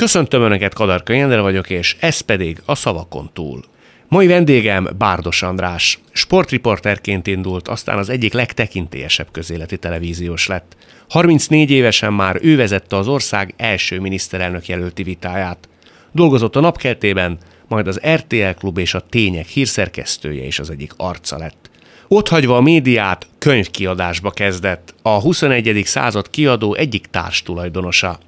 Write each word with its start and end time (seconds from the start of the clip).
Köszöntöm 0.00 0.42
Önöket, 0.42 0.74
Kadarka 0.74 1.12
Jendre 1.12 1.40
vagyok, 1.40 1.70
és 1.70 1.96
ez 1.98 2.20
pedig 2.20 2.62
a 2.64 2.74
szavakon 2.74 3.30
túl. 3.32 3.64
Mai 4.08 4.26
vendégem 4.26 4.88
Bárdos 4.98 5.42
András. 5.42 5.98
Sportriporterként 6.12 7.26
indult, 7.26 7.68
aztán 7.68 7.98
az 7.98 8.08
egyik 8.08 8.32
legtekintélyesebb 8.32 9.30
közéleti 9.30 9.76
televíziós 9.76 10.46
lett. 10.46 10.76
34 11.08 11.70
évesen 11.70 12.12
már 12.12 12.38
ő 12.42 12.56
vezette 12.56 12.96
az 12.96 13.08
ország 13.08 13.54
első 13.56 14.00
miniszterelnök 14.00 14.68
jelölti 14.68 15.02
vitáját. 15.02 15.68
Dolgozott 16.12 16.56
a 16.56 16.60
napkeltében, 16.60 17.38
majd 17.68 17.86
az 17.86 18.00
RTL 18.14 18.50
Klub 18.58 18.78
és 18.78 18.94
a 18.94 19.00
Tények 19.00 19.46
hírszerkesztője 19.46 20.44
is 20.44 20.58
az 20.58 20.70
egyik 20.70 20.92
arca 20.96 21.38
lett. 21.38 21.70
Ott 22.08 22.28
hagyva 22.28 22.56
a 22.56 22.60
médiát, 22.60 23.26
könyvkiadásba 23.38 24.30
kezdett, 24.30 24.94
a 25.02 25.20
21. 25.20 25.82
század 25.84 26.30
kiadó 26.30 26.74
egyik 26.74 27.06
társtulajdonosa 27.06 28.18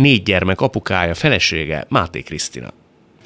négy 0.00 0.22
gyermek 0.22 0.60
apukája, 0.60 1.14
felesége 1.14 1.84
Máté 1.88 2.20
Krisztina. 2.20 2.72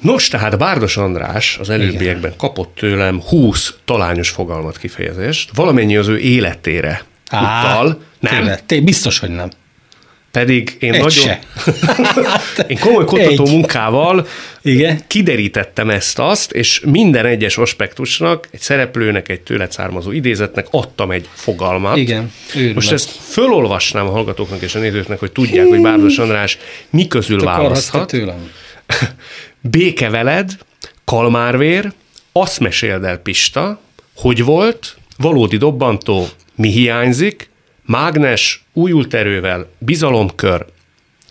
Nos, 0.01 0.27
tehát 0.27 0.57
Bárdos 0.57 0.97
András 0.97 1.57
az 1.57 1.69
előbbiekben 1.69 2.33
kapott 2.37 2.75
tőlem 2.75 3.21
20 3.21 3.75
talányos 3.85 4.29
fogalmat 4.29 4.77
kifejezést, 4.77 5.55
valamennyi 5.55 5.97
az 5.97 6.07
ő 6.07 6.19
életére 6.19 7.03
Á, 7.29 7.63
utal. 7.63 8.01
Nem? 8.19 8.33
Tényleg, 8.33 8.65
té, 8.65 8.79
biztos, 8.79 9.19
hogy 9.19 9.29
nem. 9.29 9.49
Pedig 10.35 10.75
én 10.79 10.93
Egy 10.93 11.01
nagyon... 11.01 11.35
Én 12.67 12.79
komoly 12.79 13.05
kutató 13.05 13.45
Egy. 13.45 13.51
munkával 13.51 14.27
Igen? 14.61 15.01
kiderítettem 15.07 15.89
ezt-azt, 15.89 16.51
és 16.51 16.81
minden 16.85 17.25
egyes 17.25 17.57
aspektusnak, 17.57 18.47
egy 18.51 18.59
szereplőnek, 18.59 19.29
egy 19.29 19.41
tőle 19.41 19.67
származó 19.69 20.11
idézetnek 20.11 20.67
adtam 20.71 21.11
egy 21.11 21.29
fogalmat. 21.33 21.97
Igen. 21.97 22.31
Őrület. 22.55 22.73
Most 22.73 22.91
ezt 22.91 23.09
fölolvasnám 23.09 24.07
a 24.07 24.09
hallgatóknak 24.09 24.61
és 24.61 24.75
a 24.75 24.79
nézőknek, 24.79 25.19
hogy 25.19 25.31
tudják, 25.31 25.67
hogy 25.67 25.81
Bárdos 25.81 26.17
András 26.17 26.57
mi 26.89 27.07
közül 27.07 27.39
Te 27.39 27.45
választhat. 27.45 28.07
tőlem. 28.07 28.51
Béke 29.61 30.09
veled, 30.09 30.51
kalmárvér, 31.05 31.91
azt 32.31 32.59
meséld 32.59 33.03
el 33.03 33.17
Pista, 33.17 33.79
hogy 34.15 34.43
volt, 34.43 34.97
valódi 35.17 35.57
dobbantó, 35.57 36.27
mi 36.55 36.69
hiányzik, 36.69 37.49
mágnes, 37.85 38.63
újult 38.73 39.13
erővel, 39.13 39.69
bizalomkör, 39.77 40.65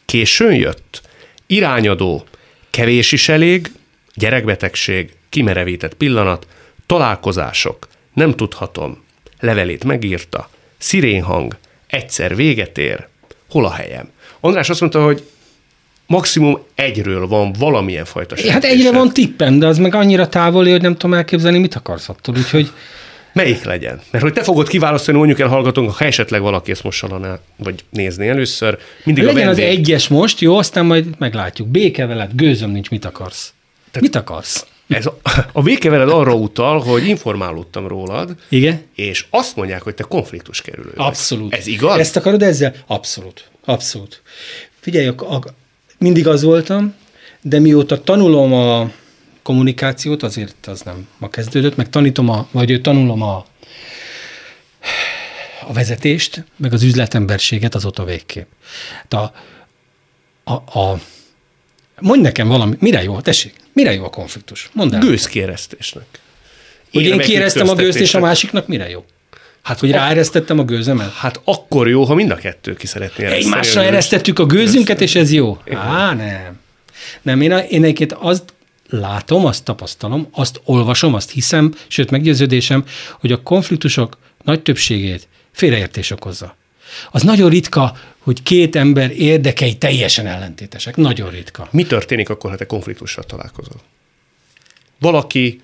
későn 0.04 0.54
jött, 0.54 1.02
irányadó, 1.46 2.24
kevés 2.70 3.12
is 3.12 3.28
elég, 3.28 3.72
gyerekbetegség, 4.14 5.12
kimerevített 5.28 5.94
pillanat, 5.94 6.46
találkozások, 6.86 7.88
nem 8.12 8.34
tudhatom, 8.34 9.02
levelét 9.40 9.84
megírta, 9.84 10.50
szirénhang, 10.78 11.56
egyszer 11.86 12.36
véget 12.36 12.78
ér, 12.78 13.08
hol 13.48 13.64
a 13.64 13.72
helyem? 13.72 14.10
András 14.40 14.70
azt 14.70 14.80
mondta, 14.80 15.04
hogy 15.04 15.22
maximum 16.06 16.58
egyről 16.74 17.26
van 17.26 17.52
valamilyen 17.52 18.04
fajta 18.04 18.50
Hát 18.50 18.64
egyre 18.64 18.92
van 18.92 19.12
tippem, 19.12 19.58
de 19.58 19.66
az 19.66 19.78
meg 19.78 19.94
annyira 19.94 20.28
távoli, 20.28 20.70
hogy 20.70 20.82
nem 20.82 20.92
tudom 20.92 21.14
elképzelni, 21.14 21.58
mit 21.58 21.74
akarsz 21.74 22.08
attól, 22.08 22.34
úgyhogy 22.36 22.70
Melyik 23.34 23.64
legyen? 23.64 24.00
Mert 24.10 24.24
hogy 24.24 24.32
te 24.32 24.42
fogod 24.42 24.68
kiválasztani, 24.68 25.16
mondjuk 25.16 25.38
el 25.38 25.48
hallgatónk, 25.48 25.90
ha 25.90 26.04
esetleg 26.04 26.40
valaki 26.40 26.70
ezt 26.70 26.82
most 26.82 26.98
sallaná, 26.98 27.38
vagy 27.56 27.84
nézni 27.90 28.28
először. 28.28 28.78
Mindig 29.04 29.24
legyen 29.24 29.42
a 29.42 29.44
vendég... 29.44 29.64
az 29.64 29.70
egyes 29.70 30.08
most, 30.08 30.40
jó, 30.40 30.56
aztán 30.56 30.86
majd 30.86 31.06
meglátjuk. 31.18 31.68
Béke 31.68 32.06
veled, 32.06 32.30
gőzöm 32.34 32.70
nincs, 32.70 32.90
mit 32.90 33.04
akarsz? 33.04 33.52
Tehát 33.90 34.00
mit 34.00 34.16
akarsz? 34.16 34.66
Ez 34.88 35.06
a, 35.06 35.18
a 35.52 35.62
békeveled 35.62 36.08
arra 36.08 36.34
utal, 36.34 36.80
hogy 36.80 37.06
informálódtam 37.06 37.88
rólad, 37.88 38.34
Igen? 38.48 38.82
és 38.94 39.26
azt 39.30 39.56
mondják, 39.56 39.82
hogy 39.82 39.94
te 39.94 40.02
konfliktus 40.02 40.60
kerülő. 40.60 40.92
Abszolút. 40.96 41.54
Ez 41.54 41.66
igaz? 41.66 41.98
Ezt 41.98 42.16
akarod 42.16 42.42
ezzel? 42.42 42.74
Abszolút. 42.86 43.44
Abszolút. 43.64 44.22
Figyelj, 44.80 45.06
a, 45.06 45.34
a, 45.34 45.40
mindig 45.98 46.26
az 46.26 46.42
voltam, 46.42 46.94
de 47.40 47.58
mióta 47.58 48.00
tanulom 48.00 48.52
a 48.52 48.90
kommunikációt, 49.44 50.22
azért 50.22 50.66
az 50.66 50.80
nem 50.80 51.08
ma 51.18 51.28
kezdődött, 51.28 51.76
meg 51.76 51.88
tanítom, 51.88 52.28
a, 52.28 52.48
vagy 52.50 52.80
tanulom 52.82 53.22
a, 53.22 53.46
a 55.66 55.72
vezetést, 55.72 56.44
meg 56.56 56.72
az 56.72 56.82
üzletemberséget 56.82 57.74
azóta 57.74 58.04
végképp. 58.04 58.46
A, 59.08 59.16
a, 60.44 60.52
a, 60.52 61.00
mondj 62.00 62.22
nekem 62.22 62.48
valami, 62.48 62.76
mire 62.78 63.02
jó, 63.02 63.20
tessék, 63.20 63.54
mire 63.72 63.92
jó 63.92 64.04
a 64.04 64.10
konfliktus? 64.10 64.70
Mondd 64.72 64.94
el. 64.94 65.00
Gőzkieresztésnek. 65.00 66.06
Hogy 66.92 67.02
én 67.02 67.18
kéreztem 67.18 67.68
a 67.68 67.74
gőzt, 67.74 67.98
és 67.98 68.14
a 68.14 68.20
másiknak 68.20 68.66
mire 68.66 68.88
jó? 68.88 69.04
Hát, 69.62 69.78
hogy 69.78 69.90
ráeresztettem 69.90 70.58
a 70.58 70.64
gőzömet? 70.64 71.12
Hát 71.12 71.40
akkor 71.44 71.88
jó, 71.88 72.04
ha 72.04 72.14
mind 72.14 72.30
a 72.30 72.34
kettő 72.34 72.74
ki 72.74 72.86
szeretné 72.86 73.24
ereszteni. 73.24 73.44
Egymásra 73.44 73.82
eresztettük 73.82 74.38
a 74.38 74.46
gőzünket, 74.46 75.00
és 75.00 75.14
ez 75.14 75.32
jó? 75.32 75.58
Á, 75.70 76.14
nem. 76.14 76.62
Nem, 77.22 77.40
én, 77.40 77.50
én 77.50 77.82
egyébként 77.82 78.12
azt 78.12 78.53
látom, 78.98 79.46
azt 79.46 79.64
tapasztalom, 79.64 80.28
azt 80.30 80.60
olvasom, 80.64 81.14
azt 81.14 81.30
hiszem, 81.30 81.74
sőt 81.88 82.10
meggyőződésem, 82.10 82.84
hogy 83.20 83.32
a 83.32 83.42
konfliktusok 83.42 84.18
nagy 84.44 84.62
többségét 84.62 85.28
félreértés 85.52 86.10
okozza. 86.10 86.56
Az 87.10 87.22
nagyon 87.22 87.50
ritka, 87.50 87.96
hogy 88.18 88.42
két 88.42 88.76
ember 88.76 89.10
érdekei 89.10 89.76
teljesen 89.76 90.26
ellentétesek. 90.26 90.96
Nagyon 90.96 91.30
ritka. 91.30 91.68
Mi 91.70 91.84
történik 91.84 92.28
akkor, 92.28 92.50
ha 92.50 92.56
te 92.56 92.66
konfliktusra 92.66 93.22
találkozol? 93.22 93.80
Valaki 94.98 95.60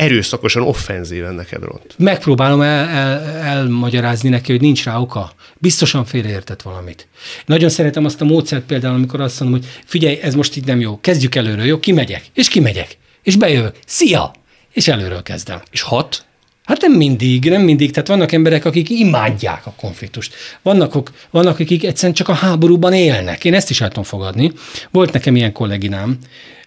erőszakosan 0.00 0.62
offenzíven 0.62 1.34
neked 1.34 1.62
ront. 1.62 1.94
Megpróbálom 1.98 2.60
el, 2.60 2.88
el, 2.88 3.20
elmagyarázni 3.28 4.28
neki, 4.28 4.52
hogy 4.52 4.60
nincs 4.60 4.84
rá 4.84 4.98
oka. 4.98 5.32
Biztosan 5.58 6.04
félreértett 6.04 6.62
valamit. 6.62 7.08
Nagyon 7.46 7.68
szeretem 7.68 8.04
azt 8.04 8.20
a 8.20 8.24
módszert 8.24 8.64
például, 8.64 8.94
amikor 8.94 9.20
azt 9.20 9.40
mondom, 9.40 9.60
hogy 9.60 9.68
figyelj, 9.84 10.18
ez 10.22 10.34
most 10.34 10.56
így 10.56 10.64
nem 10.64 10.80
jó, 10.80 11.00
kezdjük 11.00 11.34
előről, 11.34 11.64
jó, 11.64 11.78
kimegyek, 11.78 12.22
és 12.34 12.48
kimegyek, 12.48 12.98
és 13.22 13.36
bejövök, 13.36 13.76
szia, 13.86 14.32
és 14.72 14.88
előről 14.88 15.22
kezdem. 15.22 15.60
És 15.70 15.80
hat? 15.80 16.24
Hát 16.64 16.80
nem 16.80 16.92
mindig, 16.92 17.44
nem 17.44 17.62
mindig. 17.62 17.90
Tehát 17.90 18.08
vannak 18.08 18.32
emberek, 18.32 18.64
akik 18.64 18.90
imádják 18.90 19.66
a 19.66 19.74
konfliktust. 19.76 20.34
Vannak, 20.62 21.10
vannak 21.30 21.58
akik 21.58 21.84
egyszerűen 21.84 22.14
csak 22.14 22.28
a 22.28 22.32
háborúban 22.32 22.92
élnek. 22.92 23.44
Én 23.44 23.54
ezt 23.54 23.70
is 23.70 23.80
el 23.80 23.88
tudom 23.88 24.04
fogadni. 24.04 24.52
Volt 24.90 25.12
nekem 25.12 25.36
ilyen 25.36 25.52
kolléginám, 25.52 26.18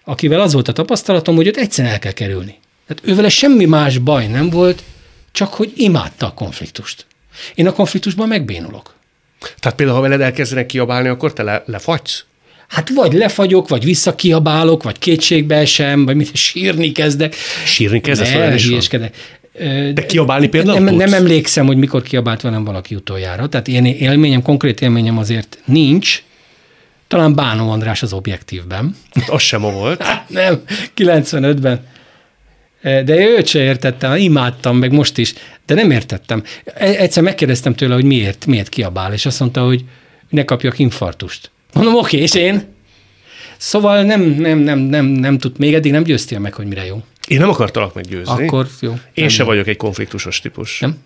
akivel 0.04 0.40
az 0.40 0.52
volt 0.52 0.68
a 0.68 0.72
tapasztalatom, 0.72 1.36
hogy 1.36 1.46
őt 1.46 1.56
egyszerűen 1.56 1.92
el 1.92 1.98
kell 1.98 2.12
kerülni. 2.12 2.62
Tehát 2.86 3.02
ővele 3.06 3.28
semmi 3.28 3.64
más 3.64 3.98
baj 3.98 4.26
nem 4.26 4.50
volt, 4.50 4.82
csak 5.32 5.54
hogy 5.54 5.72
imádta 5.76 6.26
a 6.26 6.34
konfliktust. 6.34 7.06
Én 7.54 7.66
a 7.66 7.72
konfliktusban 7.72 8.28
megbénulok. 8.28 8.94
Tehát 9.60 9.76
például, 9.76 9.98
ha 9.98 10.02
veled 10.02 10.20
elkezdenek 10.20 10.66
kiabálni, 10.66 11.08
akkor 11.08 11.32
te 11.32 11.42
le, 11.42 11.62
lefagysz? 11.66 12.24
Hát 12.68 12.90
vagy 12.94 13.12
lefagyok, 13.12 13.68
vagy 13.68 13.84
visszakiabálok, 13.84 14.82
vagy 14.82 14.98
kétségbe 14.98 15.56
esem, 15.56 16.04
vagy 16.04 16.16
mit, 16.16 16.36
sírni 16.36 16.92
kezdek. 16.92 17.34
Sírni 17.64 18.00
kezdesz? 18.00 18.32
Ne, 18.32 18.50
hülyeskedek. 18.50 19.16
De 19.94 20.06
kiabálni 20.06 20.48
például 20.48 20.78
nem, 20.78 20.94
nem 20.94 21.14
emlékszem, 21.14 21.66
hogy 21.66 21.76
mikor 21.76 22.02
kiabált 22.02 22.40
velem 22.40 22.64
valaki 22.64 22.94
utoljára. 22.94 23.48
Tehát 23.48 23.68
ilyen 23.68 23.84
élményem, 23.84 24.42
konkrét 24.42 24.80
élményem 24.80 25.18
azért 25.18 25.58
nincs. 25.64 26.22
Talán 27.08 27.34
Bánó 27.34 27.70
András 27.70 28.02
az 28.02 28.12
objektívben. 28.12 28.96
Hát 29.10 29.28
az 29.28 29.42
sem 29.42 29.60
volt. 29.60 30.02
Hát 30.14 30.28
nem, 30.28 30.62
95-ben 30.96 31.86
de 32.84 33.16
őt 33.16 33.46
se 33.46 33.62
értettem, 33.62 34.16
imádtam, 34.16 34.76
meg 34.76 34.92
most 34.92 35.18
is, 35.18 35.34
de 35.66 35.74
nem 35.74 35.90
értettem. 35.90 36.42
E, 36.64 36.86
egyszer 36.86 37.22
megkérdeztem 37.22 37.74
tőle, 37.74 37.94
hogy 37.94 38.04
miért, 38.04 38.46
miért 38.46 38.68
kiabál, 38.68 39.12
és 39.12 39.26
azt 39.26 39.40
mondta, 39.40 39.64
hogy 39.64 39.84
ne 40.28 40.44
kapjak 40.44 40.78
infartust. 40.78 41.50
Mondom, 41.72 41.94
oké, 41.94 42.16
és 42.16 42.34
én? 42.34 42.64
Szóval 43.56 44.02
nem, 44.02 44.20
nem, 44.22 44.58
nem, 44.58 44.78
nem, 44.78 45.04
nem 45.04 45.38
tud, 45.38 45.58
még 45.58 45.74
eddig 45.74 45.92
nem 45.92 46.02
győztél 46.02 46.38
meg, 46.38 46.54
hogy 46.54 46.66
mire 46.66 46.84
jó. 46.84 47.02
Én 47.28 47.38
nem 47.38 47.48
akartalak 47.48 47.94
meggyőzni. 47.94 48.46
Akkor 48.46 48.68
jó. 48.80 48.90
Én 48.90 48.98
nem 49.14 49.28
se 49.28 49.42
vagyok 49.42 49.66
egy 49.66 49.76
konfliktusos 49.76 50.40
típus. 50.40 50.80
Nem? 50.80 50.96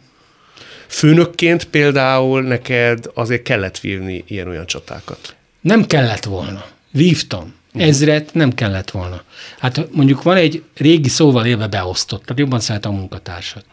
Főnökként 0.87 1.65
például 1.65 2.43
neked 2.43 3.11
azért 3.15 3.43
kellett 3.43 3.79
vívni 3.79 4.25
ilyen-olyan 4.27 4.67
csatákat. 4.67 5.37
Nem 5.61 5.87
kellett 5.87 6.25
volna. 6.25 6.65
Vívtam. 6.91 7.55
Ezret 7.81 8.35
nem 8.35 8.55
kellett 8.55 8.91
volna. 8.91 9.23
Hát 9.59 9.89
mondjuk 9.93 10.23
van 10.23 10.37
egy 10.37 10.63
régi 10.77 11.09
szóval 11.09 11.47
élve 11.47 11.67
beosztott, 11.67 12.23
tehát 12.23 12.39
jobban 12.39 12.61
szeret 12.61 12.85
a 12.85 12.91
munkatársat. 12.91 13.65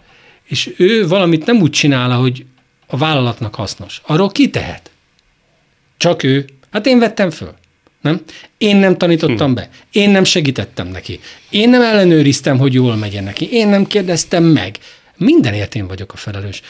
És 0.44 0.74
ő 0.78 1.08
valamit 1.08 1.46
nem 1.46 1.62
úgy 1.62 1.72
csinál, 1.72 2.10
hogy 2.10 2.46
a 2.88 2.98
vállalatnak 2.98 3.56
hasznos. 3.56 4.02
Arról 4.06 4.30
ki 4.30 4.50
tehet? 4.50 4.92
Csak 5.98 6.24
ő. 6.24 6.46
Hát 6.72 6.86
én 6.86 7.00
vettem 7.00 7.30
föl. 7.30 7.54
Nem? 8.02 8.22
Én 8.58 8.76
nem 8.76 8.98
tanítottam 8.98 9.54
be. 9.54 9.70
Én 9.92 10.10
nem 10.10 10.24
segítettem 10.24 10.88
neki. 10.88 11.20
Én 11.50 11.70
nem 11.70 11.82
ellenőriztem, 11.82 12.58
hogy 12.58 12.74
jól 12.74 12.96
megyen 12.96 13.24
neki. 13.24 13.52
Én 13.52 13.68
nem 13.68 13.86
kérdeztem 13.86 14.44
meg. 14.44 14.78
Mindenért 15.18 15.76
én 15.76 15.88
vagyok 15.88 16.14
a 16.14 16.18
felelős. 16.18 16.62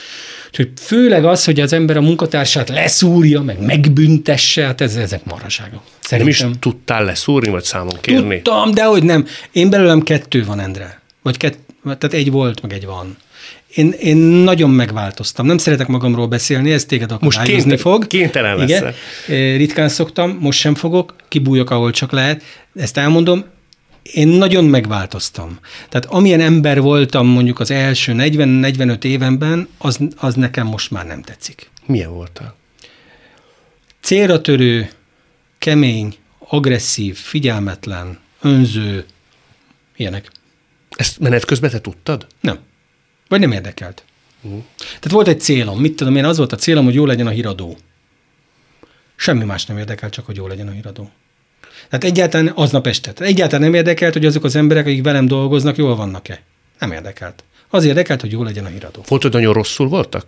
Úgyhogy 0.60 0.72
főleg 0.80 1.26
az, 1.26 1.46
hogy 1.46 1.60
az 1.60 1.74
ember 1.74 1.98
a 1.98 2.02
munkatársát 2.02 2.70
leszúrja, 2.70 3.42
meg 3.42 3.62
megbüntesse, 3.62 4.66
hát 4.66 4.82
ez, 4.82 4.96
ezek 4.96 5.26
maraságok. 5.26 5.82
Nem 6.10 6.28
is 6.28 6.44
tudtál 6.60 7.04
leszúrni, 7.04 7.50
vagy 7.50 7.64
számon 7.64 7.98
kérni? 8.02 8.36
Tudtam, 8.42 8.72
de 8.72 8.84
hogy 8.84 9.04
nem. 9.04 9.26
Én 9.52 9.70
belőlem 9.70 10.02
kettő 10.02 10.46
van, 10.46 10.60
Endre. 10.60 11.02
Vagy 11.22 11.38
kett, 11.38 11.58
tehát 11.84 12.14
egy 12.14 12.32
volt, 12.32 12.62
meg 12.62 12.74
egy 12.74 12.86
van. 12.86 13.18
Én, 13.76 13.92
én 14.00 14.18
nagyon 14.18 14.70
megváltoztam. 14.70 15.46
Nem 15.46 15.58
szeretek 15.58 15.88
magamról 15.88 16.28
beszélni, 16.28 16.72
ez 16.72 16.86
téged 16.86 17.12
akadályozni 17.12 17.54
Most 17.54 17.64
kénte- 17.66 17.82
fog. 17.82 18.08
kénytelen 18.08 18.62
Igen. 18.62 18.94
Ritkán 19.58 19.90
szoktam, 19.90 20.38
most 20.40 20.60
sem 20.60 20.76
fogok, 20.76 21.16
kibújok, 21.28 21.70
ahol 21.70 21.92
csak 21.92 22.12
lehet. 22.12 22.44
Ezt 22.76 22.98
elmondom, 22.98 23.46
én 24.14 24.28
nagyon 24.28 24.66
megváltoztam. 24.66 25.60
Tehát 25.90 26.06
amilyen 26.06 26.40
ember 26.40 26.82
voltam 26.82 27.28
mondjuk 27.28 27.60
az 27.60 27.72
első 27.72 28.14
40-45 28.18 29.04
évenben, 29.04 29.68
az, 29.78 30.00
az 30.16 30.36
nekem 30.36 30.68
most 30.68 30.92
már 30.92 31.06
nem 31.06 31.22
tetszik. 31.22 31.70
Milyen 31.86 32.14
voltál? 32.14 32.56
Célra 34.02 34.42
törő, 34.42 34.90
kemény, 35.58 36.16
agresszív, 36.40 37.18
figyelmetlen, 37.18 38.20
önző, 38.42 39.06
ilyenek. 39.96 40.32
Ezt 40.90 41.20
menet 41.20 41.46
közben 41.46 41.70
te 41.70 41.82
tudtad? 41.82 42.28
Nem. 42.40 42.60
Vagy 43.28 43.40
nem 43.40 43.52
érdekelt. 43.52 44.04
Uh-huh. 44.42 44.64
Tehát 44.78 45.12
volt 45.12 45.28
egy 45.28 45.42
célom, 45.42 45.80
mit 45.80 45.96
tudom 45.96 46.16
én, 46.16 46.26
az 46.26 46.38
volt 46.38 46.52
a 46.52 46.58
célom, 46.58 46.86
hogy 46.86 46.94
jó 46.94 47.06
legyen 47.06 47.28
a 47.28 47.30
híradó. 47.30 47.78
Semmi 49.16 49.44
más 49.44 49.66
nem 49.66 49.78
érdekelt, 49.78 50.14
csak 50.14 50.26
hogy 50.26 50.36
jó 50.36 50.48
legyen 50.48 50.68
a 50.68 50.72
híradó. 50.72 51.10
Tehát 51.90 52.04
egyáltalán 52.04 52.48
aznap 52.56 52.88
este. 52.88 53.14
Tehát 53.14 53.32
egyáltalán 53.32 53.62
nem 53.62 53.74
érdekelt, 53.74 54.14
hogy 54.14 54.26
azok 54.26 54.44
az 54.44 54.56
emberek, 54.56 54.86
akik 54.86 55.04
velem 55.04 55.28
dolgoznak, 55.28 55.78
jól 55.78 55.96
vannak-e. 55.96 56.42
Nem 56.80 56.92
érdekelt. 56.92 57.44
Az 57.70 57.86
érdekelt, 57.86 58.22
hogy 58.22 58.32
jó 58.32 58.44
legyen 58.44 58.66
a 58.66 58.68
híradó. 58.68 59.04
Volt, 59.08 59.22
hogy 59.22 59.32
nagyon 59.32 59.54
rosszul 59.54 59.88
voltak? 59.88 60.26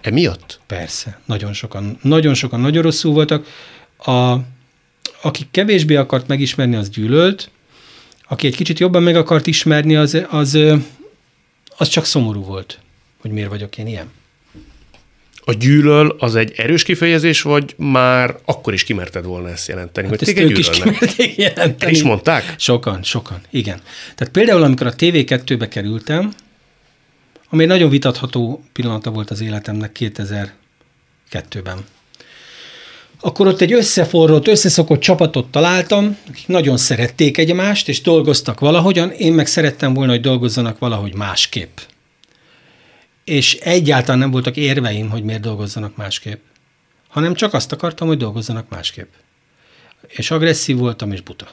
Emiatt? 0.00 0.60
Persze, 0.66 1.20
nagyon 1.24 1.52
sokan, 1.52 1.98
nagyon 2.02 2.34
sokan 2.34 2.60
nagyon 2.60 2.82
rosszul 2.82 3.12
voltak. 3.12 3.46
A, 3.98 4.36
aki 5.22 5.48
kevésbé 5.50 5.96
akart 5.96 6.26
megismerni, 6.26 6.76
az 6.76 6.90
gyűlölt. 6.90 7.50
Aki 8.28 8.46
egy 8.46 8.56
kicsit 8.56 8.78
jobban 8.78 9.02
meg 9.02 9.16
akart 9.16 9.46
ismerni, 9.46 9.96
az, 9.96 10.22
az, 10.30 10.58
az 11.76 11.88
csak 11.88 12.04
szomorú 12.04 12.44
volt, 12.44 12.78
hogy 13.20 13.30
miért 13.30 13.48
vagyok 13.48 13.78
én 13.78 13.86
ilyen. 13.86 14.10
A 15.44 15.52
gyűlöl 15.52 16.16
az 16.18 16.34
egy 16.34 16.52
erős 16.56 16.82
kifejezés, 16.82 17.42
vagy 17.42 17.74
már 17.76 18.36
akkor 18.44 18.72
is 18.72 18.84
kimerted 18.84 19.24
volna 19.24 19.48
ezt 19.48 19.68
jelenteni, 19.68 20.08
Hát 20.08 20.18
hogy 20.18 20.28
ezt 20.28 20.36
téged 20.36 20.50
ők 20.50 20.58
is 20.58 20.68
gyűlölnek? 20.70 20.98
kimerték 20.98 21.38
El 21.38 21.44
jelenteni. 21.44 21.92
is 21.92 22.02
mondták? 22.02 22.54
Sokan, 22.58 23.02
sokan, 23.02 23.40
igen. 23.50 23.80
Tehát 24.14 24.32
például, 24.32 24.62
amikor 24.62 24.86
a 24.86 24.94
TV2-be 24.94 25.68
kerültem, 25.68 26.32
ami 27.48 27.62
egy 27.62 27.68
nagyon 27.68 27.90
vitatható 27.90 28.64
pillanata 28.72 29.10
volt 29.10 29.30
az 29.30 29.40
életemnek 29.40 29.96
2002-ben. 30.00 31.78
Akkor 33.20 33.46
ott 33.46 33.60
egy 33.60 33.72
összeforrott, 33.72 34.48
összeszokott 34.48 35.00
csapatot 35.00 35.50
találtam, 35.50 36.16
akik 36.28 36.46
nagyon 36.46 36.76
szerették 36.76 37.38
egymást, 37.38 37.88
és 37.88 38.00
dolgoztak 38.00 38.60
valahogyan, 38.60 39.10
én 39.10 39.32
meg 39.32 39.46
szerettem 39.46 39.94
volna, 39.94 40.12
hogy 40.12 40.20
dolgozzanak 40.20 40.78
valahogy 40.78 41.14
másképp. 41.14 41.78
És 43.24 43.54
egyáltalán 43.54 44.18
nem 44.18 44.30
voltak 44.30 44.56
érveim, 44.56 45.10
hogy 45.10 45.22
miért 45.22 45.40
dolgozzanak 45.40 45.96
másképp, 45.96 46.42
hanem 47.08 47.34
csak 47.34 47.54
azt 47.54 47.72
akartam, 47.72 48.08
hogy 48.08 48.16
dolgozzanak 48.16 48.68
másképp. 48.68 49.12
És 50.08 50.30
agresszív 50.30 50.76
voltam, 50.76 51.12
és 51.12 51.20
buta. 51.20 51.48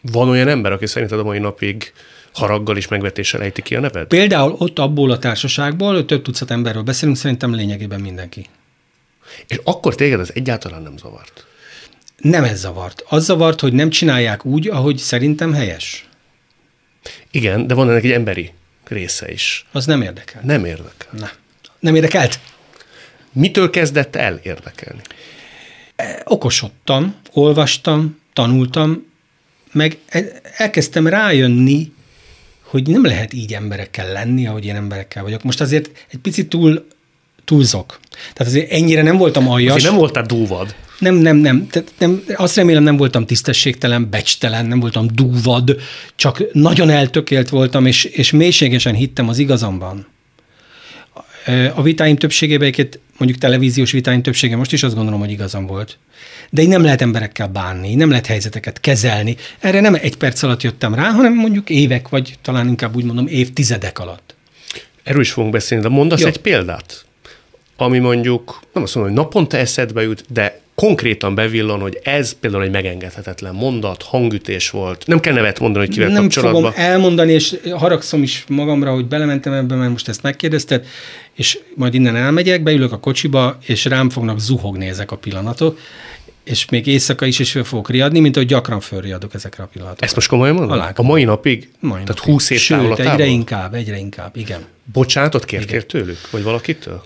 Van 0.00 0.28
olyan 0.28 0.48
ember, 0.48 0.72
aki 0.72 0.86
szerinted 0.86 1.18
a 1.18 1.24
mai 1.24 1.38
napig 1.38 1.92
haraggal 2.32 2.76
és 2.76 2.88
megvetéssel 2.88 3.42
ejti 3.42 3.62
ki 3.62 3.74
a 3.74 3.80
neved? 3.80 4.06
Például 4.06 4.54
ott 4.58 4.78
abból 4.78 5.10
a 5.10 5.18
társaságból, 5.18 6.04
több 6.04 6.22
tucat 6.22 6.50
emberről 6.50 6.82
beszélünk, 6.82 7.16
szerintem 7.16 7.54
lényegében 7.54 8.00
mindenki. 8.00 8.46
És 9.46 9.60
akkor 9.64 9.94
téged 9.94 10.20
ez 10.20 10.30
egyáltalán 10.34 10.82
nem 10.82 10.96
zavart. 10.96 11.46
Nem 12.16 12.44
ez 12.44 12.60
zavart. 12.60 13.04
Az 13.08 13.24
zavart, 13.24 13.60
hogy 13.60 13.72
nem 13.72 13.90
csinálják 13.90 14.44
úgy, 14.44 14.68
ahogy 14.68 14.96
szerintem 14.96 15.52
helyes. 15.52 16.08
Igen, 17.30 17.66
de 17.66 17.74
van 17.74 17.90
ennek 17.90 18.04
egy 18.04 18.12
emberi 18.12 18.52
része 18.88 19.32
is. 19.32 19.66
Az 19.72 19.86
nem 19.86 20.02
érdekel. 20.02 20.40
Nem 20.44 20.64
érdekel. 20.64 21.08
Nem. 21.10 21.30
Nem 21.80 21.94
érdekelt? 21.94 22.40
Mitől 23.32 23.70
kezdett 23.70 24.16
el 24.16 24.40
érdekelni? 24.42 25.00
Okosodtam, 26.24 27.14
olvastam, 27.32 28.18
tanultam, 28.32 29.06
meg 29.72 29.98
e- 30.08 30.40
elkezdtem 30.56 31.06
rájönni, 31.06 31.92
hogy 32.62 32.86
nem 32.88 33.04
lehet 33.04 33.32
így 33.32 33.54
emberekkel 33.54 34.12
lenni, 34.12 34.46
ahogy 34.46 34.64
én 34.64 34.74
emberekkel 34.74 35.22
vagyok. 35.22 35.42
Most 35.42 35.60
azért 35.60 35.90
egy 36.10 36.18
picit 36.18 36.48
túl 36.48 36.86
túlzok. 37.44 38.00
Tehát 38.10 38.52
azért 38.52 38.70
ennyire 38.70 39.02
nem 39.02 39.16
voltam 39.16 39.48
aljas. 39.48 39.74
Azért 39.74 39.90
nem 39.90 39.98
voltál 39.98 40.22
dúvad. 40.26 40.74
Nem, 40.98 41.14
nem, 41.14 41.36
nem. 41.36 41.66
Tehát 41.66 41.92
nem. 41.98 42.24
Azt 42.34 42.56
remélem 42.56 42.82
nem 42.82 42.96
voltam 42.96 43.26
tisztességtelen, 43.26 44.10
becstelen, 44.10 44.66
nem 44.66 44.80
voltam 44.80 45.06
dúvad, 45.14 45.76
csak 46.16 46.42
nagyon 46.52 46.90
eltökélt 46.90 47.48
voltam, 47.48 47.86
és, 47.86 48.04
és 48.04 48.30
mélységesen 48.30 48.94
hittem 48.94 49.28
az 49.28 49.38
igazamban. 49.38 50.06
A 51.74 51.82
vitáim 51.82 52.16
többségében, 52.16 52.68
egyébként 52.68 52.98
mondjuk 53.18 53.40
televíziós 53.40 53.92
vitáim 53.92 54.22
többsége 54.22 54.56
most 54.56 54.72
is 54.72 54.82
azt 54.82 54.94
gondolom, 54.94 55.20
hogy 55.20 55.30
igazam 55.30 55.66
volt. 55.66 55.98
De 56.50 56.62
így 56.62 56.68
nem 56.68 56.82
lehet 56.82 57.02
emberekkel 57.02 57.48
bánni, 57.48 57.94
nem 57.94 58.08
lehet 58.08 58.26
helyzeteket 58.26 58.80
kezelni. 58.80 59.36
Erre 59.58 59.80
nem 59.80 59.94
egy 59.94 60.16
perc 60.16 60.42
alatt 60.42 60.62
jöttem 60.62 60.94
rá, 60.94 61.10
hanem 61.10 61.34
mondjuk 61.34 61.70
évek, 61.70 62.08
vagy 62.08 62.34
talán 62.42 62.68
inkább 62.68 62.96
úgy 62.96 63.04
mondom 63.04 63.26
évtizedek 63.26 63.98
alatt. 63.98 64.34
Erről 65.02 65.20
is 65.20 65.30
fogunk 65.30 65.52
beszélni, 65.52 65.82
de 65.82 65.90
mondasz 65.90 66.20
Jó. 66.20 66.26
egy 66.26 66.38
példát, 66.38 67.04
ami 67.76 67.98
mondjuk, 67.98 68.60
nem 68.72 68.82
azt 68.82 68.94
mondom, 68.94 69.14
hogy 69.14 69.22
naponta 69.22 69.56
eszedbe 69.56 70.02
jut, 70.02 70.24
de 70.28 70.60
konkrétan 70.74 71.34
bevillan, 71.34 71.80
hogy 71.80 71.98
ez 72.02 72.32
például 72.32 72.62
egy 72.62 72.70
megengedhetetlen 72.70 73.54
mondat, 73.54 74.02
hangütés 74.02 74.70
volt. 74.70 75.06
Nem 75.06 75.20
kell 75.20 75.34
nevet 75.34 75.60
mondani, 75.60 75.84
hogy 75.84 75.94
kivel 75.94 76.10
nem 76.10 76.22
kapcsolatban. 76.22 76.62
fogom 76.62 76.86
elmondani, 76.86 77.32
és 77.32 77.56
haragszom 77.70 78.22
is 78.22 78.44
magamra, 78.48 78.92
hogy 78.92 79.06
belementem 79.06 79.52
ebbe, 79.52 79.74
mert 79.74 79.90
most 79.90 80.08
ezt 80.08 80.22
megkérdezted, 80.22 80.86
és 81.32 81.58
majd 81.76 81.94
innen 81.94 82.16
elmegyek, 82.16 82.62
beülök 82.62 82.92
a 82.92 82.98
kocsiba, 82.98 83.58
és 83.66 83.84
rám 83.84 84.10
fognak 84.10 84.38
zuhogni 84.38 84.86
ezek 84.88 85.10
a 85.10 85.16
pillanatok, 85.16 85.78
és 86.44 86.68
még 86.68 86.86
éjszaka 86.86 87.26
is, 87.26 87.38
és 87.38 87.50
föl 87.50 87.64
fogok 87.64 87.90
riadni, 87.90 88.20
mint 88.20 88.36
hogy 88.36 88.46
gyakran 88.46 88.80
fölriadok 88.80 89.34
ezekre 89.34 89.62
a 89.62 89.66
pillanatokra. 89.66 90.06
Ezt 90.06 90.14
most 90.14 90.28
komolyan 90.28 90.54
mondod? 90.54 90.72
Alá- 90.76 90.98
A 90.98 91.02
mai 91.02 91.24
napig? 91.24 91.68
Mai 91.80 91.90
Tehát 91.90 92.08
napig. 92.08 92.22
20 92.32 92.50
év 92.50 92.58
Sőt, 92.58 92.78
távlatában? 92.78 93.12
egyre 93.12 93.24
inkább, 93.26 93.74
egyre 93.74 93.96
inkább, 93.96 94.36
igen. 94.36 94.64
Bocsánatot 94.92 95.44
kértél 95.44 95.86
tőlük? 95.86 96.18
Vagy 96.30 96.42
valakitől? 96.42 97.04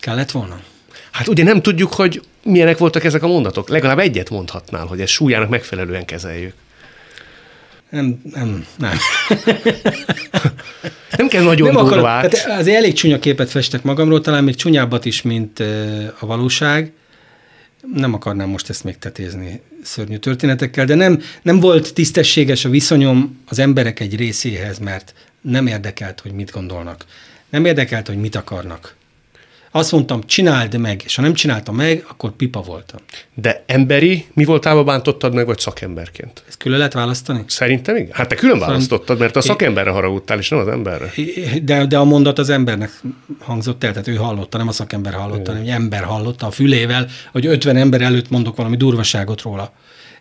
Kellett 0.00 0.30
volna? 0.30 0.60
Hát 1.16 1.28
ugye 1.28 1.44
nem 1.44 1.62
tudjuk, 1.62 1.92
hogy 1.92 2.22
milyenek 2.42 2.78
voltak 2.78 3.04
ezek 3.04 3.22
a 3.22 3.26
mondatok. 3.26 3.68
Legalább 3.68 3.98
egyet 3.98 4.30
mondhatnál, 4.30 4.86
hogy 4.86 5.00
ezt 5.00 5.12
súlyának 5.12 5.48
megfelelően 5.48 6.04
kezeljük. 6.04 6.52
Nem, 7.90 8.20
nem, 8.32 8.66
nem. 8.78 8.96
Nem 11.16 11.28
kell 11.28 11.42
nagyon 11.42 11.72
nem 11.72 11.84
akarok, 11.84 12.04
tehát 12.04 12.58
azért 12.58 12.76
elég 12.76 12.92
csúnya 12.92 13.18
képet 13.18 13.50
festek 13.50 13.82
magamról, 13.82 14.20
talán 14.20 14.44
még 14.44 14.54
csúnyábbat 14.54 15.04
is, 15.04 15.22
mint 15.22 15.60
a 16.18 16.26
valóság. 16.26 16.92
Nem 17.94 18.14
akarnám 18.14 18.48
most 18.48 18.68
ezt 18.68 18.84
még 18.84 18.98
tetézni 18.98 19.60
szörnyű 19.82 20.16
történetekkel, 20.16 20.84
de 20.84 20.94
nem, 20.94 21.22
nem 21.42 21.60
volt 21.60 21.94
tisztességes 21.94 22.64
a 22.64 22.68
viszonyom 22.68 23.40
az 23.46 23.58
emberek 23.58 24.00
egy 24.00 24.16
részéhez, 24.16 24.78
mert 24.78 25.14
nem 25.40 25.66
érdekelt, 25.66 26.20
hogy 26.20 26.32
mit 26.32 26.50
gondolnak. 26.50 27.04
Nem 27.50 27.64
érdekelt, 27.64 28.06
hogy 28.06 28.16
mit 28.16 28.36
akarnak. 28.36 28.94
Azt 29.76 29.92
mondtam, 29.92 30.22
csináld 30.26 30.78
meg, 30.78 31.02
és 31.04 31.16
ha 31.16 31.22
nem 31.22 31.34
csináltam 31.34 31.76
meg, 31.76 32.04
akkor 32.08 32.30
pipa 32.30 32.60
voltam. 32.60 33.00
De 33.34 33.64
emberi, 33.66 34.26
mi 34.32 34.44
voltával 34.44 34.84
bántottad 34.84 35.34
meg, 35.34 35.46
vagy 35.46 35.58
szakemberként? 35.58 36.42
Ezt 36.48 36.56
külön 36.56 36.78
lehet 36.78 36.92
választani? 36.92 37.44
Szerintem 37.46 37.96
igen. 37.96 38.10
Hát 38.12 38.28
te 38.28 38.34
külön 38.34 38.58
választottad, 38.58 39.18
mert 39.18 39.36
a 39.36 39.40
szakemberre 39.40 39.90
haragudtál, 39.90 40.38
és 40.38 40.48
nem 40.48 40.58
az 40.58 40.68
emberre. 40.68 41.12
De, 41.62 41.86
de 41.86 41.98
a 41.98 42.04
mondat 42.04 42.38
az 42.38 42.50
embernek 42.50 42.90
hangzott 43.40 43.84
el, 43.84 43.90
tehát 43.90 44.08
ő 44.08 44.14
hallotta, 44.14 44.58
nem 44.58 44.68
a 44.68 44.72
szakember 44.72 45.12
hallotta, 45.12 45.50
hanem 45.50 45.66
egy 45.66 45.72
ember 45.72 46.04
hallotta 46.04 46.46
a 46.46 46.50
fülével, 46.50 47.08
hogy 47.32 47.46
50 47.46 47.76
ember 47.76 48.00
előtt 48.00 48.30
mondok 48.30 48.56
valami 48.56 48.76
durvaságot 48.76 49.42
róla. 49.42 49.72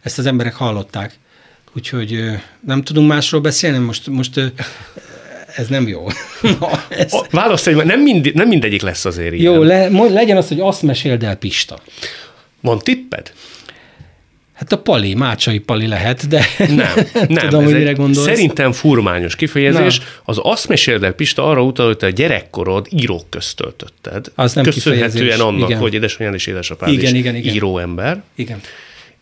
Ezt 0.01 0.17
az 0.17 0.25
emberek 0.25 0.53
hallották. 0.53 1.19
Úgyhogy 1.75 2.24
nem 2.59 2.81
tudunk 2.81 3.07
másról 3.07 3.41
beszélni, 3.41 3.77
most, 3.77 4.07
most 4.07 4.53
ez 5.55 5.67
nem 5.67 5.88
jó. 5.88 6.07
Na, 6.59 6.83
ez, 6.89 7.12
Választj 7.31 7.69
egy, 7.69 7.75
nem, 7.75 8.01
mind, 8.01 8.33
nem 8.33 8.47
mindegyik 8.47 8.81
lesz 8.81 9.05
azért 9.05 9.33
ilyen. 9.33 9.53
jó, 9.53 9.63
le, 9.63 9.89
mondj, 9.89 10.13
legyen 10.13 10.38
az, 10.38 10.47
hogy 10.47 10.59
azt 10.59 10.81
meséld 10.81 11.24
el 11.24 11.35
Pista. 11.35 11.79
Van 12.62 12.79
tipped? 12.79 13.33
Hát 14.53 14.71
a 14.71 14.77
Pali, 14.77 15.13
Mácsai 15.13 15.59
Pali 15.59 15.88
lehet, 15.88 16.27
de 16.27 16.45
Nem, 16.57 16.75
nem. 17.27 17.47
tudom, 17.50 17.63
hogy 17.63 17.74
mire 17.74 17.91
gondolsz. 17.91 18.27
Szerintem 18.27 18.71
furmányos 18.71 19.35
kifejezés. 19.35 19.97
Na. 20.00 20.05
Az 20.24 20.39
azt 20.41 20.67
meséld 20.67 21.03
el, 21.03 21.12
Pista, 21.13 21.43
arra 21.50 21.63
utal, 21.63 21.85
hogy 21.85 21.97
te 21.97 22.05
a 22.05 22.09
gyerekkorod 22.09 22.88
írók 22.89 23.29
közt 23.29 23.55
töltötted. 23.55 24.25
Az 24.35 24.53
nem 24.53 24.63
Köszönhetően 24.63 25.09
kifejezés, 25.12 25.39
annak, 25.39 25.69
igen. 25.69 25.79
hogy 25.81 25.93
édesanyád 25.93 26.33
és 26.33 26.47
édesapád 26.47 26.91
Igen, 26.91 27.13
is 27.13 27.19
igen, 27.19 27.35
igen. 27.35 27.53
íróember. 27.53 28.24
Igen. 28.35 28.59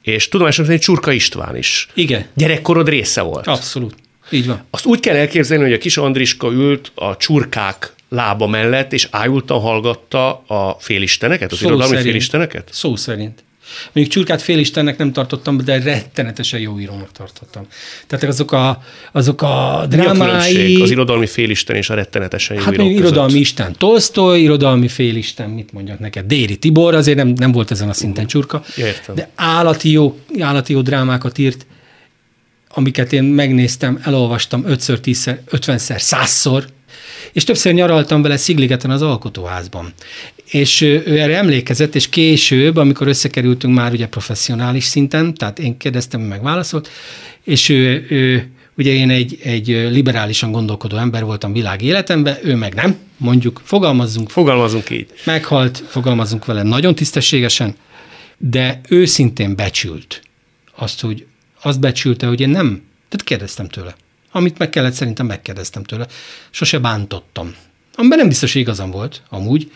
És 0.02 0.28
tudomásom 0.30 0.66
szerint 0.66 0.84
Csurka 0.84 1.12
István 1.12 1.56
is. 1.58 1.88
Igen, 1.94 2.26
Gyerekkorod 2.34 2.90
része 2.90 3.22
volt. 3.22 3.48
abszolút. 3.48 3.96
Így 4.30 4.48
van. 4.48 4.64
Azt 4.70 4.86
úgy 4.86 5.00
kell 5.00 5.16
elképzelni, 5.16 5.64
hogy 5.64 5.74
a 5.74 5.78
kis 5.78 5.98
Andriska 5.98 6.52
ült 6.52 6.92
a 6.96 7.18
csurkák 7.18 7.94
lába 8.10 8.48
mellett, 8.48 8.94
és 8.94 9.08
ájultan 9.12 9.60
hallgatta 9.60 10.44
a 10.48 10.78
félisteneket, 10.80 11.52
az 11.52 11.58
Szó 11.58 11.66
irodalmi 11.66 11.90
szerint. 11.90 12.08
félisteneket? 12.10 12.70
Szó 12.72 12.96
szerint. 12.96 13.44
Mondjuk 13.92 14.16
csurkát 14.16 14.42
félistennek 14.42 14.98
nem 14.98 15.12
tartottam, 15.12 15.58
de 15.58 15.80
rettenetesen 15.84 16.60
jó 16.60 16.80
írónak 16.80 17.12
tartottam. 17.12 17.68
Tehát 18.08 18.26
azok 18.26 18.52
a, 18.52 18.84
azok 19.12 19.42
a 19.42 19.86
Mi 19.90 19.96
a 20.00 20.14
drámái... 20.14 20.82
az 20.82 20.92
irodalmi 20.92 21.28
félisten 21.28 21.76
és 21.76 21.90
a 21.90 21.94
rettenetesen 21.94 22.58
jó 22.58 22.64
Hát 22.64 22.74
írók 22.74 22.88
között? 22.88 23.02
irodalmi 23.02 23.40
isten 23.40 23.76
Tolstoy, 23.78 24.42
irodalmi 24.42 24.88
félisten, 24.88 25.50
mit 25.50 25.72
mondjak 25.74 26.00
neked, 26.00 26.26
Déri 26.26 26.58
Tibor, 26.58 26.96
azért 26.96 27.18
nem, 27.18 27.28
nem 27.28 27.52
volt 27.52 27.72
ezen 27.72 27.90
a 27.90 27.94
szinten 27.94 28.28
csurka. 28.28 28.64
Értem. 28.78 29.16
De 29.16 29.30
állati 29.36 29.92
jó, 29.92 30.18
állati 30.40 30.74
jó 30.74 30.82
drámákat 30.82 31.38
írt, 31.38 31.66
amiket 32.74 33.14
én 33.14 33.24
megnéztem, 33.24 34.00
elolvastam 34.04 34.64
5-ször, 34.68 34.98
10-szer, 35.04 35.38
50-szer, 35.52 36.02
100-szor, 36.02 36.64
és 37.32 37.44
többször 37.44 37.74
nyaraltam 37.74 38.22
vele 38.22 38.38
Szigligeten 38.38 38.92
az 38.92 39.02
alkotóházban. 39.02 39.94
És 40.50 40.82
ő, 40.82 41.20
erre 41.20 41.38
emlékezett, 41.38 41.96
és 41.96 42.10
később, 42.10 42.76
amikor 42.78 43.08
összekerültünk 43.08 43.76
már 43.76 43.92
ugye 43.92 44.08
professzionális 44.08 44.84
szinten, 44.84 45.34
tehát 45.34 45.60
én 45.60 45.78
kérdeztem, 45.78 46.22
meg 46.22 46.44
válaszolt, 46.44 46.90
és 47.44 47.70
ő, 47.70 48.06
ő 48.10 48.52
ugye 48.78 48.92
én 48.92 49.10
egy, 49.10 49.40
egy 49.44 49.68
liberálisan 49.68 50.52
gondolkodó 50.52 50.98
ember 50.98 51.24
voltam 51.24 51.54
világ 51.54 51.82
életemben, 51.82 52.38
ő 52.44 52.56
meg 52.56 52.74
nem, 52.74 52.98
mondjuk 53.18 53.62
fogalmazzunk 53.64 54.30
Fogalmazunk 54.30 54.90
így. 54.90 55.08
meghalt, 55.26 55.84
fogalmazunk 55.88 56.46
vele 56.46 56.64
nagyon 56.64 56.96
tisztességesen, 56.96 57.76
de 58.38 58.82
őszintén 58.90 59.56
becsült 59.56 60.22
azt, 60.76 61.02
hogy 61.02 61.26
azt 61.64 61.80
becsülte, 61.80 62.28
hogy 62.28 62.42
én 62.42 62.50
nem, 62.50 62.68
tehát 63.10 63.26
kérdeztem 63.26 63.68
tőle. 63.68 63.96
Amit 64.32 64.58
meg 64.58 64.70
kellett, 64.70 64.94
szerintem 64.94 65.26
megkérdeztem 65.26 65.84
tőle. 65.84 66.08
Sose 66.50 66.80
bántottam. 66.80 67.56
Amiben 67.96 68.18
nem 68.18 68.28
biztos, 68.28 68.54
hogy 68.54 68.62
igazam 68.62 68.92
volt, 68.92 69.22
amúgy. 69.30 69.72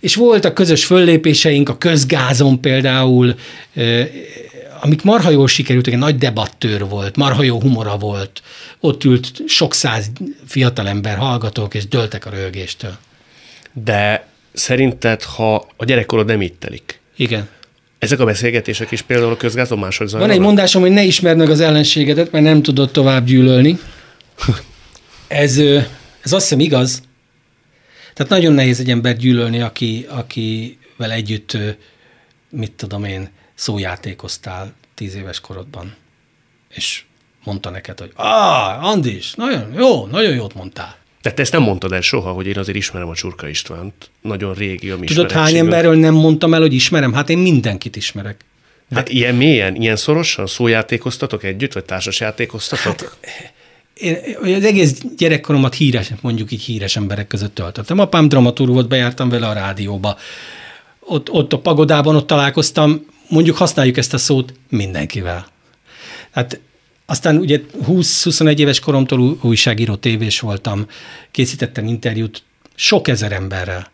És 0.00 0.14
voltak 0.14 0.54
közös 0.54 0.84
föllépéseink, 0.84 1.68
a 1.68 1.78
közgázon 1.78 2.60
például, 2.60 3.34
amik 4.80 5.02
marha 5.02 5.30
jól 5.30 5.48
sikerültek, 5.48 5.92
egy 5.92 5.98
nagy 5.98 6.18
debattőr 6.18 6.88
volt, 6.88 7.16
marha 7.16 7.42
jó 7.42 7.60
humora 7.60 7.96
volt. 7.96 8.42
Ott 8.80 9.04
ült 9.04 9.42
sok 9.46 9.74
száz 9.74 10.10
fiatalember, 10.46 11.16
hallgatók, 11.16 11.74
és 11.74 11.88
döltek 11.88 12.26
a 12.26 12.30
rögéstől. 12.30 12.96
De 13.72 14.26
szerinted, 14.52 15.22
ha 15.22 15.66
a 15.76 15.84
gyerekkorod 15.84 16.26
nem 16.26 16.42
így 16.42 16.54
telik, 16.54 17.00
Igen. 17.16 17.48
Ezek 18.04 18.20
a 18.20 18.24
beszélgetések 18.24 18.90
is 18.90 19.02
például 19.02 19.32
a 19.32 19.36
közgázon 19.36 19.78
máshogy 19.78 19.98
Van 19.98 20.08
zajlanak? 20.08 20.36
egy 20.36 20.42
mondásom, 20.42 20.82
hogy 20.82 20.90
ne 20.90 21.02
ismerd 21.02 21.36
meg 21.36 21.50
az 21.50 21.60
ellenségedet, 21.60 22.30
mert 22.30 22.44
nem 22.44 22.62
tudod 22.62 22.90
tovább 22.90 23.24
gyűlölni. 23.24 23.78
Ez, 25.28 25.58
ez 26.22 26.32
azt 26.32 26.42
hiszem 26.42 26.60
igaz. 26.60 27.02
Tehát 28.14 28.32
nagyon 28.32 28.52
nehéz 28.52 28.80
egy 28.80 28.90
ember 28.90 29.16
gyűlölni, 29.16 29.60
aki, 29.60 30.06
akivel 30.08 31.10
együtt, 31.10 31.56
mit 32.50 32.72
tudom 32.72 33.04
én, 33.04 33.28
szójátékoztál 33.54 34.72
tíz 34.94 35.14
éves 35.14 35.40
korodban. 35.40 35.94
És 36.68 37.02
mondta 37.44 37.70
neked, 37.70 37.98
hogy 37.98 38.10
ah, 38.14 38.84
Andis, 38.84 39.34
nagyon 39.34 39.72
jó, 39.76 40.06
nagyon 40.06 40.34
jót 40.34 40.54
mondtál. 40.54 40.96
De 41.24 41.32
te 41.32 41.42
ezt 41.42 41.52
nem 41.52 41.62
mondtad 41.62 41.92
el 41.92 42.00
soha, 42.00 42.32
hogy 42.32 42.46
én 42.46 42.58
azért 42.58 42.76
ismerem 42.76 43.08
a 43.08 43.14
Csurka 43.14 43.48
Istvánt. 43.48 44.10
Nagyon 44.20 44.54
régi 44.54 44.90
a 44.90 44.96
mi 44.96 45.06
Tudod, 45.06 45.32
hány 45.32 45.56
emberről 45.56 45.94
nem 45.94 46.14
mondtam 46.14 46.54
el, 46.54 46.60
hogy 46.60 46.72
ismerem? 46.72 47.12
Hát 47.12 47.30
én 47.30 47.38
mindenkit 47.38 47.96
ismerek. 47.96 48.44
Hát 48.94 49.08
ilyen 49.08 49.34
mélyen, 49.34 49.74
ilyen 49.74 49.96
szorosan 49.96 50.46
szójátékoztatok 50.46 51.44
együtt, 51.44 51.72
vagy 51.72 51.84
társasjátékoztatok? 51.84 53.16
Hát, 53.22 53.52
én 54.42 54.54
az 54.54 54.64
egész 54.64 55.02
gyerekkoromat 55.16 55.74
híres, 55.74 56.10
mondjuk 56.20 56.52
így 56.52 56.62
híres 56.62 56.96
emberek 56.96 57.26
között 57.26 57.54
töltöttem. 57.54 57.98
Apám 57.98 58.28
dramaturg 58.28 58.72
volt, 58.72 58.88
bejártam 58.88 59.28
vele 59.28 59.48
a 59.48 59.52
rádióba. 59.52 60.18
Ott, 61.00 61.30
ott 61.30 61.52
a 61.52 61.58
pagodában 61.58 62.16
ott 62.16 62.26
találkoztam, 62.26 63.06
mondjuk 63.28 63.56
használjuk 63.56 63.96
ezt 63.96 64.14
a 64.14 64.18
szót 64.18 64.52
mindenkivel. 64.68 65.46
Hát 66.30 66.60
aztán 67.06 67.36
ugye 67.36 67.60
20-21 67.86 68.58
éves 68.58 68.80
koromtól 68.80 69.20
új- 69.20 69.38
újságíró 69.42 69.94
tévés 69.94 70.40
voltam, 70.40 70.86
készítettem 71.30 71.86
interjút 71.86 72.42
sok 72.74 73.08
ezer 73.08 73.32
emberrel. 73.32 73.92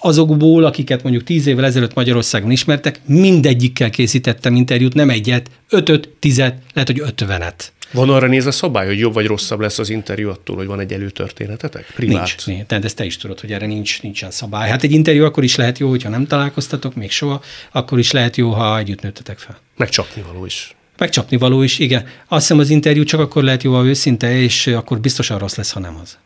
Azokból, 0.00 0.64
akiket 0.64 1.02
mondjuk 1.02 1.24
tíz 1.24 1.46
évvel 1.46 1.64
ezelőtt 1.64 1.94
Magyarországon 1.94 2.50
ismertek, 2.50 3.00
mindegyikkel 3.06 3.90
készítettem 3.90 4.56
interjút, 4.56 4.94
nem 4.94 5.10
egyet, 5.10 5.50
ötöt, 5.68 6.08
tizet, 6.18 6.62
lehet, 6.72 6.88
hogy 6.88 7.00
ötvenet. 7.00 7.72
van 7.92 8.10
arra 8.10 8.26
nézve 8.26 8.50
szabály, 8.50 8.86
hogy 8.86 8.98
jobb 8.98 9.14
vagy 9.14 9.26
rosszabb 9.26 9.60
lesz 9.60 9.78
az 9.78 9.90
interjú 9.90 10.28
attól, 10.28 10.56
hogy 10.56 10.66
van 10.66 10.80
egy 10.80 10.92
előtörténetetek? 10.92 11.92
Privát? 11.94 12.16
Nincs, 12.16 12.46
nincs. 12.46 12.66
Tehát 12.66 12.84
ezt 12.84 12.96
te 12.96 13.04
is 13.04 13.16
tudod, 13.16 13.40
hogy 13.40 13.52
erre 13.52 13.66
nincs, 13.66 14.02
nincsen 14.02 14.30
szabály. 14.30 14.68
Hát 14.68 14.82
egy 14.82 14.92
interjú 14.92 15.24
akkor 15.24 15.44
is 15.44 15.56
lehet 15.56 15.78
jó, 15.78 15.88
hogyha 15.88 16.08
nem 16.08 16.26
találkoztatok 16.26 16.94
még 16.94 17.10
soha, 17.10 17.42
akkor 17.72 17.98
is 17.98 18.10
lehet 18.10 18.36
jó, 18.36 18.50
ha 18.50 18.78
együtt 18.78 19.02
nőttetek 19.02 19.38
fel. 19.38 19.58
Meg 19.76 19.88
csapnivaló 19.88 20.44
is. 20.44 20.74
Megcsapni 21.00 21.36
való 21.36 21.62
is, 21.62 21.78
igen. 21.78 22.06
Azt 22.28 22.40
hiszem 22.40 22.58
az 22.58 22.70
interjú 22.70 23.02
csak 23.02 23.20
akkor 23.20 23.42
lehet 23.42 23.62
jó, 23.62 23.74
ha 23.74 23.84
őszinte, 23.84 24.38
és 24.38 24.66
akkor 24.66 25.00
biztosan 25.00 25.38
rossz 25.38 25.54
lesz, 25.54 25.72
ha 25.72 25.80
nem 25.80 25.98
az. 26.02 26.18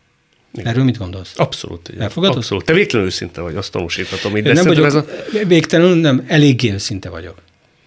Igen. 0.54 0.66
Erről 0.66 0.84
mit 0.84 0.98
gondolsz? 0.98 1.38
Abszolút. 1.38 1.88
Igen. 1.88 2.00
Elfogadod? 2.00 2.36
Abszolút. 2.36 2.64
Te 2.64 2.72
végtelenül 2.72 3.10
őszinte 3.10 3.40
vagy, 3.40 3.56
azt 3.56 3.72
tanúsíthatom. 3.72 4.36
Így, 4.36 4.42
de 4.42 4.52
nem 4.52 4.64
vagyok, 4.64 4.84
ez 4.84 4.94
a... 4.94 5.06
végtelenül 5.46 5.94
nem, 5.94 6.24
eléggé 6.26 6.72
őszinte 6.72 7.08
vagyok. 7.08 7.34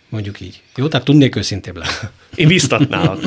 Mondjuk 0.09 0.39
így. 0.39 0.61
Jó, 0.75 0.87
tehát 0.87 1.05
tudnék 1.05 1.35
őszintébb 1.35 1.77
lenni. 1.77 1.91
Én 2.35 2.47
biztatnálak. 2.47 3.19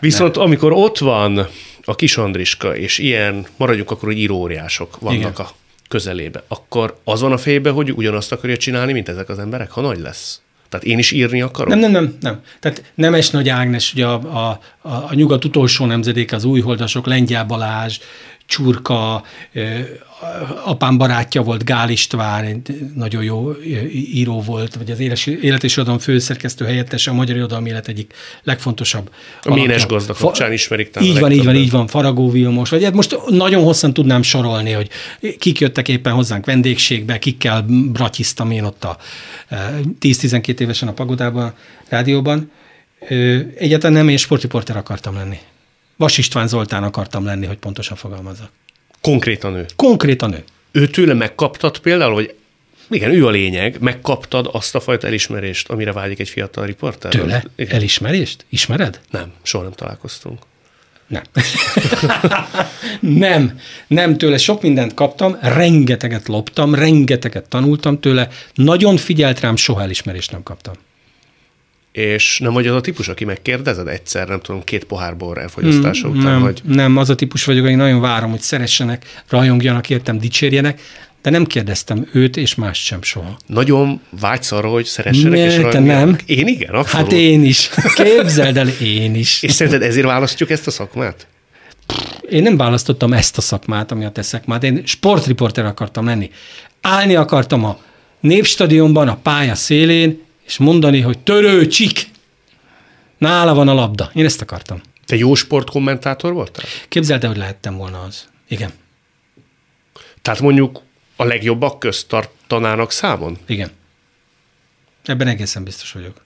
Viszont 0.00 0.34
nem. 0.34 0.44
amikor 0.44 0.72
ott 0.72 0.98
van 0.98 1.48
a 1.84 1.94
kis 1.94 2.16
Andriska, 2.16 2.76
és 2.76 2.98
ilyen, 2.98 3.46
maradjunk 3.56 3.90
akkor, 3.90 4.08
hogy 4.08 4.18
íróóriások 4.18 4.98
vannak 5.00 5.18
Igen. 5.18 5.32
A 5.32 5.50
közelébe, 5.88 6.44
akkor 6.48 6.98
az 7.04 7.20
van 7.20 7.32
a 7.32 7.38
fejbe, 7.38 7.70
hogy 7.70 7.92
ugyanazt 7.92 8.32
akarja 8.32 8.56
csinálni, 8.56 8.92
mint 8.92 9.08
ezek 9.08 9.28
az 9.28 9.38
emberek, 9.38 9.70
ha 9.70 9.80
nagy 9.80 9.98
lesz. 9.98 10.40
Tehát 10.68 10.86
én 10.86 10.98
is 10.98 11.10
írni 11.10 11.40
akarok? 11.40 11.68
Nem, 11.68 11.78
nem, 11.78 11.90
nem, 11.90 12.16
nem. 12.20 12.40
Tehát 12.60 12.92
Nemes 12.94 13.30
Nagy 13.30 13.48
Ágnes, 13.48 13.92
ugye 13.92 14.06
a, 14.06 14.12
a, 14.14 14.60
a, 14.88 14.88
a 14.88 15.14
nyugat 15.14 15.44
utolsó 15.44 15.84
nemzedéke, 15.84 16.36
az 16.36 16.44
újholdasok, 16.44 17.06
Lengyel 17.06 17.44
Balázs, 17.44 17.98
Csurka, 18.48 19.22
apám 20.64 20.98
barátja 20.98 21.42
volt, 21.42 21.64
Gál 21.64 21.90
István, 21.90 22.44
egy 22.44 22.90
nagyon 22.94 23.22
jó 23.22 23.52
író 23.92 24.40
volt, 24.40 24.74
vagy 24.74 24.90
az 24.90 25.00
éles, 25.00 25.26
élet 25.26 25.64
és 25.64 25.72
irodalom 25.76 25.98
főszerkesztő 25.98 26.64
helyettese, 26.64 27.10
a 27.10 27.14
magyar 27.14 27.36
irodalmi 27.36 27.68
élet 27.68 27.88
egyik 27.88 28.12
legfontosabb. 28.42 29.10
A 29.42 29.54
Ménes 29.54 29.86
gazda 29.86 30.14
kapcsán 30.14 30.52
ismerik 30.52 30.90
talán 30.90 31.08
Így 31.08 31.20
van, 31.20 31.32
így 31.32 31.44
van, 31.44 31.54
így 31.54 31.70
van, 31.70 31.86
Faragó 31.86 32.30
Vilmos, 32.30 32.70
vagy 32.70 32.84
hát 32.84 32.94
most 32.94 33.18
nagyon 33.28 33.62
hosszan 33.62 33.92
tudnám 33.92 34.22
sorolni, 34.22 34.72
hogy 34.72 34.88
kik 35.38 35.60
jöttek 35.60 35.88
éppen 35.88 36.12
hozzánk 36.12 36.46
vendégségbe, 36.46 37.18
kikkel 37.18 37.62
bratyiztam 37.92 38.50
én 38.50 38.64
ott 38.64 38.84
a 38.84 38.96
eh, 39.48 39.68
10-12 40.00 40.60
évesen 40.60 40.88
a 40.88 40.92
pagodában, 40.92 41.54
rádióban. 41.88 42.50
Egyáltalán 43.58 43.96
nem, 43.96 44.08
én 44.08 44.16
sportriporter 44.16 44.76
akartam 44.76 45.14
lenni. 45.14 45.38
Vas 45.98 46.18
István 46.18 46.48
Zoltán 46.48 46.82
akartam 46.82 47.24
lenni, 47.24 47.46
hogy 47.46 47.56
pontosan 47.56 47.96
fogalmazzak. 47.96 48.50
Konkrétan 49.00 49.54
ő. 49.54 49.66
Konkrétan 49.76 50.32
ő. 50.32 50.44
Ő 50.72 50.88
tőle 50.88 51.14
megkaptad 51.14 51.78
például, 51.78 52.14
hogy 52.14 52.34
igen, 52.90 53.10
ő 53.10 53.26
a 53.26 53.30
lényeg, 53.30 53.76
megkaptad 53.80 54.48
azt 54.52 54.74
a 54.74 54.80
fajta 54.80 55.06
elismerést, 55.06 55.68
amire 55.68 55.92
vágyik 55.92 56.18
egy 56.18 56.28
fiatal 56.28 56.66
riporter? 56.66 57.10
Tőle? 57.10 57.44
Igen. 57.56 57.74
Elismerést? 57.74 58.44
Ismered? 58.48 59.00
Nem, 59.10 59.32
soha 59.42 59.64
nem 59.64 59.72
találkoztunk. 59.72 60.38
Nem. 61.06 61.22
nem, 63.00 63.58
nem 63.86 64.18
tőle 64.18 64.38
sok 64.38 64.62
mindent 64.62 64.94
kaptam, 64.94 65.38
rengeteget 65.40 66.28
loptam, 66.28 66.74
rengeteget 66.74 67.48
tanultam 67.48 68.00
tőle, 68.00 68.28
nagyon 68.54 68.96
figyelt 68.96 69.40
rám, 69.40 69.56
soha 69.56 69.82
elismerést 69.82 70.30
nem 70.30 70.42
kaptam. 70.42 70.74
És 71.92 72.38
nem 72.38 72.52
vagy 72.52 72.66
az 72.66 72.74
a 72.74 72.80
típus, 72.80 73.08
aki 73.08 73.24
megkérdezed 73.24 73.86
egyszer, 73.86 74.28
nem 74.28 74.40
tudom, 74.40 74.64
két 74.64 74.84
pohár 74.84 75.16
bor 75.16 75.38
elfogyasztása 75.38 76.08
után, 76.08 76.22
nem, 76.22 76.40
vagy 76.40 76.60
nem, 76.64 76.96
az 76.96 77.10
a 77.10 77.14
típus 77.14 77.44
vagyok, 77.44 77.64
hogy 77.64 77.76
nagyon 77.76 78.00
várom, 78.00 78.30
hogy 78.30 78.40
szeressenek, 78.40 79.22
rajongjanak, 79.28 79.90
értem, 79.90 80.18
dicsérjenek, 80.18 80.80
de 81.22 81.30
nem 81.30 81.46
kérdeztem 81.46 82.08
őt 82.12 82.36
és 82.36 82.54
mást 82.54 82.84
sem 82.84 83.02
soha. 83.02 83.36
nagyon 83.46 84.00
vágysz 84.20 84.52
arra, 84.52 84.68
hogy 84.68 84.84
szeressenek 84.84 85.32
Ne, 85.32 85.44
és 85.44 85.60
te 85.70 85.78
nem. 85.78 86.18
Én 86.26 86.46
igen, 86.46 86.74
abszolút. 86.74 87.06
Hát 87.06 87.18
én 87.18 87.44
is. 87.44 87.70
Képzeld 87.94 88.56
el, 88.56 88.68
én 88.68 89.14
is. 89.14 89.42
És 89.42 89.52
szerinted 89.52 89.82
ezért 89.82 90.06
választjuk 90.06 90.50
ezt 90.50 90.66
a 90.66 90.70
szakmát? 90.70 91.26
Én 92.30 92.42
nem 92.42 92.56
választottam 92.56 93.12
ezt 93.12 93.38
a 93.38 93.40
szakmát, 93.40 93.92
ami 93.92 94.04
a 94.04 94.10
te 94.10 94.22
szakmát. 94.22 94.64
Én 94.64 94.82
sportriporter 94.84 95.64
akartam 95.64 96.04
lenni. 96.04 96.30
Állni 96.80 97.14
akartam 97.14 97.64
a 97.64 97.78
Népstadionban, 98.20 99.08
a 99.08 99.16
pálya 99.22 99.54
szélén, 99.54 100.26
és 100.48 100.58
mondani, 100.58 101.00
hogy 101.00 101.18
törő 101.18 101.66
csik. 101.66 102.10
Nála 103.18 103.54
van 103.54 103.68
a 103.68 103.74
labda. 103.74 104.10
Én 104.14 104.24
ezt 104.24 104.40
akartam. 104.40 104.80
Te 105.06 105.16
jó 105.16 105.34
sportkommentátor 105.34 106.32
voltál? 106.32 106.64
Képzeld 106.88 107.22
el, 107.22 107.28
hogy 107.28 107.38
lehettem 107.38 107.76
volna 107.76 108.02
az. 108.02 108.28
Igen. 108.48 108.70
Tehát 110.22 110.40
mondjuk 110.40 110.82
a 111.16 111.24
legjobbak 111.24 111.78
közt 111.78 112.08
tartanának 112.08 112.92
számon? 112.92 113.38
Igen. 113.46 113.70
Ebben 115.04 115.26
egészen 115.26 115.64
biztos 115.64 115.92
vagyok. 115.92 116.24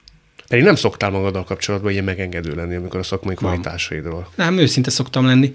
Pedig 0.48 0.64
nem 0.64 0.74
szoktál 0.74 1.10
magaddal 1.10 1.44
kapcsolatban 1.44 1.90
ilyen 1.90 2.04
megengedő 2.04 2.54
lenni, 2.54 2.74
amikor 2.74 3.00
a 3.00 3.02
szakmai 3.02 3.34
kvalitásaidról. 3.34 4.28
Nem, 4.34 4.58
őszinte 4.58 4.90
szoktam 4.90 5.26
lenni. 5.26 5.54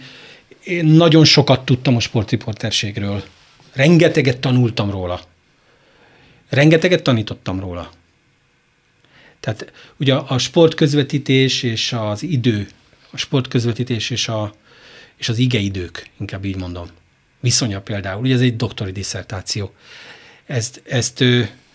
Én 0.64 0.86
nagyon 0.86 1.26
sokat 1.26 1.66
tudtam 1.66 1.96
a 1.96 2.00
sportriporterségről. 2.00 3.24
Rengeteget 3.74 4.40
tanultam 4.40 4.92
róla. 4.92 5.20
Rengeteget 6.50 7.04
tanítottam 7.04 7.60
róla. 7.60 7.92
Tehát 9.48 9.72
ugye 10.00 10.14
a 10.14 10.38
sportközvetítés 10.38 11.64
és 11.64 11.94
az 11.94 12.24
idő, 12.24 12.68
a 13.12 13.18
sportközvetítés 13.18 14.10
és, 14.10 14.28
a, 14.28 14.54
és 15.18 15.30
az 15.30 15.38
igeidők, 15.38 16.10
inkább 16.20 16.46
így 16.46 16.56
mondom, 16.56 16.88
viszonya 17.40 17.82
például, 17.82 18.22
ugye 18.22 18.34
ez 18.34 18.42
egy 18.42 18.56
doktori 18.56 18.92
diszertáció. 18.92 19.74
Ezt, 20.46 20.82
ezt 20.86 21.24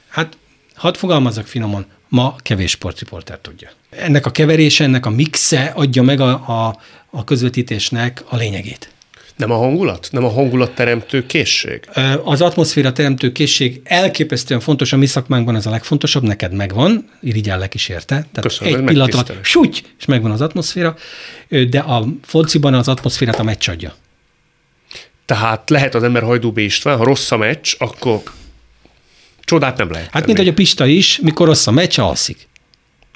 hát 0.09 0.37
hadd 0.75 0.95
fogalmazzak 0.95 1.47
finoman, 1.47 1.87
ma 2.09 2.37
kevés 2.39 2.71
sportriporter 2.71 3.39
tudja. 3.39 3.71
Ennek 3.91 4.27
a 4.27 4.31
keverése, 4.31 4.85
ennek 4.85 5.07
a 5.07 5.11
mixe 5.11 5.65
adja 5.65 6.03
meg 6.03 6.21
a, 6.21 6.31
a, 6.67 6.81
a 7.11 7.25
közvetítésnek 7.25 8.25
a 8.29 8.37
lényegét. 8.37 8.93
Nem 9.37 9.51
a 9.51 9.57
hangulat? 9.57 10.09
Nem 10.11 10.25
a 10.25 10.31
hangulatteremtő 10.31 11.27
készség? 11.27 11.89
Az 12.25 12.41
atmoszféra 12.41 12.93
teremtő 12.93 13.33
készség 13.33 13.81
elképesztően 13.85 14.61
fontos, 14.61 14.93
a 14.93 14.97
mi 14.97 15.07
szakmánkban 15.07 15.57
ez 15.57 15.67
a 15.67 15.71
legfontosabb, 15.71 16.23
neked 16.23 16.53
megvan, 16.53 17.09
irigyellek 17.21 17.75
is 17.75 17.89
érte. 17.89 18.15
Tehát 18.15 18.41
Köszönöm, 18.41 18.79
egy 18.79 18.85
pillanat 18.85 19.15
alatt, 19.15 19.45
súgy, 19.45 19.83
és 19.99 20.05
megvan 20.05 20.31
az 20.31 20.41
atmoszféra, 20.41 20.97
de 21.71 21.79
a 21.79 22.07
fociban 22.25 22.75
az 22.75 22.89
atmoszférát 22.89 23.39
a 23.39 23.43
meccs 23.43 23.69
adja. 23.69 23.95
Tehát 25.25 25.71
lehet 25.71 25.95
az 25.95 26.03
ember 26.03 26.23
Hajdúbé 26.23 26.65
István, 26.65 26.97
ha 26.97 27.05
rossz 27.05 27.31
a 27.31 27.37
meccs, 27.37 27.75
akkor 27.79 28.23
csodát 29.45 29.77
nem 29.77 29.91
lehet 29.91 30.05
Hát 30.05 30.13
tenni. 30.13 30.27
mint 30.27 30.39
hogy 30.39 30.49
a 30.49 30.53
Pista 30.53 30.87
is, 30.87 31.19
mikor 31.23 31.47
rossz 31.47 31.67
a 31.67 31.71
meccs, 31.71 31.99
alszik. 31.99 32.49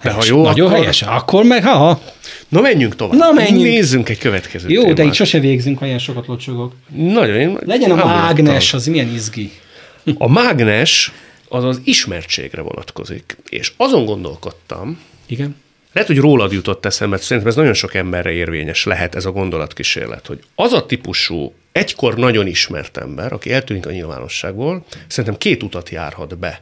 De 0.02 0.10
ha 0.10 0.22
jó, 0.26 0.42
Nagyon 0.42 0.66
akkor... 0.66 0.78
helyes. 0.78 1.02
Akkor 1.02 1.44
meg, 1.44 1.64
ha, 1.64 1.76
ha. 1.76 2.00
Na 2.48 2.60
menjünk 2.60 2.96
tovább. 2.96 3.18
Na 3.18 3.32
menjünk. 3.32 3.62
Nézzünk 3.62 4.08
egy 4.08 4.18
következő 4.18 4.68
Jó, 4.68 4.80
témát. 4.80 4.96
de 4.96 5.04
itt 5.04 5.12
sose 5.14 5.38
végzünk, 5.38 5.78
ha 5.78 5.86
ilyen 5.86 5.98
sokat 5.98 6.26
locsogok. 6.26 6.72
Nagyon. 6.94 7.36
Én 7.36 7.58
Legyen 7.64 7.90
a 7.90 8.04
mágnes, 8.04 8.74
az 8.74 8.86
milyen 8.86 9.14
izgi. 9.14 9.52
A 10.18 10.28
mágnes 10.28 11.12
az 11.48 11.64
az 11.64 11.80
ismertségre 11.84 12.62
vonatkozik. 12.62 13.36
És 13.48 13.72
azon 13.76 14.04
gondolkodtam, 14.04 15.00
Igen. 15.26 15.56
lehet, 15.92 16.08
hogy 16.08 16.18
rólad 16.18 16.52
jutott 16.52 16.84
eszembe, 16.86 17.14
mert 17.14 17.26
szerintem 17.26 17.52
ez 17.52 17.56
nagyon 17.56 17.74
sok 17.74 17.94
emberre 17.94 18.30
érvényes 18.30 18.84
lehet 18.84 19.14
ez 19.14 19.24
a 19.24 19.30
gondolatkísérlet, 19.30 20.26
hogy 20.26 20.38
az 20.54 20.72
a 20.72 20.86
típusú 20.86 21.52
egykor 21.72 22.16
nagyon 22.16 22.46
ismert 22.46 22.96
ember, 22.96 23.32
aki 23.32 23.52
eltűnik 23.52 23.86
a 23.86 23.90
nyilvánosságból, 23.90 24.84
szerintem 25.06 25.38
két 25.38 25.62
utat 25.62 25.88
járhat 25.88 26.38
be. 26.38 26.60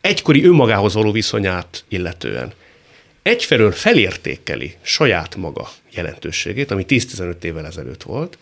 Egykori 0.00 0.44
önmagához 0.44 0.94
való 0.94 1.12
viszonyát 1.12 1.84
illetően. 1.88 2.52
Egyfelől 3.22 3.72
felértékeli 3.72 4.74
saját 4.82 5.36
maga 5.36 5.70
jelentőségét, 5.90 6.70
ami 6.70 6.84
10-15 6.88 7.42
évvel 7.42 7.66
ezelőtt 7.66 8.02
volt, 8.02 8.38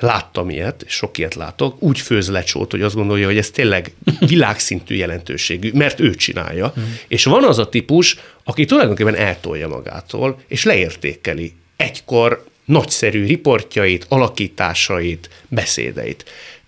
láttam 0.00 0.50
ilyet, 0.50 0.84
sok 0.88 1.18
ilyet 1.18 1.34
látok, 1.34 1.82
úgy 1.82 1.98
főz 1.98 2.28
lecsót, 2.28 2.70
hogy 2.70 2.82
azt 2.82 2.94
gondolja, 2.94 3.26
hogy 3.26 3.36
ez 3.36 3.50
tényleg 3.50 3.92
világszintű 4.20 4.94
jelentőségű, 4.94 5.70
mert 5.72 6.00
ő 6.00 6.14
csinálja. 6.14 6.74
Mm. 6.80 6.82
És 7.08 7.24
van 7.24 7.44
az 7.44 7.58
a 7.58 7.68
típus, 7.68 8.16
aki 8.44 8.64
tulajdonképpen 8.64 9.14
eltolja 9.14 9.68
magától, 9.68 10.40
és 10.48 10.64
leértékeli 10.64 11.52
egykor 11.76 12.44
nagyszerű 12.64 13.26
riportjait, 13.26 14.06
alakításait, 14.08 15.30
beszédeit. 15.48 16.24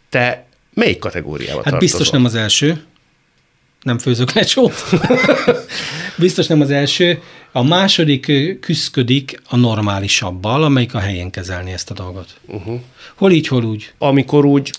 Te 0.08 0.46
melyik 0.74 0.98
kategóriába 0.98 1.54
Hát 1.54 1.62
tartozol? 1.62 1.78
biztos 1.78 2.10
nem 2.10 2.24
az 2.24 2.34
első. 2.34 2.84
Nem 3.82 3.98
főzök 3.98 4.32
lecsót. 4.32 4.74
biztos 6.18 6.46
nem 6.46 6.60
az 6.60 6.70
első. 6.70 7.22
A 7.52 7.62
második 7.62 8.28
ö, 8.28 8.58
küszködik 8.58 9.42
a 9.48 9.56
normálisabbal, 9.56 10.64
amelyik 10.64 10.94
a 10.94 10.98
helyén 10.98 11.30
kezelni 11.30 11.72
ezt 11.72 11.90
a 11.90 11.94
dolgot. 11.94 12.34
Uh-huh. 12.46 12.80
Hol 13.14 13.32
így, 13.32 13.46
hol 13.46 13.64
úgy. 13.64 13.92
Amikor 13.98 14.44
úgy, 14.44 14.70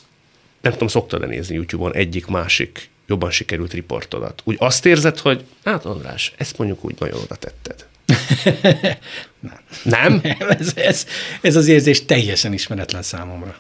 nem 0.62 0.72
tudom, 0.72 0.88
szoktad-e 0.88 1.26
nézni 1.26 1.56
YouTube-on 1.56 1.96
egyik-másik 1.96 2.90
jobban 3.08 3.32
sikerült 3.32 3.74
riportodat? 3.74 4.42
Úgy 4.44 4.56
azt 4.60 4.86
érzed, 4.86 5.20
hogy 5.20 5.44
hát 5.64 5.86
András, 5.86 6.34
ezt 6.38 6.58
mondjuk 6.58 6.86
úgy 6.86 6.96
nagyon 7.00 7.20
oda 7.22 7.36
tetted. 7.36 7.86
nem. 9.40 9.62
Nem? 9.84 10.22
ez, 10.50 10.72
ez, 10.76 11.08
ez 11.42 11.56
az 11.56 11.68
érzés 11.68 12.06
teljesen 12.06 12.54
ismeretlen 12.54 13.02
számomra. 13.02 13.56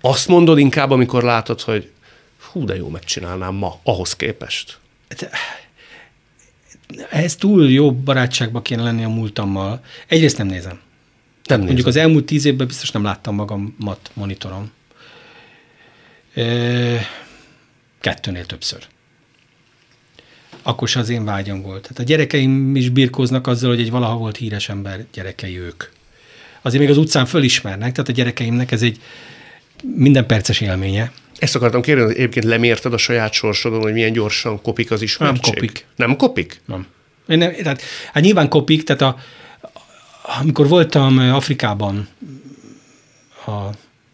Azt 0.00 0.28
mondod 0.28 0.58
inkább, 0.58 0.90
amikor 0.90 1.22
látod, 1.22 1.60
hogy 1.60 1.90
hú, 2.54 2.64
de 2.64 2.76
jó 2.76 2.88
megcsinálnám 2.88 3.54
ma, 3.54 3.80
ahhoz 3.82 4.16
képest. 4.16 4.78
Ez 7.10 7.36
túl 7.36 7.70
jó 7.70 7.92
barátságba 7.92 8.62
kéne 8.62 8.82
lenni 8.82 9.04
a 9.04 9.08
múltammal. 9.08 9.84
Egyrészt 10.06 10.38
nem 10.38 10.46
nézem. 10.46 10.80
Nem 11.44 11.60
Mondjuk 11.60 11.86
az 11.86 11.96
elmúlt 11.96 12.24
tíz 12.24 12.44
évben 12.44 12.66
biztos 12.66 12.90
nem 12.90 13.02
láttam 13.02 13.34
magamat 13.34 14.10
monitoron. 14.12 14.70
Ö, 16.34 16.96
Kettőnél 18.00 18.46
többször. 18.46 18.86
Akkor 20.62 20.88
se 20.88 20.98
az 20.98 21.08
én 21.08 21.24
vágyam 21.24 21.62
volt. 21.62 21.82
Tehát 21.82 21.98
a 21.98 22.02
gyerekeim 22.02 22.76
is 22.76 22.88
birkóznak 22.88 23.46
azzal, 23.46 23.70
hogy 23.70 23.80
egy 23.80 23.90
valaha 23.90 24.16
volt 24.16 24.36
híres 24.36 24.68
ember 24.68 25.06
gyerekei 25.12 25.58
ők. 25.58 25.84
Azért 26.62 26.82
még 26.82 26.90
az 26.90 26.98
utcán 26.98 27.26
fölismernek, 27.26 27.92
tehát 27.92 28.10
a 28.10 28.12
gyerekeimnek 28.12 28.72
ez 28.72 28.82
egy 28.82 29.00
minden 29.82 30.26
perces 30.26 30.60
élménye. 30.60 31.12
Ezt 31.44 31.54
akartam 31.54 31.82
kérdezni, 31.82 32.10
hogy 32.10 32.20
egyébként 32.20 32.44
lemérted 32.44 32.92
a 32.92 32.96
saját 32.96 33.32
sorsodon, 33.32 33.80
hogy 33.80 33.92
milyen 33.92 34.12
gyorsan 34.12 34.62
kopik 34.62 34.90
az 34.90 35.02
ismertség? 35.02 35.54
kopik. 35.54 35.86
Nem 35.96 36.16
kopik? 36.16 36.60
Nem. 36.64 36.86
Én 37.28 37.38
nem 37.38 37.54
tehát, 37.54 37.82
hát 38.12 38.22
nyilván 38.22 38.48
kopik, 38.48 38.82
tehát 38.82 39.02
a, 39.02 39.16
amikor 40.40 40.68
voltam 40.68 41.18
Afrikában 41.18 42.08
a 43.46 43.52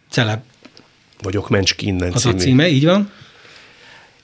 celeb 0.09 0.41
Vagyok 1.21 1.49
mencs 1.49 1.75
ki 1.75 1.85
innen 1.85 2.11
az 2.13 2.25
a 2.25 2.29
című. 2.29 2.41
címe, 2.41 2.67
így 2.67 2.85
van. 2.85 3.11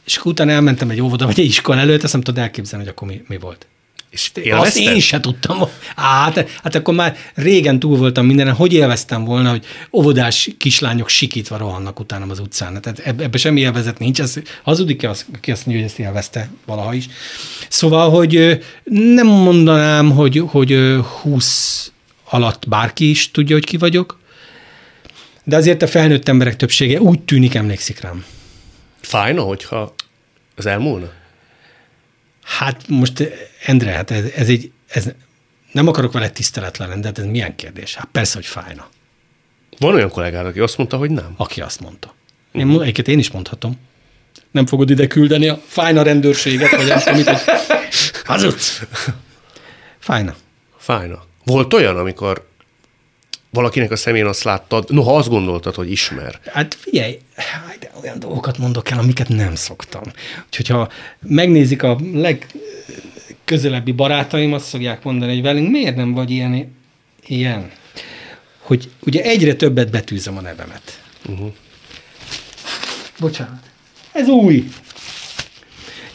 És 0.05 0.17
akkor 0.17 0.31
utána 0.31 0.51
elmentem 0.51 0.89
egy 0.89 1.01
óvoda, 1.01 1.25
vagy 1.25 1.39
egy 1.39 1.45
iskola 1.45 1.79
előtt, 1.79 2.03
azt 2.03 2.13
nem 2.13 2.21
tudod 2.21 2.43
elképzelni, 2.43 2.85
hogy 2.85 2.93
akkor 2.93 3.07
mi, 3.07 3.23
mi 3.27 3.37
volt. 3.37 3.67
És 4.09 4.31
Azt 4.35 4.45
élvezted? 4.45 4.83
én 4.83 4.99
se 4.99 5.19
tudtam. 5.19 5.57
Hát, 5.95 6.49
hát 6.63 6.75
akkor 6.75 6.93
már 6.93 7.17
régen 7.33 7.79
túl 7.79 7.97
voltam 7.97 8.25
mindenen. 8.25 8.53
Hogy 8.53 8.73
élveztem 8.73 9.23
volna, 9.23 9.49
hogy 9.49 9.65
óvodás 9.91 10.49
kislányok 10.57 11.09
sikítva 11.09 11.57
rohannak 11.57 11.99
utánam 11.99 12.29
az 12.29 12.39
utcán. 12.39 12.81
Tehát 12.81 12.99
eb- 12.99 13.21
ebbe 13.21 13.37
semmi 13.37 13.59
élvezet 13.59 13.99
nincs. 13.99 14.19
Ez 14.19 14.35
hazudik-e 14.63 15.09
az, 15.09 15.25
aki 15.35 15.51
azt 15.51 15.65
mondja, 15.65 15.83
hogy 15.83 15.91
ezt 15.93 15.99
élvezte 15.99 16.49
valaha 16.65 16.93
is. 16.93 17.07
Szóval, 17.69 18.09
hogy 18.09 18.59
nem 19.13 19.27
mondanám, 19.27 20.11
hogy, 20.11 20.43
hogy 20.47 20.71
ö, 20.71 20.99
20 21.21 21.91
alatt 22.29 22.67
bárki 22.67 23.09
is 23.09 23.31
tudja, 23.31 23.55
hogy 23.55 23.65
ki 23.65 23.77
vagyok, 23.77 24.19
de 25.43 25.55
azért 25.55 25.81
a 25.81 25.87
felnőtt 25.87 26.27
emberek 26.27 26.55
többsége 26.55 26.99
úgy 27.01 27.19
tűnik, 27.21 27.55
emlékszik 27.55 27.99
rám. 28.01 28.25
Fájna, 29.01 29.41
hogyha 29.41 29.93
az 30.55 30.65
elmúlna? 30.65 31.09
Hát 32.47 32.87
most, 32.87 33.23
Endre, 33.65 33.91
hát 33.91 34.11
ez, 34.11 34.25
ez 34.35 34.49
egy, 34.49 34.71
ez, 34.87 35.07
nem 35.71 35.87
akarok 35.87 36.11
vele 36.11 36.29
tiszteletlen 36.29 36.89
lenni, 36.89 37.01
de 37.01 37.11
ez 37.15 37.25
milyen 37.25 37.55
kérdés? 37.55 37.95
Hát 37.95 38.07
persze, 38.11 38.35
hogy 38.35 38.45
fájna, 38.45 38.87
Van 39.79 39.93
olyan 39.93 40.09
kollégád, 40.09 40.45
aki 40.45 40.59
azt 40.59 40.77
mondta, 40.77 40.97
hogy 40.97 41.11
nem. 41.11 41.33
aki 41.37 41.61
azt 41.61 41.79
mondta. 41.79 42.13
Én, 42.51 42.67
uh-huh. 42.67 42.81
Egyiket 42.81 43.07
én 43.07 43.19
is 43.19 43.31
mondhatom. 43.31 43.79
Nem 44.51 44.65
fogod 44.65 44.89
ide 44.89 45.07
küldeni 45.07 45.47
a 45.47 45.61
fájna 45.67 46.01
rendőrséget, 46.01 46.75
vagy 46.75 46.89
azt, 46.89 47.07
amit, 47.07 47.29
hogy 47.29 47.41
hazudsz. 48.25 48.81
Fájna. 49.99 50.35
Fájna. 50.77 51.23
Volt 51.43 51.73
olyan, 51.73 51.97
amikor 51.97 52.47
valakinek 53.57 53.91
a 53.91 53.95
szemén 53.95 54.25
azt 54.25 54.43
láttad, 54.43 54.85
noha 54.89 55.15
azt 55.15 55.29
gondoltad, 55.29 55.75
hogy 55.75 55.91
ismer. 55.91 56.39
Hát 56.45 56.77
figyelj, 56.79 57.19
de 57.79 57.91
olyan 58.01 58.19
dolgokat 58.19 58.57
mondok 58.57 58.89
el, 58.89 58.99
amiket 58.99 59.29
nem 59.29 59.55
szoktam. 59.55 60.03
Úgyhogy 60.45 60.67
ha 60.67 60.89
megnézik 61.19 61.83
a 61.83 61.99
legközelebbi 62.13 63.91
barátaim, 63.91 64.53
azt 64.53 64.69
fogják 64.69 65.03
mondani, 65.03 65.33
hogy 65.33 65.41
velünk 65.41 65.69
miért 65.69 65.95
nem 65.95 66.13
vagy 66.13 66.29
ilyen, 66.29 66.75
ilyen? 67.25 67.71
Hogy 68.59 68.89
ugye 68.99 69.21
egyre 69.21 69.53
többet 69.53 69.91
betűzöm 69.91 70.37
a 70.37 70.41
nevemet. 70.41 71.01
Uh-huh. 71.29 71.53
Bocsánat. 73.19 73.63
Ez 74.11 74.27
új. 74.27 74.69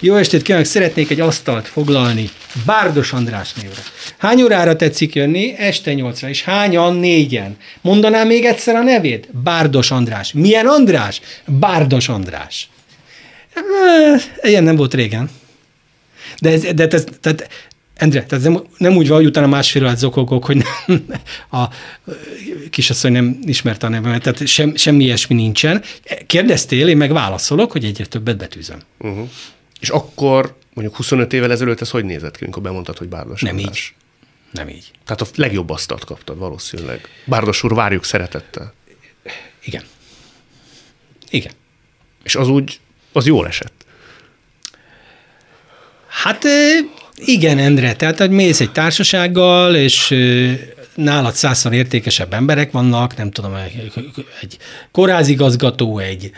Jó 0.00 0.14
estét 0.14 0.42
kívánok, 0.42 0.66
szeretnék 0.66 1.10
egy 1.10 1.20
asztalt 1.20 1.68
foglalni 1.68 2.30
Bárdos 2.66 3.12
András 3.12 3.52
névre. 3.52 3.82
Hány 4.22 4.42
órára 4.42 4.76
tetszik 4.76 5.14
jönni? 5.14 5.54
Este 5.56 5.94
nyolcra. 5.94 6.28
És 6.28 6.42
hányan? 6.42 6.96
Négyen. 6.96 7.56
Mondanám 7.80 8.26
még 8.26 8.44
egyszer 8.44 8.74
a 8.74 8.82
nevét? 8.82 9.28
Bárdos 9.42 9.90
András. 9.90 10.32
Milyen 10.32 10.66
András? 10.66 11.20
Bárdos 11.46 12.08
András. 12.08 12.68
Eh, 13.54 14.22
Ilyen 14.50 14.62
nem 14.62 14.76
volt 14.76 14.94
régen. 14.94 15.30
De 16.40 16.50
ez, 16.50 16.62
de 16.74 16.88
ez, 16.88 17.04
tehát 17.20 17.48
Endre, 17.94 18.24
tehát 18.24 18.44
nem, 18.44 18.62
nem 18.76 18.96
úgy 18.96 19.08
van, 19.08 19.16
hogy 19.16 19.26
utána 19.26 19.46
másfél 19.46 19.82
órát 19.82 19.98
zokogok, 19.98 20.44
hogy 20.44 20.56
nem, 20.86 21.04
a 21.50 21.64
kisasszony 22.70 23.12
nem 23.12 23.38
ismerte 23.44 23.86
a 23.86 23.90
nevemet, 23.90 24.22
tehát 24.22 24.46
sem, 24.46 24.76
semmi 24.76 25.04
ilyesmi 25.04 25.34
nincsen. 25.34 25.82
Kérdeztél, 26.26 26.88
én 26.88 26.96
meg 26.96 27.12
válaszolok, 27.12 27.72
hogy 27.72 27.84
egyre 27.84 28.06
többet 28.06 28.36
betűzöm. 28.36 28.78
Uh-huh. 28.98 29.28
És 29.80 29.88
akkor 29.88 30.56
mondjuk 30.74 30.96
25 30.96 31.32
évvel 31.32 31.50
ezelőtt 31.52 31.80
ez 31.80 31.90
hogy 31.90 32.04
nézett 32.04 32.36
ki, 32.36 32.42
amikor 32.44 32.62
bemondtad, 32.62 32.98
hogy 32.98 33.08
Bárdos 33.08 33.40
Nem 33.40 33.56
András? 33.56 33.94
így. 33.94 34.01
Nem 34.52 34.68
így. 34.68 34.90
Tehát 35.04 35.20
a 35.20 35.26
legjobb 35.34 35.70
asztalt 35.70 36.04
kaptad 36.04 36.38
valószínűleg. 36.38 37.08
Bárdos 37.24 37.64
úr, 37.64 37.74
várjuk 37.74 38.04
szeretettel. 38.04 38.72
Igen. 39.64 39.82
Igen. 41.30 41.52
És 42.22 42.34
az 42.34 42.48
úgy, 42.48 42.80
az 43.12 43.26
jól 43.26 43.46
esett. 43.46 43.84
Hát 46.06 46.44
igen, 47.14 47.58
Endre, 47.58 47.94
tehát 47.94 48.18
hogy 48.18 48.30
mész 48.30 48.60
egy 48.60 48.72
társasággal, 48.72 49.74
és 49.74 50.14
nálad 50.94 51.34
százszor 51.34 51.72
értékesebb 51.72 52.32
emberek 52.32 52.70
vannak, 52.70 53.16
nem 53.16 53.30
tudom, 53.30 53.54
egy, 53.54 53.92
egy 54.40 54.56
korázigazgató, 54.90 55.98
egy, 55.98 56.30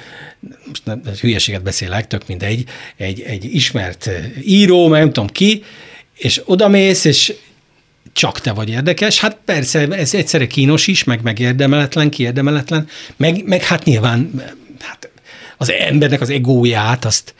most 0.66 0.84
nem, 0.84 1.02
hülyeséget 1.20 1.62
beszélek, 1.62 2.06
tök 2.06 2.26
mindegy, 2.26 2.64
egy, 2.96 3.20
egy 3.20 3.54
ismert 3.54 4.10
író, 4.42 4.88
nem 4.88 5.12
tudom 5.12 5.26
ki, 5.26 5.62
és 6.16 6.42
odamész, 6.44 7.04
és 7.04 7.34
csak 8.14 8.40
te 8.40 8.52
vagy 8.52 8.68
érdekes. 8.68 9.20
Hát 9.20 9.38
persze, 9.44 9.88
ez 9.88 10.14
egyszerre 10.14 10.46
kínos 10.46 10.86
is, 10.86 11.04
meg 11.04 11.22
megérdemeletlen, 11.22 12.10
kiérdemeletlen, 12.10 12.88
meg, 13.16 13.44
meg 13.46 13.62
hát 13.62 13.84
nyilván 13.84 14.42
hát 14.80 15.10
az 15.56 15.70
embernek 15.70 16.20
az 16.20 16.30
egóját, 16.30 17.04
azt, 17.04 17.34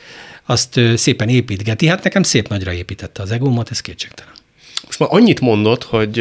azt 0.45 0.79
szépen 0.95 1.29
építgeti. 1.29 1.87
Hát 1.87 2.03
nekem 2.03 2.23
szép 2.23 2.47
nagyra 2.47 2.73
építette 2.73 3.21
az 3.21 3.31
egómat, 3.31 3.71
ez 3.71 3.79
kétségtelen. 3.79 4.33
Most 4.85 4.99
már 4.99 5.09
annyit 5.11 5.39
mondott, 5.39 5.83
hogy 5.83 6.13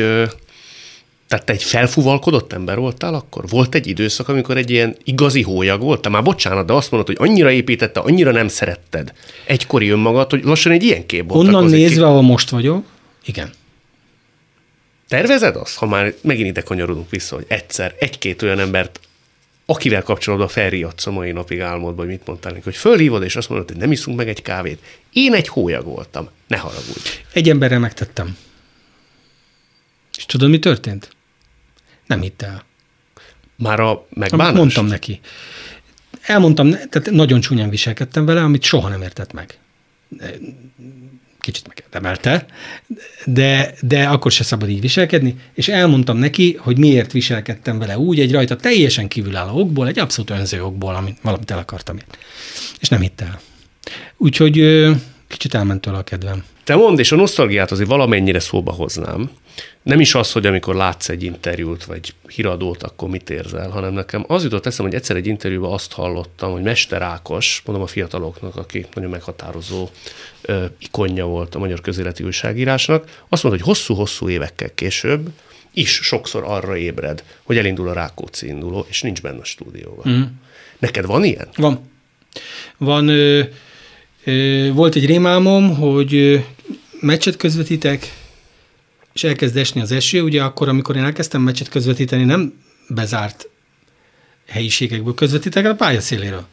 tehát 1.28 1.44
te 1.44 1.52
egy 1.52 1.62
felfúvalkodott 1.62 2.52
ember 2.52 2.78
voltál 2.78 3.14
akkor? 3.14 3.48
Volt 3.48 3.74
egy 3.74 3.86
időszak, 3.86 4.28
amikor 4.28 4.56
egy 4.56 4.70
ilyen 4.70 4.96
igazi 5.04 5.42
hólyag 5.42 5.80
voltál? 5.80 6.12
Már 6.12 6.22
bocsánat, 6.22 6.66
de 6.66 6.72
azt 6.72 6.90
mondod, 6.90 7.16
hogy 7.16 7.28
annyira 7.28 7.50
építette, 7.50 8.00
annyira 8.00 8.30
nem 8.30 8.48
szeretted 8.48 9.12
egykori 9.46 9.88
önmagad, 9.88 10.30
hogy 10.30 10.44
lassan 10.44 10.72
egy 10.72 10.82
ilyen 10.82 11.06
kép 11.06 11.30
Onnan 11.30 11.44
bontakozik 11.44 11.78
ki. 11.78 11.84
nézve, 11.84 12.06
ahol 12.06 12.22
most 12.22 12.50
vagyok, 12.50 12.84
igen. 13.24 13.52
Tervezed 15.08 15.56
azt, 15.56 15.76
ha 15.76 15.86
már 15.86 16.14
megint 16.20 16.48
ide 16.48 16.60
kanyarodunk 16.60 17.10
vissza, 17.10 17.34
hogy 17.34 17.44
egyszer 17.48 17.94
egy-két 17.98 18.42
olyan 18.42 18.58
embert, 18.58 19.00
akivel 19.66 20.02
kapcsolatban 20.02 20.48
felriadsz 20.48 21.06
a 21.06 21.10
mai 21.10 21.32
napig 21.32 21.60
álmodban, 21.60 22.04
hogy 22.04 22.14
mit 22.14 22.26
mondtál 22.26 22.52
neki, 22.52 22.64
hogy 22.64 22.76
fölhívod, 22.76 23.22
és 23.22 23.36
azt 23.36 23.48
mondod, 23.48 23.68
hogy 23.68 23.76
nem 23.76 23.92
iszunk 23.92 24.16
meg 24.16 24.28
egy 24.28 24.42
kávét. 24.42 24.82
Én 25.12 25.34
egy 25.34 25.48
hólyag 25.48 25.84
voltam, 25.84 26.28
ne 26.46 26.56
haragudj. 26.56 27.22
Egy 27.32 27.48
emberrel 27.48 27.78
megtettem. 27.78 28.36
És 30.16 30.26
tudod, 30.26 30.50
mi 30.50 30.58
történt? 30.58 31.10
Nem 32.06 32.20
hitt 32.20 32.42
el. 32.42 32.64
Már 33.56 33.80
a 33.80 33.90
Amit 33.90 34.14
megbánást? 34.14 34.56
mondtam 34.56 34.86
neki. 34.86 35.20
Elmondtam, 36.22 36.70
tehát 36.70 37.10
nagyon 37.10 37.40
csúnyán 37.40 37.68
viselkedtem 37.68 38.24
vele, 38.24 38.42
amit 38.42 38.62
soha 38.62 38.88
nem 38.88 39.02
értett 39.02 39.32
meg. 39.32 39.58
Kicsit 41.44 41.68
megérdemelte, 41.68 42.46
de, 43.24 43.74
de 43.80 44.04
akkor 44.04 44.32
se 44.32 44.44
szabad 44.44 44.68
így 44.68 44.80
viselkedni, 44.80 45.36
és 45.54 45.68
elmondtam 45.68 46.16
neki, 46.16 46.56
hogy 46.58 46.78
miért 46.78 47.12
viselkedtem 47.12 47.78
vele 47.78 47.98
úgy, 47.98 48.20
egy 48.20 48.32
rajta 48.32 48.56
teljesen 48.56 49.08
kívülálló 49.08 49.58
okból, 49.60 49.86
egy 49.86 49.98
abszolút 49.98 50.30
önző 50.30 50.64
okból, 50.64 50.94
amit 50.94 51.18
valamit 51.22 51.50
el 51.50 51.58
akartam. 51.58 51.96
És 52.80 52.88
nem 52.88 53.00
hitt 53.00 53.20
el. 53.20 53.40
Úgyhogy 54.16 54.86
kicsit 55.28 55.54
elment 55.54 55.80
tőle 55.80 55.98
a 55.98 56.02
kedvem. 56.02 56.44
Te 56.64 56.74
mondd, 56.74 56.98
és 56.98 57.12
a 57.12 57.16
nosztalgiát 57.16 57.70
azért 57.70 57.88
valamennyire 57.88 58.40
szóba 58.40 58.72
hoznám. 58.72 59.30
Nem 59.82 60.00
is 60.00 60.14
az, 60.14 60.32
hogy 60.32 60.46
amikor 60.46 60.74
látsz 60.74 61.08
egy 61.08 61.22
interjút, 61.22 61.84
vagy 61.84 62.14
híradót, 62.28 62.82
akkor 62.82 63.08
mit 63.08 63.30
érzel, 63.30 63.70
hanem 63.70 63.92
nekem 63.92 64.24
az 64.28 64.42
jutott 64.42 64.66
eszem, 64.66 64.84
hogy 64.84 64.94
egyszer 64.94 65.16
egy 65.16 65.26
interjúban 65.26 65.72
azt 65.72 65.92
hallottam, 65.92 66.52
hogy 66.52 66.62
Mester 66.62 67.02
Ákos, 67.02 67.62
mondom 67.64 67.84
a 67.84 67.88
fiataloknak, 67.88 68.56
aki 68.56 68.86
nagyon 68.94 69.10
meghatározó 69.10 69.88
ö, 70.42 70.64
ikonja 70.78 71.24
volt 71.24 71.54
a 71.54 71.58
magyar 71.58 71.80
közéleti 71.80 72.24
újságírásnak, 72.24 73.24
azt 73.28 73.42
mondta, 73.42 73.64
hogy 73.64 73.74
hosszú-hosszú 73.74 74.28
évekkel 74.28 74.74
később 74.74 75.28
is 75.72 75.92
sokszor 75.92 76.42
arra 76.46 76.76
ébred, 76.76 77.24
hogy 77.42 77.58
elindul 77.58 77.88
a 77.88 77.92
Rákóczi 77.92 78.46
induló, 78.46 78.86
és 78.88 79.02
nincs 79.02 79.22
benne 79.22 79.40
a 79.40 79.44
stúdióban. 79.44 80.12
Mm. 80.12 80.22
Neked 80.78 81.06
van 81.06 81.24
ilyen? 81.24 81.48
Van. 81.56 81.90
Van, 82.76 83.08
ö, 83.08 83.42
volt 84.72 84.94
egy 84.94 85.06
rémálmom, 85.06 85.76
hogy 85.76 86.44
meccset 87.00 87.36
közvetítek, 87.36 88.12
és 89.12 89.24
elkezd 89.24 89.56
esni 89.56 89.80
az 89.80 89.92
eső, 89.92 90.22
ugye 90.22 90.42
akkor, 90.42 90.68
amikor 90.68 90.96
én 90.96 91.04
elkezdtem 91.04 91.42
meccset 91.42 91.68
közvetíteni, 91.68 92.24
nem 92.24 92.52
bezárt 92.88 93.48
helyiségekből 94.48 95.14
közvetítek, 95.14 95.66
a 95.66 95.74
pályaszéléről. 95.74 96.46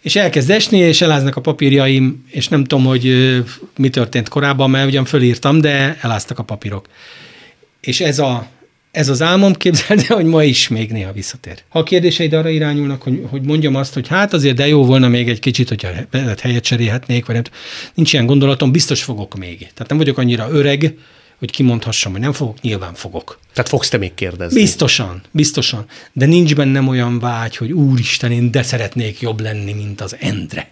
És 0.00 0.16
elkezd 0.16 0.50
esni, 0.50 0.78
és 0.78 1.00
eláznak 1.00 1.36
a 1.36 1.40
papírjaim, 1.40 2.24
és 2.28 2.48
nem 2.48 2.64
tudom, 2.64 2.84
hogy 2.84 3.04
mi 3.76 3.88
történt 3.88 4.28
korábban, 4.28 4.70
mert 4.70 4.86
ugyan 4.86 5.04
fölírtam, 5.04 5.60
de 5.60 5.98
eláztak 6.00 6.38
a 6.38 6.42
papírok. 6.42 6.88
És 7.80 8.00
ez, 8.00 8.18
a, 8.18 8.48
ez 8.92 9.08
az 9.08 9.22
álmom, 9.22 9.52
képzeld 9.52 10.04
el, 10.08 10.16
hogy 10.16 10.24
ma 10.24 10.44
is 10.44 10.68
még 10.68 10.90
néha 10.90 11.12
visszatér. 11.12 11.62
Ha 11.68 11.78
a 11.78 11.82
kérdéseid 11.82 12.32
arra 12.32 12.48
irányulnak, 12.48 13.02
hogy, 13.02 13.22
hogy 13.30 13.42
mondjam 13.42 13.74
azt, 13.74 13.94
hogy 13.94 14.08
hát 14.08 14.32
azért 14.32 14.56
de 14.56 14.66
jó 14.66 14.84
volna 14.84 15.08
még 15.08 15.28
egy 15.28 15.38
kicsit, 15.38 15.68
hogyha 15.68 15.88
helyet 16.42 16.64
cserélhetnék, 16.64 17.26
vagy 17.26 17.34
nem, 17.34 17.44
nincs 17.94 18.12
ilyen 18.12 18.26
gondolatom, 18.26 18.72
biztos 18.72 19.02
fogok 19.02 19.34
még. 19.34 19.58
Tehát 19.58 19.88
nem 19.88 19.98
vagyok 19.98 20.18
annyira 20.18 20.48
öreg, 20.50 20.94
hogy 21.38 21.50
kimondhassam, 21.50 22.12
hogy 22.12 22.20
nem 22.20 22.32
fogok, 22.32 22.60
nyilván 22.60 22.94
fogok. 22.94 23.38
Tehát 23.52 23.70
fogsz 23.70 23.88
te 23.88 23.96
még 23.96 24.14
kérdezni? 24.14 24.60
Biztosan, 24.60 25.22
biztosan. 25.30 25.84
De 26.12 26.26
nincs 26.26 26.54
bennem 26.54 26.88
olyan 26.88 27.18
vágy, 27.18 27.56
hogy 27.56 27.72
úristen, 27.72 28.32
én 28.32 28.50
de 28.50 28.62
szeretnék 28.62 29.20
jobb 29.20 29.40
lenni, 29.40 29.72
mint 29.72 30.00
az 30.00 30.16
Endre. 30.20 30.70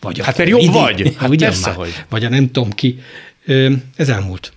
Vagy 0.00 0.20
Hát 0.20 0.38
mert 0.38 0.50
jobb 0.50 0.72
vagy. 0.72 1.14
Hát 1.18 1.28
ugyan 1.28 1.48
persze, 1.48 1.68
már. 1.68 1.76
hogy. 1.76 2.04
Vagy 2.08 2.24
a 2.24 2.28
nem 2.28 2.50
tudom 2.50 2.70
ki. 2.70 2.98
Ez 3.96 4.08
elmúlt. 4.08 4.52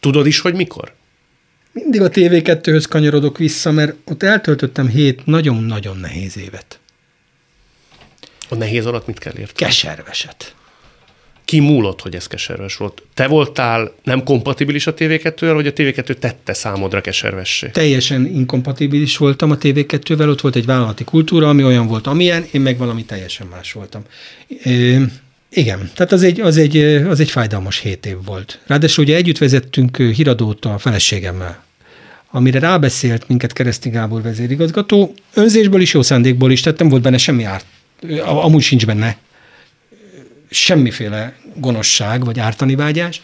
Tudod 0.00 0.26
is, 0.26 0.40
hogy 0.40 0.54
mikor? 0.54 0.96
Mindig 1.72 2.02
a 2.02 2.08
TV2-höz 2.08 2.84
kanyarodok 2.88 3.38
vissza, 3.38 3.70
mert 3.70 3.94
ott 4.04 4.22
eltöltöttem 4.22 4.88
hét 4.88 5.26
nagyon-nagyon 5.26 5.96
nehéz 5.96 6.38
évet. 6.38 6.78
A 8.48 8.54
nehéz 8.54 8.86
alatt 8.86 9.06
mit 9.06 9.18
kell 9.18 9.32
érteni? 9.32 9.52
Keserveset. 9.70 10.54
Ki 11.48 11.60
múlott, 11.60 12.00
hogy 12.00 12.14
ez 12.14 12.26
keserves 12.26 12.76
volt? 12.76 13.02
Te 13.14 13.26
voltál 13.26 13.92
nem 14.04 14.22
kompatibilis 14.22 14.86
a 14.86 14.94
TV2-vel, 14.94 15.50
vagy 15.54 15.66
a 15.66 15.72
TV2 15.72 16.14
tette 16.14 16.52
számodra 16.52 17.00
keservessé? 17.00 17.68
Teljesen 17.68 18.26
inkompatibilis 18.26 19.16
voltam 19.16 19.50
a 19.50 19.56
TV2-vel, 19.56 20.28
ott 20.28 20.40
volt 20.40 20.56
egy 20.56 20.66
vállalati 20.66 21.04
kultúra, 21.04 21.48
ami 21.48 21.64
olyan 21.64 21.86
volt, 21.86 22.06
amilyen, 22.06 22.44
én 22.50 22.60
meg 22.60 22.78
valami 22.78 23.04
teljesen 23.04 23.46
más 23.46 23.72
voltam. 23.72 24.02
É, 24.62 25.00
igen, 25.50 25.90
tehát 25.94 26.12
az 26.12 26.22
egy, 26.22 26.40
az, 26.40 26.56
egy, 26.56 26.76
az 27.06 27.20
egy 27.20 27.30
fájdalmas 27.30 27.78
hét 27.78 28.06
év 28.06 28.16
volt. 28.24 28.60
Ráadásul 28.66 29.04
ugye 29.04 29.16
együtt 29.16 29.38
vezettünk 29.38 29.96
híradót 29.96 30.64
a 30.64 30.78
feleségemmel, 30.78 31.64
amire 32.30 32.58
rábeszélt 32.58 33.28
minket 33.28 33.52
Kereszti 33.52 33.88
Gábor 33.88 34.22
vezérigazgató, 34.22 35.14
önzésből 35.34 35.80
is, 35.80 35.92
jó 35.92 36.02
szándékból 36.02 36.52
is, 36.52 36.60
tehát 36.60 36.78
nem 36.78 36.88
volt 36.88 37.02
benne 37.02 37.18
semmi 37.18 37.44
árt, 37.44 37.66
amúgy 38.24 38.62
sincs 38.62 38.86
benne 38.86 39.16
semmiféle 40.50 41.34
gonoszság 41.54 42.24
vagy 42.24 42.38
ártani 42.38 42.74
vágyás, 42.74 43.22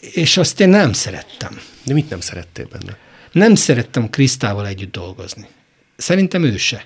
és 0.00 0.36
azt 0.36 0.60
én 0.60 0.68
nem 0.68 0.92
szerettem. 0.92 1.60
De 1.84 1.92
mit 1.92 2.10
nem 2.10 2.20
szerettél 2.20 2.68
benne? 2.72 2.96
Nem 3.32 3.54
szerettem 3.54 4.10
Krisztával 4.10 4.66
együtt 4.66 4.92
dolgozni. 4.92 5.48
Szerintem 5.96 6.44
ő 6.44 6.56
se. 6.56 6.84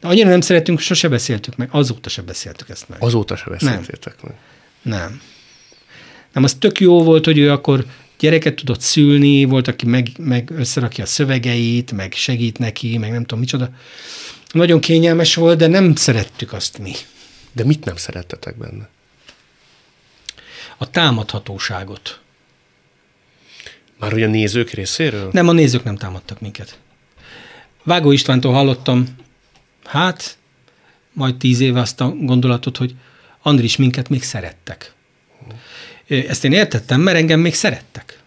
De 0.00 0.08
annyira 0.08 0.28
nem 0.28 0.40
szerettünk, 0.40 0.78
hogy 0.78 0.86
sose 0.86 1.08
beszéltük 1.08 1.56
meg, 1.56 1.68
azóta 1.72 2.08
se 2.08 2.22
beszéltük 2.22 2.68
ezt 2.68 2.88
meg. 2.88 3.02
Azóta 3.02 3.36
se 3.36 3.50
beszéltétek 3.50 4.22
meg. 4.22 4.34
Nem. 4.82 5.20
Nem, 6.32 6.44
az 6.44 6.54
tök 6.54 6.80
jó 6.80 7.02
volt, 7.02 7.24
hogy 7.24 7.38
ő 7.38 7.50
akkor 7.50 7.84
gyereket 8.18 8.54
tudott 8.54 8.80
szülni, 8.80 9.44
volt, 9.44 9.68
aki 9.68 9.86
meg, 9.86 10.08
meg 10.18 10.50
összerakja 10.50 11.04
a 11.04 11.06
szövegeit, 11.06 11.92
meg 11.92 12.12
segít 12.12 12.58
neki, 12.58 12.98
meg 12.98 13.10
nem 13.10 13.20
tudom 13.20 13.38
micsoda. 13.38 13.70
Nagyon 14.52 14.80
kényelmes 14.80 15.34
volt, 15.34 15.58
de 15.58 15.66
nem 15.66 15.94
szerettük 15.94 16.52
azt 16.52 16.78
mi. 16.78 16.92
De 17.52 17.64
mit 17.64 17.84
nem 17.84 17.96
szerettetek 17.96 18.58
benne? 18.58 18.88
A 20.78 20.90
támadhatóságot. 20.90 22.20
Már 23.98 24.12
hogy 24.12 24.22
a 24.22 24.26
nézők 24.26 24.70
részéről? 24.70 25.28
Nem, 25.32 25.48
a 25.48 25.52
nézők 25.52 25.84
nem 25.84 25.96
támadtak 25.96 26.40
minket. 26.40 26.78
Vágó 27.82 28.10
Istvántól 28.12 28.52
hallottam, 28.52 29.06
hát, 29.90 30.38
majd 31.12 31.36
tíz 31.36 31.60
éve 31.60 31.80
azt 31.80 32.00
a 32.00 32.08
gondolatot, 32.08 32.76
hogy 32.76 32.94
Andris, 33.42 33.76
minket 33.76 34.08
még 34.08 34.22
szerettek. 34.22 34.92
Ezt 36.06 36.44
én 36.44 36.52
értettem, 36.52 37.00
mert 37.00 37.16
engem 37.16 37.40
még 37.40 37.54
szerettek. 37.54 38.18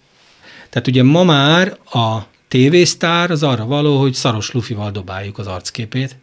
Tehát 0.70 0.88
ugye 0.88 1.04
ma 1.04 1.24
már 1.24 1.78
a 1.92 2.28
tévésztár 2.48 3.32
az 3.32 3.44
arra 3.44 3.66
való, 3.66 4.00
hogy 4.00 4.14
szaros 4.14 4.52
lufival 4.52 4.92
dobáljuk 4.92 5.38
az 5.38 5.48
arcképét. 5.48 6.16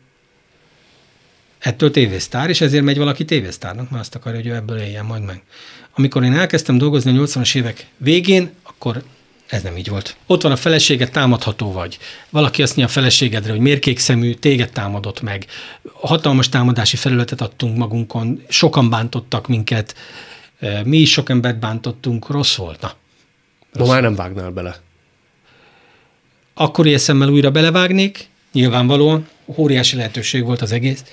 Ettől 1.58 1.90
tévésztár, 1.90 2.48
és 2.48 2.60
ezért 2.60 2.84
megy 2.84 2.98
valaki 2.98 3.24
tévésztárnak, 3.24 3.90
mert 3.90 4.02
azt 4.02 4.14
akarja, 4.14 4.38
hogy 4.38 4.48
ő 4.48 4.54
ebből 4.54 4.78
éljen 4.78 5.04
majd 5.04 5.24
meg. 5.24 5.42
Amikor 5.94 6.24
én 6.24 6.32
elkezdtem 6.32 6.78
dolgozni 6.78 7.18
a 7.18 7.22
80-as 7.22 7.56
évek 7.56 7.86
végén, 7.96 8.50
akkor 8.62 9.02
ez 9.50 9.62
nem 9.62 9.76
így 9.76 9.88
volt. 9.88 10.16
Ott 10.26 10.42
van 10.42 10.52
a 10.52 10.56
feleséged, 10.56 11.10
támadható 11.10 11.72
vagy. 11.72 11.98
Valaki 12.30 12.62
azt 12.62 12.76
mondja 12.76 12.94
a 12.94 12.98
feleségedre, 13.00 13.50
hogy 13.50 13.60
miért 13.60 13.98
szemű, 13.98 14.34
téged 14.34 14.72
támadott 14.72 15.20
meg. 15.20 15.46
Hatalmas 15.92 16.48
támadási 16.48 16.96
felületet 16.96 17.40
adtunk 17.40 17.76
magunkon, 17.76 18.42
sokan 18.48 18.90
bántottak 18.90 19.48
minket, 19.48 19.94
mi 20.84 20.96
is 20.96 21.10
sok 21.10 21.28
embert 21.28 21.58
bántottunk, 21.58 22.28
rossz 22.28 22.56
volt. 22.56 22.80
Na, 22.80 22.92
Ma 23.78 23.86
már 23.86 24.02
nem 24.02 24.14
vágnál 24.14 24.50
bele. 24.50 24.80
Akkor 26.54 26.86
eszemmel 26.86 27.28
újra 27.28 27.50
belevágnék, 27.50 28.28
nyilvánvalóan, 28.52 29.28
óriási 29.44 29.96
lehetőség 29.96 30.44
volt 30.44 30.62
az 30.62 30.72
egész. 30.72 31.04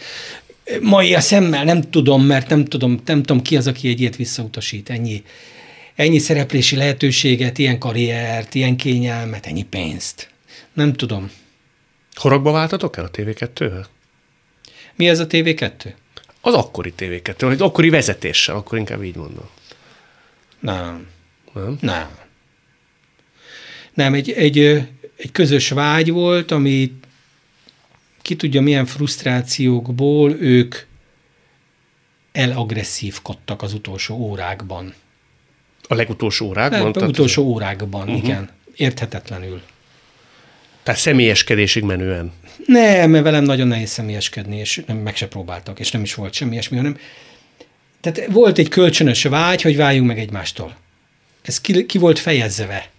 Mai 0.81 1.15
a 1.15 1.19
szemmel 1.19 1.63
nem 1.63 1.81
tudom, 1.81 2.23
mert 2.23 2.49
nem 2.49 2.65
tudom, 2.65 3.01
nem 3.05 3.23
tudom 3.23 3.41
ki 3.41 3.57
az, 3.57 3.67
aki 3.67 3.89
egy 3.89 3.99
ilyet 3.99 4.15
visszautasít. 4.15 4.89
Ennyi, 4.89 5.23
ennyi 5.97 6.19
szereplési 6.19 6.75
lehetőséget, 6.75 7.57
ilyen 7.57 7.79
karriert, 7.79 8.55
ilyen 8.55 8.77
kényelmet, 8.77 9.45
ennyi 9.45 9.63
pénzt. 9.63 10.29
Nem 10.73 10.93
tudom. 10.93 11.31
Horogba 12.13 12.51
váltatok 12.51 12.97
el 12.97 13.05
a 13.05 13.11
TV2-vel? 13.11 13.85
Mi 14.95 15.09
ez 15.09 15.19
a 15.19 15.27
TV2? 15.27 15.93
Az 16.41 16.53
akkori 16.53 16.93
TV2, 16.97 17.35
vagy 17.39 17.61
akkori 17.61 17.89
vezetéssel, 17.89 18.55
akkor 18.55 18.77
inkább 18.77 19.03
így 19.03 19.15
mondom. 19.15 19.49
Nem. 20.59 21.07
Nem? 21.53 21.77
Nem. 21.81 22.09
Nem, 23.93 24.13
egy, 24.13 24.31
egy, 24.31 24.57
egy 25.15 25.31
közös 25.31 25.69
vágy 25.69 26.11
volt, 26.11 26.51
ami 26.51 26.99
ki 28.21 28.35
tudja 28.35 28.61
milyen 28.61 28.85
frusztrációkból 28.85 30.31
ők 30.31 30.75
elagresszívkodtak 32.31 33.61
az 33.61 33.73
utolsó 33.73 34.15
órákban. 34.15 34.93
A 35.87 35.95
legutolsó 35.95 36.45
órákban? 36.45 36.79
Nem, 36.79 37.03
az 37.03 37.09
utolsó 37.09 37.43
órákban, 37.43 38.01
uh-huh. 38.01 38.23
igen. 38.23 38.49
Érthetetlenül. 38.75 39.61
Tehát 40.83 40.99
személyeskedésig 40.99 41.83
menően? 41.83 42.31
Nem, 42.65 43.09
mert 43.09 43.23
velem 43.23 43.43
nagyon 43.43 43.67
nehéz 43.67 43.89
személyeskedni, 43.89 44.57
és 44.57 44.83
nem, 44.87 44.97
meg 44.97 45.15
se 45.15 45.27
próbáltak, 45.27 45.79
és 45.79 45.91
nem 45.91 46.01
is 46.01 46.13
volt 46.13 46.33
semmi 46.33 46.51
ilyesmi, 46.51 46.77
hanem 46.77 46.97
tehát 48.01 48.31
volt 48.31 48.57
egy 48.57 48.67
kölcsönös 48.67 49.23
vágy, 49.23 49.61
hogy 49.61 49.75
váljunk 49.75 50.07
meg 50.07 50.19
egymástól. 50.19 50.75
Ez 51.41 51.61
ki, 51.61 51.85
ki 51.85 51.97
volt 51.97 52.19
fejezve 52.19 52.89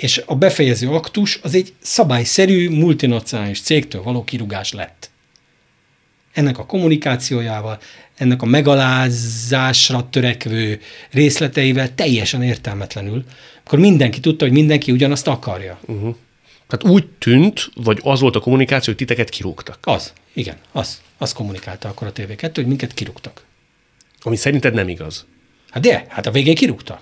és 0.00 0.22
a 0.26 0.34
befejező 0.34 0.88
aktus 0.90 1.38
az 1.42 1.54
egy 1.54 1.72
szabályszerű 1.80 2.70
multinacionális 2.70 3.60
cégtől 3.60 4.02
való 4.02 4.24
kirugás 4.24 4.72
lett. 4.72 5.10
Ennek 6.32 6.58
a 6.58 6.66
kommunikációjával, 6.66 7.78
ennek 8.20 8.42
a 8.42 8.46
megalázásra 8.46 10.08
törekvő 10.10 10.80
részleteivel 11.10 11.94
teljesen 11.94 12.42
értelmetlenül, 12.42 13.24
akkor 13.64 13.78
mindenki 13.78 14.20
tudta, 14.20 14.44
hogy 14.44 14.54
mindenki 14.54 14.92
ugyanazt 14.92 15.26
akarja. 15.26 15.78
Uh-huh. 15.86 16.14
Tehát 16.68 16.94
úgy 16.94 17.06
tűnt, 17.18 17.70
vagy 17.74 18.00
az 18.02 18.20
volt 18.20 18.36
a 18.36 18.40
kommunikáció, 18.40 18.84
hogy 18.86 19.06
titeket 19.06 19.28
kirúgtak. 19.28 19.78
Az, 19.82 20.12
igen, 20.32 20.56
az. 20.72 21.00
Az 21.18 21.32
kommunikálta 21.32 21.88
akkor 21.88 22.06
a 22.06 22.12
TV2, 22.12 22.50
hogy 22.54 22.66
minket 22.66 22.94
kirúgtak. 22.94 23.44
Ami 24.20 24.36
szerinted 24.36 24.74
nem 24.74 24.88
igaz. 24.88 25.26
Hát 25.70 25.82
de, 25.82 26.04
hát 26.08 26.26
a 26.26 26.30
végén 26.30 26.54
kirúgta. 26.54 27.00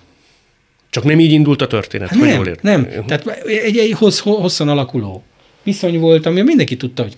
Csak 0.89 1.03
nem 1.03 1.19
így 1.19 1.31
indult 1.31 1.61
a 1.61 1.67
történet, 1.67 2.09
hát 2.09 2.17
hogy 2.17 2.27
nem, 2.27 2.35
jól 2.35 2.47
ért. 2.47 2.61
Nem, 2.61 2.87
tehát 3.05 3.27
egy, 3.45 3.77
egy 3.77 3.91
hossz, 3.91 4.19
hosszan 4.19 4.69
alakuló 4.69 5.23
viszony 5.63 5.99
volt, 5.99 6.25
ami 6.25 6.41
mindenki 6.41 6.77
tudta, 6.77 7.03
hogy 7.03 7.17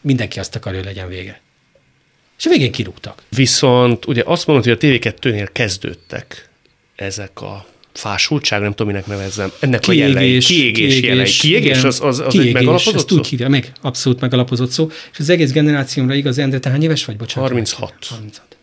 mindenki 0.00 0.38
azt 0.38 0.56
akarja, 0.56 0.78
hogy 0.78 0.88
legyen 0.88 1.08
vége. 1.08 1.40
És 2.38 2.46
a 2.46 2.50
végén 2.50 2.72
kirúgtak. 2.72 3.22
Viszont 3.28 4.06
ugye 4.06 4.22
azt 4.24 4.46
mondod, 4.46 4.64
hogy 4.64 4.72
a 4.72 4.76
TV2-nél 4.76 5.48
kezdődtek 5.52 6.48
ezek 6.96 7.40
a 7.40 7.66
fásultság, 7.92 8.60
nem 8.60 8.70
tudom, 8.70 8.86
minek 8.86 9.06
nevezzem. 9.06 9.52
Ennek 9.60 9.80
kiégés, 9.80 10.04
a 10.04 10.08
jelei, 10.08 10.38
kiégés, 10.38 10.46
kiégés 10.46 11.00
jelei. 11.00 11.24
Kiégés, 11.24 11.76
igen, 11.76 11.86
az, 11.86 12.00
az, 12.00 12.18
az 12.18 12.32
kiégés, 12.32 12.48
egy 12.48 12.54
megalapozott 12.54 13.08
szó? 13.08 13.16
úgy 13.16 13.26
hívja, 13.26 13.48
meg 13.48 13.72
abszolút 13.80 14.20
megalapozott 14.20 14.70
szó. 14.70 14.90
És 15.12 15.18
az 15.18 15.28
egész 15.28 15.52
generációmra 15.52 16.14
igaz, 16.14 16.38
Endre, 16.38 16.58
te 16.58 16.70
hány 16.70 16.82
éves 16.82 17.04
vagy? 17.04 17.16
Bocsánat. 17.16 17.48
36. 17.48 17.94
36. 18.00 18.56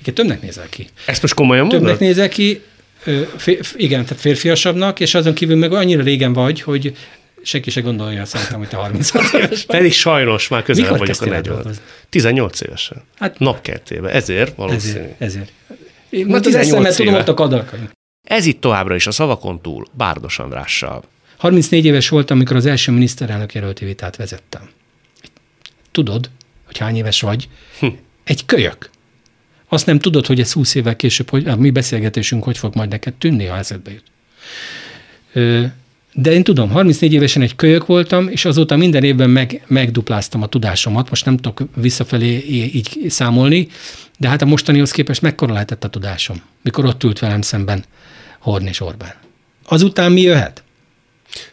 Igen, 0.00 0.14
többnek 0.14 0.42
nézel 0.42 0.68
ki. 0.68 0.86
Ezt 1.06 1.22
most 1.22 1.34
komolyan 1.34 1.66
mondod? 1.66 1.80
Többnek 1.80 1.98
nézel 1.98 2.28
ki, 2.28 2.62
igen, 3.76 4.04
tehát 4.04 4.20
férfiasabbnak, 4.20 5.00
és 5.00 5.14
azon 5.14 5.34
kívül 5.34 5.56
meg 5.56 5.72
annyira 5.72 6.02
régen 6.02 6.32
vagy, 6.32 6.60
hogy 6.60 6.96
senki 7.46 7.70
se 7.70 7.80
gondolja 7.80 8.24
szerintem, 8.24 8.58
hogy 8.58 8.68
te 8.68 8.76
36 8.76 9.32
éves 9.32 9.48
vagy. 9.48 9.66
Pedig 9.66 9.92
sajnos 9.92 10.48
már 10.48 10.62
közel 10.62 10.82
Mikor 10.82 10.98
vagyok 10.98 11.20
a 11.20 11.26
40. 11.26 11.74
18 12.08 12.60
évesen. 12.60 13.02
Hát 13.18 13.38
napkertében. 13.38 14.12
Ezért 14.12 14.56
valószínű. 14.56 14.98
Ezért. 14.98 15.20
ezért. 15.20 15.52
Én 16.08 16.34
az 16.34 16.54
eszemet 16.54 16.96
tudom 16.96 17.14
ott 17.14 17.28
a 17.28 17.34
kadarkai. 17.34 17.80
Ez 18.22 18.46
itt 18.46 18.60
továbbra 18.60 18.94
is 18.94 19.06
a 19.06 19.10
szavakon 19.10 19.60
túl 19.60 19.86
Bárdos 19.92 20.38
Andrással. 20.38 21.02
34 21.36 21.84
éves 21.84 22.08
voltam, 22.08 22.36
amikor 22.36 22.56
az 22.56 22.66
első 22.66 22.92
miniszterelnök 22.92 23.54
jelölti 23.54 23.84
vitát 23.84 24.16
vezettem. 24.16 24.68
Tudod, 25.90 26.30
hogy 26.66 26.78
hány 26.78 26.96
éves 26.96 27.20
vagy? 27.20 27.48
Hm. 27.78 27.86
Egy 28.24 28.44
kölyök. 28.44 28.90
Azt 29.68 29.86
nem 29.86 29.98
tudod, 29.98 30.26
hogy 30.26 30.40
ez 30.40 30.52
20 30.52 30.74
évvel 30.74 30.96
később, 30.96 31.30
hogy 31.30 31.46
a 31.46 31.56
mi 31.56 31.70
beszélgetésünk 31.70 32.44
hogy 32.44 32.58
fog 32.58 32.74
majd 32.74 32.88
neked 32.88 33.14
tűnni, 33.14 33.44
ha 33.44 33.56
eszedbe 33.56 33.90
jut. 33.90 34.04
De 36.18 36.32
én 36.32 36.44
tudom, 36.44 36.70
34 36.70 37.12
évesen 37.12 37.42
egy 37.42 37.56
kölyök 37.56 37.86
voltam, 37.86 38.28
és 38.28 38.44
azóta 38.44 38.76
minden 38.76 39.04
évben 39.04 39.30
meg, 39.30 39.64
megdupláztam 39.66 40.42
a 40.42 40.46
tudásomat. 40.46 41.08
Most 41.08 41.24
nem 41.24 41.36
tudok 41.36 41.68
visszafelé 41.74 42.44
így 42.48 42.98
számolni, 43.08 43.68
de 44.18 44.28
hát 44.28 44.42
a 44.42 44.46
mostanihoz 44.46 44.90
képest 44.90 45.22
mekkora 45.22 45.52
lehetett 45.52 45.84
a 45.84 45.88
tudásom, 45.88 46.42
mikor 46.62 46.84
ott 46.84 47.04
ült 47.04 47.18
velem 47.18 47.40
szemben 47.40 47.84
Horn 48.38 48.66
és 48.66 48.80
Orbán. 48.80 49.14
Azután 49.64 50.12
mi 50.12 50.20
jöhet? 50.20 50.62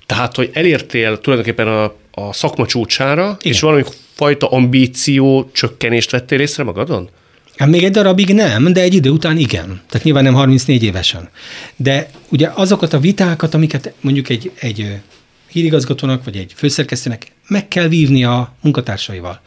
Tehát, 0.06 0.36
hogy 0.36 0.49
elértél 0.54 1.19
tulajdonképpen 1.19 1.67
a, 1.67 1.84
a 2.12 2.34
szakma 2.34 2.65
csúcsára, 2.65 3.23
Igen. 3.23 3.54
és 3.54 3.60
valami 3.60 3.84
fajta 4.13 4.47
ambíció 4.47 5.49
csökkenést 5.54 6.12
vettél 6.12 6.39
észre 6.39 6.63
magadon? 6.63 7.10
Hát 7.58 7.70
még 7.70 7.84
egy 7.84 7.92
darabig 7.92 8.34
nem, 8.34 8.74
de 8.74 8.82
egy 8.82 8.94
idő 8.94 9.10
után 9.10 9.38
igen. 9.38 9.82
Tehát 9.89 10.04
nyilván 10.04 10.24
nem 10.24 10.34
34 10.34 10.84
évesen. 10.84 11.30
De 11.76 12.10
ugye 12.30 12.50
azokat 12.54 12.94
a 12.94 13.00
vitákat, 13.00 13.54
amiket 13.54 13.94
mondjuk 14.02 14.30
egy, 14.30 14.52
egy 14.60 15.00
hírigazgatónak, 15.48 16.24
vagy 16.24 16.38
egy 16.38 16.54
főszerkesztőnek 16.56 17.32
meg 17.48 17.68
kell 17.68 17.88
vívni 17.88 18.24
a 18.24 18.54
munkatársaival. 18.62 19.42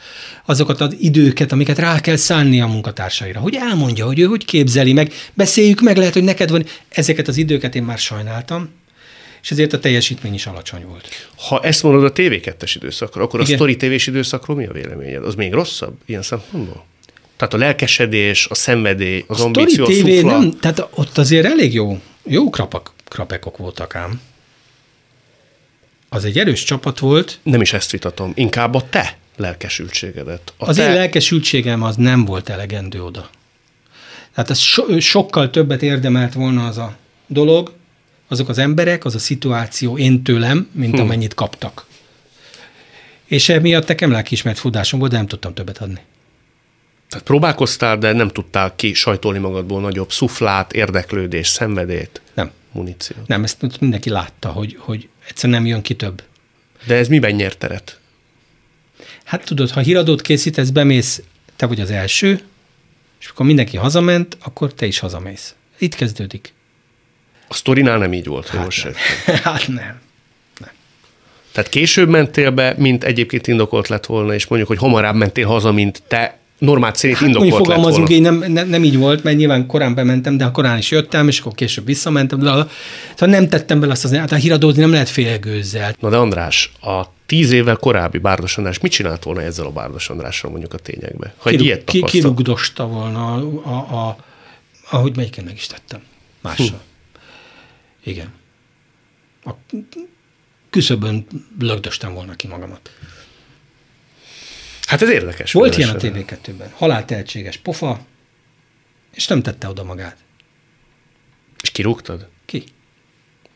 Azokat 0.44 0.80
az 0.80 0.96
időket, 0.98 1.52
amiket 1.52 1.78
rá 1.78 2.00
kell 2.00 2.16
szánni 2.16 2.60
a 2.60 2.66
munkatársaira, 2.66 3.40
hogy 3.40 3.54
elmondja, 3.54 4.06
hogy 4.06 4.18
ő 4.18 4.24
hogy 4.24 4.44
képzeli 4.44 4.92
meg, 4.92 5.12
beszéljük 5.34 5.80
meg, 5.80 5.96
lehet, 5.96 6.12
hogy 6.12 6.24
neked 6.24 6.50
van. 6.50 6.64
Ezeket 6.88 7.28
az 7.28 7.36
időket 7.36 7.74
én 7.74 7.82
már 7.82 7.98
sajnáltam, 7.98 8.68
és 9.42 9.50
ezért 9.50 9.72
a 9.72 9.78
teljesítmény 9.78 10.34
is 10.34 10.46
alacsony 10.46 10.84
volt. 10.88 11.08
Ha 11.36 11.60
ezt 11.60 11.82
mondod 11.82 12.04
a 12.04 12.12
TV2-es 12.12 12.72
időszakra, 12.74 13.22
akkor 13.22 13.40
Igen. 13.40 13.52
a 13.52 13.56
Story 13.56 13.76
TV-s 13.76 14.06
időszakról 14.06 14.56
mi 14.56 14.66
a 14.66 14.72
véleményed? 14.72 15.24
Az 15.24 15.34
még 15.34 15.52
rosszabb 15.52 15.94
ilyen 16.06 16.22
szempontból? 16.22 16.84
Tehát 17.36 17.54
a 17.54 17.56
lelkesedés, 17.56 18.46
a 18.46 18.54
szenvedély, 18.54 19.24
az 19.26 19.40
a 19.40 19.44
ambíció, 19.44 19.84
a 19.84 19.88
TV 19.88 20.26
nem, 20.26 20.58
tehát 20.60 20.88
ott 20.90 21.18
azért 21.18 21.46
elég 21.46 21.74
jó, 21.74 22.00
jó 22.22 22.50
krapak, 22.50 22.92
krapekok 23.08 23.56
voltak 23.56 23.94
ám. 23.94 24.20
Az 26.08 26.24
egy 26.24 26.38
erős 26.38 26.64
csapat 26.64 26.98
volt. 26.98 27.38
Nem 27.42 27.60
is 27.60 27.72
ezt 27.72 27.90
vitatom, 27.90 28.32
inkább 28.34 28.74
a 28.74 28.88
te 28.90 29.18
lelkesültségedet. 29.36 30.52
A 30.56 30.68
az 30.68 30.76
te... 30.76 30.88
én 30.88 30.94
lelkesültségem 30.94 31.82
az 31.82 31.96
nem 31.96 32.24
volt 32.24 32.48
elegendő 32.48 33.02
oda. 33.02 33.30
Tehát 34.34 34.50
ez 34.50 34.58
so, 34.58 35.00
sokkal 35.00 35.50
többet 35.50 35.82
érdemelt 35.82 36.32
volna 36.32 36.66
az 36.66 36.78
a 36.78 36.96
dolog, 37.26 37.72
azok 38.28 38.48
az 38.48 38.58
emberek, 38.58 39.04
az 39.04 39.14
a 39.14 39.18
szituáció 39.18 39.98
én 39.98 40.22
tőlem, 40.22 40.68
mint 40.72 40.94
hmm. 40.94 41.02
amennyit 41.02 41.34
kaptak. 41.34 41.86
És 43.24 43.48
emiatt 43.48 43.88
nekem 43.88 44.10
lelkiismert 44.10 44.58
fudásom 44.58 44.98
volt, 44.98 45.10
de 45.10 45.16
nem 45.16 45.26
tudtam 45.26 45.54
többet 45.54 45.78
adni. 45.78 46.00
Tehát 47.16 47.30
próbálkoztál, 47.30 47.98
de 47.98 48.12
nem 48.12 48.28
tudtál 48.28 48.76
ki 48.76 48.94
sajtolni 48.94 49.38
magadból 49.38 49.80
nagyobb 49.80 50.12
szuflát, 50.12 50.72
érdeklődés, 50.72 51.46
szenvedét, 51.46 52.20
nem. 52.34 52.50
muníció. 52.72 53.16
Nem, 53.26 53.44
ezt 53.44 53.80
mindenki 53.80 54.10
látta, 54.10 54.48
hogy, 54.48 54.76
hogy 54.78 55.08
egyszer 55.28 55.50
nem 55.50 55.66
jön 55.66 55.82
ki 55.82 55.94
több. 55.94 56.22
De 56.86 56.94
ez 56.94 57.08
miben 57.08 57.34
nyert 57.34 57.58
teret? 57.58 58.00
Hát 59.24 59.44
tudod, 59.44 59.70
ha 59.70 59.80
híradót 59.80 60.20
készítesz, 60.20 60.68
bemész, 60.68 61.22
te 61.56 61.66
vagy 61.66 61.80
az 61.80 61.90
első, 61.90 62.40
és 63.20 63.26
akkor 63.28 63.46
mindenki 63.46 63.76
hazament, 63.76 64.36
akkor 64.42 64.74
te 64.74 64.86
is 64.86 64.98
hazamész. 64.98 65.54
Itt 65.78 65.94
kezdődik. 65.94 66.52
A 67.48 67.54
sztorinál 67.54 67.98
nem 67.98 68.12
így 68.12 68.26
volt, 68.26 68.48
hát 68.48 68.82
nem. 68.82 68.94
hát 69.42 69.68
nem. 69.68 70.00
nem. 70.58 70.70
Tehát 71.52 71.70
később 71.70 72.08
mentél 72.08 72.50
be, 72.50 72.74
mint 72.76 73.04
egyébként 73.04 73.46
indokolt 73.46 73.88
lett 73.88 74.06
volna, 74.06 74.34
és 74.34 74.46
mondjuk, 74.46 74.70
hogy 74.70 74.78
hamarabb 74.78 75.16
mentél 75.16 75.46
haza, 75.46 75.72
mint 75.72 76.02
te 76.08 76.38
normát 76.58 76.96
szerint 76.96 77.18
Hát 77.18 77.26
indokolt 77.26 77.52
lett 77.52 77.60
fogalmazunk, 77.60 78.08
volna. 78.08 78.14
így 78.14 78.20
nem, 78.20 78.52
nem, 78.52 78.68
nem, 78.68 78.84
így 78.84 78.96
volt, 78.96 79.22
mert 79.22 79.36
nyilván 79.36 79.66
korán 79.66 79.94
bementem, 79.94 80.36
de 80.36 80.44
ha 80.44 80.50
korán 80.50 80.78
is 80.78 80.90
jöttem, 80.90 81.28
és 81.28 81.40
akkor 81.40 81.54
később 81.54 81.86
visszamentem. 81.86 82.38
De 82.38 82.44
szóval 82.46 82.68
nem 83.18 83.48
tettem 83.48 83.80
bele 83.80 83.92
azt 83.92 84.04
az, 84.04 84.14
hát 84.14 84.32
a 84.32 84.36
híradózni 84.36 84.80
nem 84.80 84.90
lehet 84.90 85.08
félgőzzel. 85.08 85.96
Na 86.00 86.10
de 86.10 86.16
András, 86.16 86.72
a 86.80 87.02
tíz 87.26 87.50
évvel 87.50 87.76
korábbi 87.76 88.18
Bárdos 88.18 88.56
András 88.58 88.78
mit 88.78 88.92
csinált 88.92 89.22
volna 89.22 89.42
ezzel 89.42 89.66
a 89.66 89.70
Bárdos 89.70 90.08
Andrással 90.10 90.50
mondjuk 90.50 90.72
a 90.74 90.78
tényekbe? 90.78 91.34
Ha 91.36 91.50
egy 91.50 91.62
ilyet 91.62 91.84
Kirug, 91.84 92.08
ki, 92.08 92.18
kirugdosta 92.18 92.86
volna, 92.86 93.34
a, 93.34 93.62
a, 93.64 94.08
a, 94.08 94.16
ahogy 94.90 95.16
melyiken 95.16 95.44
meg 95.44 95.54
is 95.54 95.66
tettem. 95.66 96.00
Mással. 96.40 96.80
Igen. 98.04 98.32
A 99.44 99.50
küszöbön 100.70 101.26
lögdöstem 101.58 102.14
volna 102.14 102.34
ki 102.34 102.46
magamat. 102.46 102.90
Hát 104.86 105.02
ez 105.02 105.08
érdekes. 105.10 105.52
Volt 105.52 105.76
ilyen 105.76 105.88
a 105.88 105.92
mindenesetre. 106.02 106.38
TV2-ben. 106.54 106.70
Haláltehetséges 106.74 107.56
pofa, 107.56 108.00
és 109.14 109.26
nem 109.26 109.42
tette 109.42 109.68
oda 109.68 109.84
magát. 109.84 110.16
És 111.62 111.70
kirúgtad? 111.70 112.28
Ki? 112.44 112.64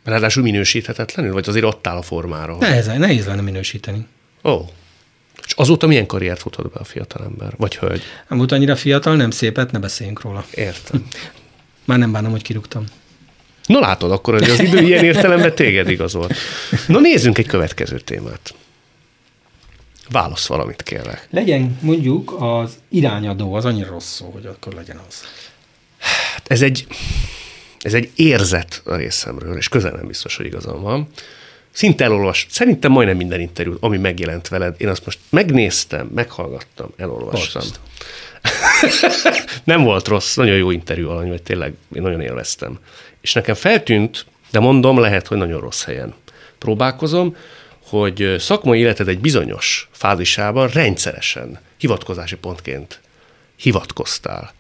Ráadásul 0.05 0.43
minősíthetetlenül? 0.43 1.33
Vagy 1.33 1.49
azért 1.49 1.65
ott 1.65 1.87
áll 1.87 1.97
a 1.97 2.03
formára? 2.03 2.53
hogy- 2.53 2.69
Nehéz, 2.69 2.87
nehéz 2.87 3.27
lenne 3.27 3.41
minősíteni. 3.41 4.07
Ó. 4.45 4.59
És 5.47 5.53
azóta 5.57 5.87
milyen 5.87 6.07
karriert 6.07 6.41
futott 6.41 6.73
be 6.73 6.81
a 6.81 6.85
fiatalember? 6.85 7.53
Vagy 7.57 7.77
hölgy? 7.77 8.03
Nem 8.29 8.39
volt 8.39 8.53
annyira 8.53 8.77
fiatal, 8.77 9.17
nem 9.17 9.31
szépet, 9.31 9.71
ne 9.73 9.79
beszéljünk 9.79 10.21
róla. 10.21 10.45
Értem. 10.55 11.07
Már 11.85 11.99
nem 11.99 12.13
bánom, 12.13 12.31
hogy 12.31 12.43
kirúgtam. 12.43 12.85
Na 13.67 13.79
látod, 13.81 14.13
akkor 14.13 14.35
hogy 14.35 14.51
az 14.51 14.61
idő 14.61 14.79
ilyen 14.87 15.05
értelemben 15.05 15.55
téged 15.55 15.91
igazolt. 15.91 16.35
Na 16.87 17.01
nézzünk 17.01 17.39
egy 17.39 17.47
következő 17.47 17.99
témát. 18.01 18.55
Válasz 20.11 20.47
valamit, 20.47 20.83
kérlek. 20.83 21.27
Legyen 21.31 21.79
mondjuk 21.81 22.37
az 22.39 22.79
irányadó, 22.89 23.55
az 23.55 23.65
annyira 23.65 23.89
rossz 23.89 24.13
szó, 24.13 24.31
hogy 24.31 24.47
akkor 24.47 24.73
legyen 24.73 25.01
az. 25.09 25.25
Hát 25.99 26.43
ez 26.47 26.63
egy, 26.63 26.87
ez 27.79 27.95
egy 27.95 28.11
érzet 28.15 28.83
a 28.85 28.95
részemről, 28.95 29.57
és 29.57 29.69
közel 29.69 29.93
nem 29.93 30.07
biztos, 30.07 30.37
hogy 30.37 30.47
igazam 30.47 30.83
van. 30.83 31.09
Szinte 31.71 32.05
elolvas, 32.05 32.47
szerintem 32.51 32.93
majdnem 32.93 33.17
minden 33.17 33.41
interjú, 33.41 33.77
ami 33.81 33.99
megjelent 33.99 34.49
veled, 34.49 34.75
én 34.79 34.89
azt 34.89 35.05
most 35.05 35.19
megnéztem, 35.29 36.11
meghallgattam, 36.15 36.89
elolvastam. 36.97 37.63
Nem 39.65 39.83
volt 39.83 40.09
rossz, 40.09 40.35
nagyon 40.35 40.57
jó 40.57 40.71
interjú 40.71 41.09
alany, 41.09 41.29
vagy 41.29 41.43
tényleg 41.43 41.75
én 41.95 42.03
nagyon 42.03 42.21
élveztem. 42.21 42.79
És 43.21 43.33
nekem 43.33 43.55
feltűnt, 43.55 44.27
de 44.51 44.59
mondom, 44.59 44.99
lehet, 44.99 45.27
hogy 45.27 45.37
nagyon 45.37 45.61
rossz 45.61 45.85
helyen 45.85 46.15
próbálkozom, 46.59 47.37
hogy 47.91 48.35
szakmai 48.39 48.79
életed 48.79 49.09
egy 49.09 49.19
bizonyos 49.19 49.89
fázisában 49.93 50.69
rendszeresen 50.69 51.59
hivatkozási 51.79 52.37
pontként 52.37 53.01
hivatkoztál 53.57 54.55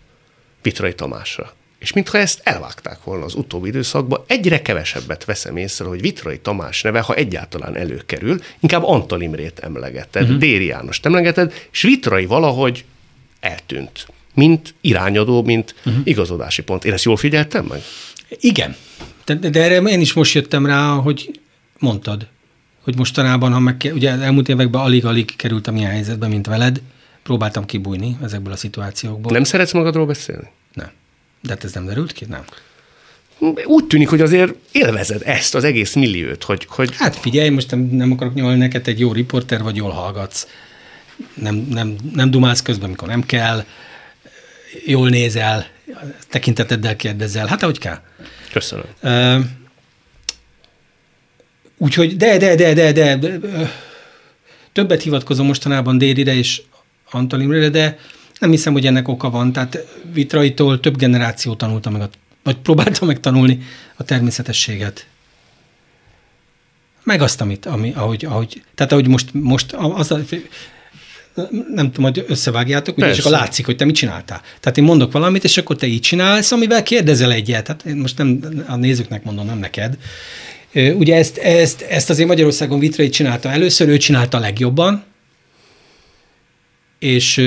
Vitrai 0.62 0.95
Tamásra. 0.95 1.53
És 1.79 1.93
mintha 1.93 2.19
ezt 2.19 2.40
elvágták 2.45 3.05
volna 3.05 3.25
az 3.25 3.35
utóbbi 3.35 3.69
időszakban, 3.69 4.25
egyre 4.27 4.62
kevesebbet 4.62 5.25
veszem 5.25 5.57
észre, 5.57 5.85
hogy 5.85 6.01
Vitrai 6.01 6.38
Tamás 6.38 6.83
neve, 6.83 7.01
ha 7.01 7.14
egyáltalán 7.14 7.77
előkerül, 7.77 8.40
inkább 8.61 8.85
Antal 8.85 9.21
Imrét 9.21 9.59
emlegeted, 9.59 10.23
uh-huh. 10.23 10.38
Déri 10.38 10.66
Jánost 10.66 11.07
emlegeted, 11.07 11.69
és 11.73 11.83
Vitrai 11.83 12.27
valahogy 12.27 12.85
eltűnt, 13.40 14.07
mint 14.35 14.75
irányadó, 14.81 15.43
mint 15.43 15.75
uh-huh. 15.79 16.03
igazodási 16.05 16.62
pont. 16.62 16.85
Én 16.85 16.93
ezt 16.93 17.05
jól 17.05 17.16
figyeltem 17.16 17.64
meg? 17.64 17.83
Igen. 18.29 18.77
De, 19.25 19.35
de 19.35 19.62
erre 19.62 19.77
én 19.77 20.01
is 20.01 20.12
most 20.12 20.35
jöttem 20.35 20.66
rá, 20.66 20.88
hogy 20.88 21.40
mondtad, 21.79 22.27
hogy 22.90 22.98
mostanában, 22.98 23.53
ha 23.53 23.59
meg, 23.59 23.90
ugye 23.94 24.11
elmúlt 24.11 24.48
években 24.48 24.81
alig-alig 24.81 25.37
kerültem 25.37 25.76
ilyen 25.76 25.90
helyzetbe, 25.90 26.26
mint 26.26 26.46
veled, 26.46 26.81
próbáltam 27.22 27.64
kibújni 27.64 28.16
ezekből 28.22 28.53
a 28.53 28.57
szituációkból. 28.57 29.33
Nem 29.33 29.44
szeretsz 29.44 29.72
magadról 29.72 30.07
beszélni? 30.07 30.48
Nem. 30.72 30.90
De 31.40 31.48
hát 31.48 31.64
ez 31.64 31.72
nem 31.72 31.85
derült 31.85 32.12
ki? 32.12 32.24
Nem. 32.29 32.44
Úgy 33.64 33.85
tűnik, 33.85 34.09
hogy 34.09 34.20
azért 34.20 34.55
élvezed 34.72 35.22
ezt 35.24 35.55
az 35.55 35.64
egész 35.64 35.94
milliót, 35.94 36.42
hogy, 36.42 36.66
hogy 36.68 36.96
Hát 36.96 37.16
figyelj, 37.16 37.48
most 37.48 37.70
nem, 37.70 37.81
nem 37.81 38.12
akarok 38.12 38.35
nyolni 38.35 38.59
neked, 38.59 38.88
egy 38.88 39.00
jó 39.00 39.12
riporter 39.12 39.62
vagy, 39.62 39.76
jól 39.76 39.90
hallgatsz. 39.90 40.46
Nem, 41.35 41.66
nem, 41.70 41.96
nem 42.14 42.31
dumálsz 42.31 42.62
közben, 42.62 42.87
amikor 42.87 43.09
nem 43.09 43.26
kell. 43.26 43.64
Jól 44.87 45.09
nézel, 45.09 45.66
tekinteteddel 46.29 46.96
kérdezel. 46.96 47.46
Hát 47.46 47.62
ahogy 47.62 47.79
kell. 47.79 47.98
köszönöm. 48.53 48.85
Ö, 49.00 49.38
Úgyhogy 51.83 52.16
de, 52.16 52.37
de, 52.37 52.55
de, 52.55 52.75
de, 52.75 52.93
de, 52.93 53.16
de 53.16 53.38
többet 54.73 55.03
hivatkozom 55.03 55.47
mostanában 55.47 55.99
Dérire 55.99 56.35
és 56.35 56.62
Antal 57.11 57.40
Imrére, 57.40 57.69
de 57.69 57.99
nem 58.38 58.51
hiszem, 58.51 58.73
hogy 58.73 58.87
ennek 58.87 59.09
oka 59.09 59.31
van. 59.31 59.53
Tehát 59.53 59.87
Vitraitól 60.12 60.81
több 60.81 60.97
generáció 60.97 61.55
tanulta 61.55 61.90
meg, 61.90 62.01
a, 62.01 62.11
vagy 62.43 62.57
próbálta 62.57 63.05
meg 63.05 63.21
tanulni 63.21 63.62
a 63.97 64.05
természetességet. 64.05 65.07
Meg 67.03 67.23
azt, 67.23 67.40
amit, 67.40 67.66
ami, 67.66 67.93
ahogy, 67.97 68.25
ahogy, 68.25 68.62
tehát 68.75 68.93
ahogy 68.93 69.09
most, 69.09 69.29
most 69.33 69.73
az 69.73 70.11
a, 70.11 70.19
nem 71.75 71.93
tudom, 71.93 72.12
hogy 72.12 72.25
összevágjátok, 72.29 72.97
ugye, 72.97 73.09
és 73.09 73.19
akkor 73.19 73.33
látszik, 73.33 73.66
hogy 73.66 73.77
te 73.77 73.85
mit 73.85 73.95
csináltál. 73.95 74.40
Tehát 74.61 74.79
én 74.79 74.85
mondok 74.85 75.12
valamit, 75.12 75.45
és 75.45 75.57
akkor 75.57 75.77
te 75.77 75.87
így 75.87 76.01
csinálsz, 76.01 76.53
amivel 76.53 76.83
kérdezel 76.83 77.33
egyet. 77.33 77.64
Tehát 77.64 77.85
én 77.85 77.97
most 77.97 78.19
nem 78.19 78.64
a 78.66 78.77
nézőknek 78.77 79.25
mondom, 79.25 79.47
nem 79.47 79.59
neked. 79.59 79.99
Ugye 80.74 81.16
ezt, 81.16 81.38
ezt, 81.38 81.83
ezt 81.83 82.11
azért 82.11 82.28
Magyarországon 82.28 82.78
Vitrai 82.78 83.09
csinálta 83.09 83.50
először, 83.50 83.88
ő 83.88 83.96
csinálta 83.96 84.37
a 84.37 84.40
legjobban, 84.40 85.04
és 86.98 87.38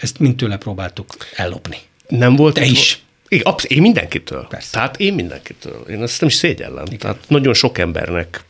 ezt 0.00 0.18
mind 0.18 0.36
tőle 0.36 0.56
próbáltuk 0.56 1.06
ellopni. 1.36 1.76
Nem 2.08 2.36
volt 2.36 2.54
Te 2.54 2.64
is. 2.64 3.02
Igen, 3.28 3.44
absz- 3.44 3.64
én 3.70 3.80
mindenkitől. 3.80 4.46
Persze. 4.48 4.68
Tehát 4.72 4.96
én 5.00 5.14
mindenkitől. 5.14 5.84
Én 5.90 6.02
azt 6.02 6.20
nem 6.20 6.28
is 6.28 6.34
szégyellem. 6.34 6.84
Igen. 6.86 6.98
Tehát 6.98 7.18
nagyon 7.28 7.54
sok 7.54 7.78
embernek 7.78 8.44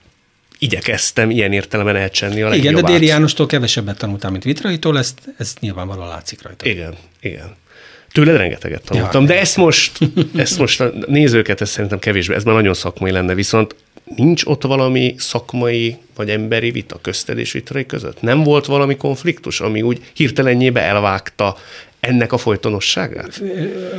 igyekeztem 0.58 1.30
ilyen 1.30 1.52
értelemben 1.52 1.96
elcsenni 1.96 2.42
a 2.42 2.46
Igen, 2.48 2.58
de 2.60 2.64
legjobbát. 2.64 2.92
Déri 2.92 3.06
Jánostól 3.06 3.46
kevesebbet 3.46 3.98
tanultál, 3.98 4.30
mint 4.30 4.44
Vitraitól, 4.44 4.98
ezt, 4.98 5.18
ezt 5.38 5.60
nyilvánvalóan 5.60 6.08
látszik 6.08 6.42
rajta. 6.42 6.66
Igen, 6.68 6.94
igen. 7.20 7.54
Tőled 8.12 8.36
rengeteget 8.36 8.82
tanultam, 8.82 9.22
Ja, 9.22 9.28
de 9.28 9.40
ezt 9.40 9.56
most, 9.56 9.98
ezt 10.36 10.58
most 10.58 10.80
a 10.80 10.92
nézőket 11.06 11.60
ezt 11.60 11.72
szerintem 11.72 11.98
kevésbé, 11.98 12.34
ez 12.34 12.44
már 12.44 12.54
nagyon 12.54 12.74
szakmai 12.74 13.10
lenne, 13.10 13.34
viszont 13.34 13.74
nincs 14.16 14.44
ott 14.44 14.62
valami 14.62 15.14
szakmai 15.18 15.96
vagy 16.14 16.30
emberi 16.30 16.70
vita 16.70 16.98
közted 17.02 17.38
és 17.38 17.52
vitrai 17.52 17.86
között? 17.86 18.22
Nem 18.22 18.42
volt 18.42 18.66
valami 18.66 18.96
konfliktus, 18.96 19.60
ami 19.60 19.82
úgy 19.82 20.10
hirtelenjébe 20.12 20.80
elvágta 20.80 21.56
ennek 22.00 22.32
a 22.32 22.38
folytonosságát? 22.38 23.42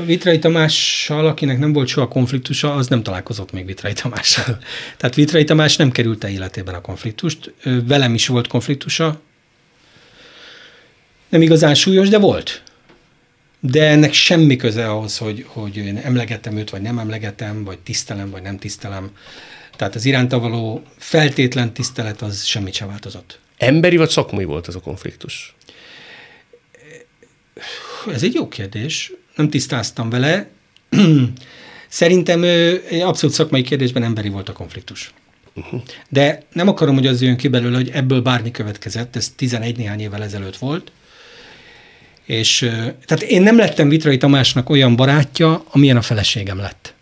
Vitrai 0.06 0.40
Tamással, 0.40 1.28
akinek 1.28 1.60
nem 1.60 1.74
volt 1.74 1.88
soha 1.88 2.08
konfliktusa, 2.08 2.74
az 2.74 2.88
nem 2.88 3.04
találkozott 3.04 3.52
még 3.52 3.66
Vitrai 3.66 3.94
Tamással. 3.94 4.58
Tehát 4.98 5.16
Vitrai 5.16 5.44
Tamás 5.44 5.76
nem 5.76 5.92
került 5.92 6.24
életében 6.24 6.74
a 6.74 6.82
konfliktust. 6.82 7.54
Velem 7.86 8.14
is 8.14 8.28
volt 8.28 8.48
konfliktusa. 8.48 9.22
Nem 11.30 11.42
igazán 11.42 11.76
súlyos, 11.76 12.10
de 12.10 12.18
volt. 12.18 12.64
De 13.60 13.88
ennek 13.88 14.14
semmi 14.14 14.56
köze 14.56 14.90
ahhoz, 14.90 15.18
hogy, 15.18 15.46
hogy 15.48 15.78
én 15.78 15.98
emlegetem 15.98 16.58
őt, 16.58 16.70
vagy 16.70 16.82
nem 16.82 17.00
emlegetem, 17.00 17.64
vagy 17.64 17.80
tisztelem, 17.80 18.30
vagy 18.30 18.42
nem 18.42 18.58
tisztelem. 18.58 19.12
Tehát 19.82 19.96
az 19.96 20.06
iránta 20.06 20.40
való 20.40 20.84
feltétlen 20.98 21.74
tisztelet 21.74 22.22
az 22.22 22.44
semmit 22.44 22.74
sem 22.74 22.88
változott. 22.88 23.40
Emberi 23.58 23.98
vagy 23.98 24.10
szakmai 24.10 24.44
volt 24.44 24.68
ez 24.68 24.76
a 24.76 24.80
konfliktus? 24.80 25.56
Ez 28.14 28.24
egy 28.24 28.34
jó 28.34 28.48
kérdés. 28.48 29.12
Nem 29.36 29.50
tisztáztam 29.50 30.10
vele. 30.10 30.48
Szerintem 31.88 32.44
abszolút 33.02 33.36
szakmai 33.36 33.62
kérdésben 33.62 34.04
emberi 34.04 34.30
volt 34.30 34.50
a 34.50 34.54
konfliktus. 34.54 35.14
De 36.10 36.44
nem 36.54 36.68
akarom, 36.68 36.96
hogy 36.96 37.08
az 37.08 37.22
jön 37.22 37.38
ki 37.38 37.48
belőle, 37.48 37.76
hogy 37.76 37.90
ebből 37.90 38.22
bármi 38.22 38.52
következett. 38.52 39.16
Ez 39.16 39.34
11 39.36 39.78
néhány 39.78 40.00
évvel 40.00 40.24
ezelőtt 40.24 40.58
volt. 40.58 40.92
És 42.26 42.58
tehát 43.06 43.22
én 43.22 43.42
nem 43.42 43.58
lettem 43.58 43.90
Vitrai 43.90 44.18
Tamásnak 44.18 44.70
olyan 44.70 44.96
barátja, 44.96 45.64
amilyen 45.70 45.98
a 45.98 46.02
feleségem 46.02 46.58
lett. 46.58 46.94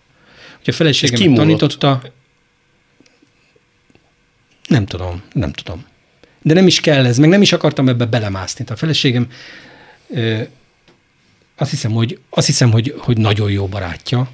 Hogy 0.58 0.74
a 0.74 0.78
feleségem 0.78 1.34
tanította, 1.34 2.02
nem 4.70 4.86
tudom, 4.86 5.22
nem 5.34 5.52
tudom. 5.52 5.86
De 6.42 6.54
nem 6.54 6.68
is 6.68 6.80
kell 6.80 7.06
ez, 7.06 7.18
meg 7.18 7.30
nem 7.30 7.42
is 7.42 7.54
akartam 7.54 7.90
ebbe 7.90 8.06
belemászni. 8.06 8.64
Tehát 8.64 8.82
a 8.82 8.86
feleségem 8.86 9.28
ö, 10.10 10.42
azt 11.56 11.70
hiszem, 11.70 11.92
hogy, 11.92 12.20
azt 12.30 12.48
hiszem, 12.48 12.72
hogy, 12.72 12.96
hogy 12.98 13.18
nagyon 13.18 13.52
jó 13.52 13.68
barátja. 13.68 14.32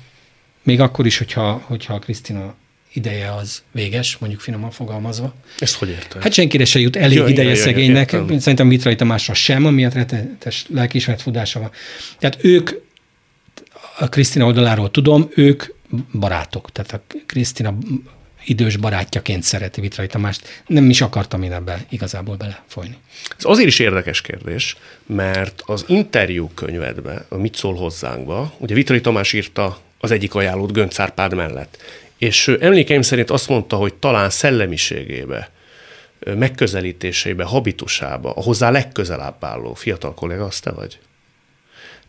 Még 0.64 0.80
akkor 0.80 1.06
is, 1.06 1.18
hogyha, 1.18 1.62
hogyha 1.66 1.94
a 1.94 2.00
Krisztina 2.00 2.54
ideje 2.94 3.34
az 3.34 3.64
véges, 3.72 4.18
mondjuk 4.18 4.42
finoman 4.42 4.72
fogalmazva. 4.72 5.34
Ezt 5.60 5.76
hogy 5.76 5.90
érted? 5.90 6.22
Hát 6.22 6.34
senkire 6.34 6.66
se 6.66 6.80
jut 6.80 6.96
elég 6.96 7.18
Ja, 7.18 7.24
ja, 7.24 7.30
ideje 7.30 7.50
ja, 7.50 7.56
ja, 7.56 7.62
szegénynek. 7.62 8.12
értem. 8.12 8.40
Szerintem 8.40 8.68
Vitrai 8.70 8.96
Tamásra 8.96 9.34
sem, 9.34 9.66
amiatt 9.66 9.94
rettenetes 9.94 10.66
lelkiismeret 10.70 11.22
fudása 11.22 11.60
van. 11.60 11.72
Tehát 12.20 12.38
ők, 12.44 12.72
a 14.00 14.10
Krisztina 14.10 14.46
oldaláról 14.46 14.92
tudom, 14.92 15.30
ők 15.36 15.64
barátok. 16.14 16.72
Tehát 16.72 16.94
a 16.94 17.02
Krisztina 17.26 17.78
idős 18.46 18.78
barátjaként 18.78 19.44
szereti 19.44 19.82
Vitrai 19.82 20.08
Tamást. 20.08 20.64
Nem 20.68 20.90
is 20.90 21.02
akartam 21.02 21.44
én 21.44 21.54
ebbe 21.54 21.86
igazából 21.90 22.36
belefolyni. 22.36 22.98
Ez 23.38 23.46
azért 23.46 23.68
is 23.68 23.80
érdekes 23.80 24.22
kérdés, 24.22 24.78
mert 25.06 25.62
az 25.66 25.84
interjú 25.88 26.52
könyvedbe, 26.54 27.26
a 27.30 27.36
Mit 27.36 27.56
szól 27.56 27.76
hozzánkba, 27.76 28.54
ugye 28.58 28.74
Vitrai 28.74 29.02
Tamás 29.02 29.34
írta 29.34 29.78
az 30.00 30.12
egyik 30.12 30.36
ajánlót 30.36 30.72
Gönc 30.72 31.00
Árpád 31.00 31.34
mellett. 31.34 31.78
És 32.18 32.48
emlékeim 32.60 33.02
szerint 33.02 33.30
azt 33.30 33.50
mondta, 33.50 33.76
hogy 33.76 33.94
talán 33.94 34.30
szellemiségébe, 34.30 35.50
megközelítésébe, 36.20 37.44
habitusába, 37.44 38.32
a 38.34 38.42
hozzá 38.42 38.70
legközelebb 38.70 39.44
álló 39.44 39.74
fiatal 39.74 40.14
kollega, 40.14 40.46
az 40.46 40.60
te 40.60 40.72
vagy? 40.72 41.00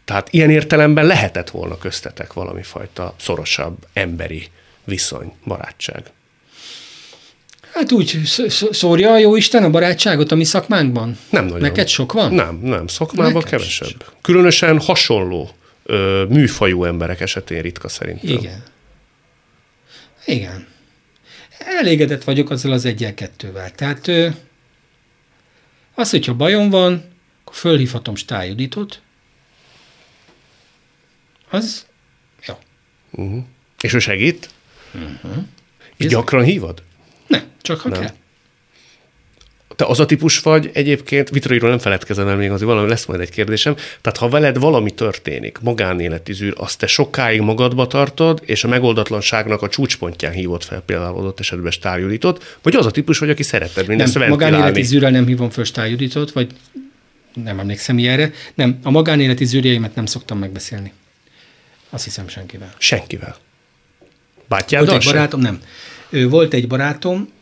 Tehát 0.04 0.32
ilyen 0.32 0.50
értelemben 0.50 1.06
lehetett 1.06 1.50
volna 1.50 1.78
köztetek 1.78 2.32
valami 2.32 2.62
fajta 2.62 3.14
szorosabb 3.16 3.86
emberi 3.92 4.48
viszony, 4.84 5.32
barátság. 5.44 6.10
Hát 7.76 7.92
úgy 7.92 8.20
szórja 8.70 9.12
a 9.12 9.18
jó 9.18 9.36
Isten 9.36 9.62
a 9.62 9.70
barátságot 9.70 10.32
a 10.32 10.34
mi 10.34 10.44
szakmánkban? 10.44 11.18
Nem 11.30 11.44
nagyon. 11.44 11.60
Neked 11.60 11.88
sok 11.88 12.12
van? 12.12 12.34
Nem, 12.34 12.58
nem. 12.62 12.86
Szakmában 12.86 13.32
Neked 13.32 13.48
kevesebb. 13.48 13.88
Sok. 13.88 14.14
Különösen 14.22 14.80
hasonló 14.80 15.50
ö, 15.82 16.24
műfajú 16.28 16.84
emberek 16.84 17.20
esetén 17.20 17.62
ritka 17.62 17.88
szerintem. 17.88 18.36
Igen. 18.36 18.62
Igen. 20.24 20.66
Elégedett 21.58 22.24
vagyok 22.24 22.50
azzal 22.50 22.72
az 22.72 22.84
egyel-kettővel. 22.84 23.70
Tehát 23.70 24.08
ö, 24.08 24.28
az, 25.94 26.10
hogyha 26.10 26.34
bajom 26.34 26.70
van, 26.70 27.04
akkor 27.40 27.56
fölhívhatom 27.56 28.14
Stájuditot, 28.14 29.00
az 31.50 31.86
jó. 32.46 32.54
Uh-huh. 33.10 33.44
És 33.80 33.92
ő 33.94 33.98
segít? 33.98 34.50
Uh-huh. 34.94 35.44
És 35.96 36.06
gyakran 36.06 36.44
hívod? 36.44 36.82
Nem, 37.26 37.42
csak 37.62 37.80
ha 37.80 37.88
nem. 37.88 38.00
kell. 38.00 38.10
Te 39.76 39.84
az 39.84 40.00
a 40.00 40.06
típus 40.06 40.40
vagy 40.40 40.70
egyébként, 40.72 41.30
Vitorairól 41.30 41.68
nem 41.68 41.78
feledkezem 41.78 42.28
el 42.28 42.36
még, 42.36 42.50
azért 42.50 42.70
valami 42.70 42.88
lesz 42.88 43.04
majd 43.04 43.20
egy 43.20 43.30
kérdésem, 43.30 43.74
tehát 43.74 44.18
ha 44.18 44.28
veled 44.28 44.58
valami 44.58 44.90
történik, 44.90 45.58
magánéleti 45.60 46.32
zűr, 46.32 46.54
azt 46.56 46.78
te 46.78 46.86
sokáig 46.86 47.40
magadba 47.40 47.86
tartod, 47.86 48.42
és 48.44 48.64
a 48.64 48.68
megoldatlanságnak 48.68 49.62
a 49.62 49.68
csúcspontján 49.68 50.32
hívott 50.32 50.64
fel 50.64 50.80
például 50.80 51.18
adott 51.18 51.40
esetben 51.40 51.70
Stárjuditot, 51.70 52.58
vagy 52.62 52.74
az 52.74 52.86
a 52.86 52.90
típus 52.90 53.18
vagy, 53.18 53.30
aki 53.30 53.42
szereted 53.42 53.86
mindezt 53.86 54.18
Nem, 54.18 54.28
magánéleti 54.28 54.82
zűrrel 54.82 55.10
nem 55.10 55.26
hívom 55.26 55.50
fel 55.50 55.64
Stárjuditot, 55.64 56.32
vagy 56.32 56.50
nem 57.44 57.58
emlékszem 57.58 57.98
ilyenre. 57.98 58.30
Nem, 58.54 58.78
a 58.82 58.90
magánéleti 58.90 59.44
zűrjeimet 59.44 59.94
nem 59.94 60.06
szoktam 60.06 60.38
megbeszélni. 60.38 60.92
Azt 61.90 62.04
hiszem 62.04 62.28
senkivel. 62.28 62.74
Senkivel. 62.78 63.36
Bátyáddal 64.48 64.88
Volt 64.88 65.02
egy 65.02 65.12
barátom, 65.12 65.40
nem. 65.40 65.60
Ő 66.08 66.28
volt 66.28 66.54
egy 66.54 66.66
barátom, 66.66 67.32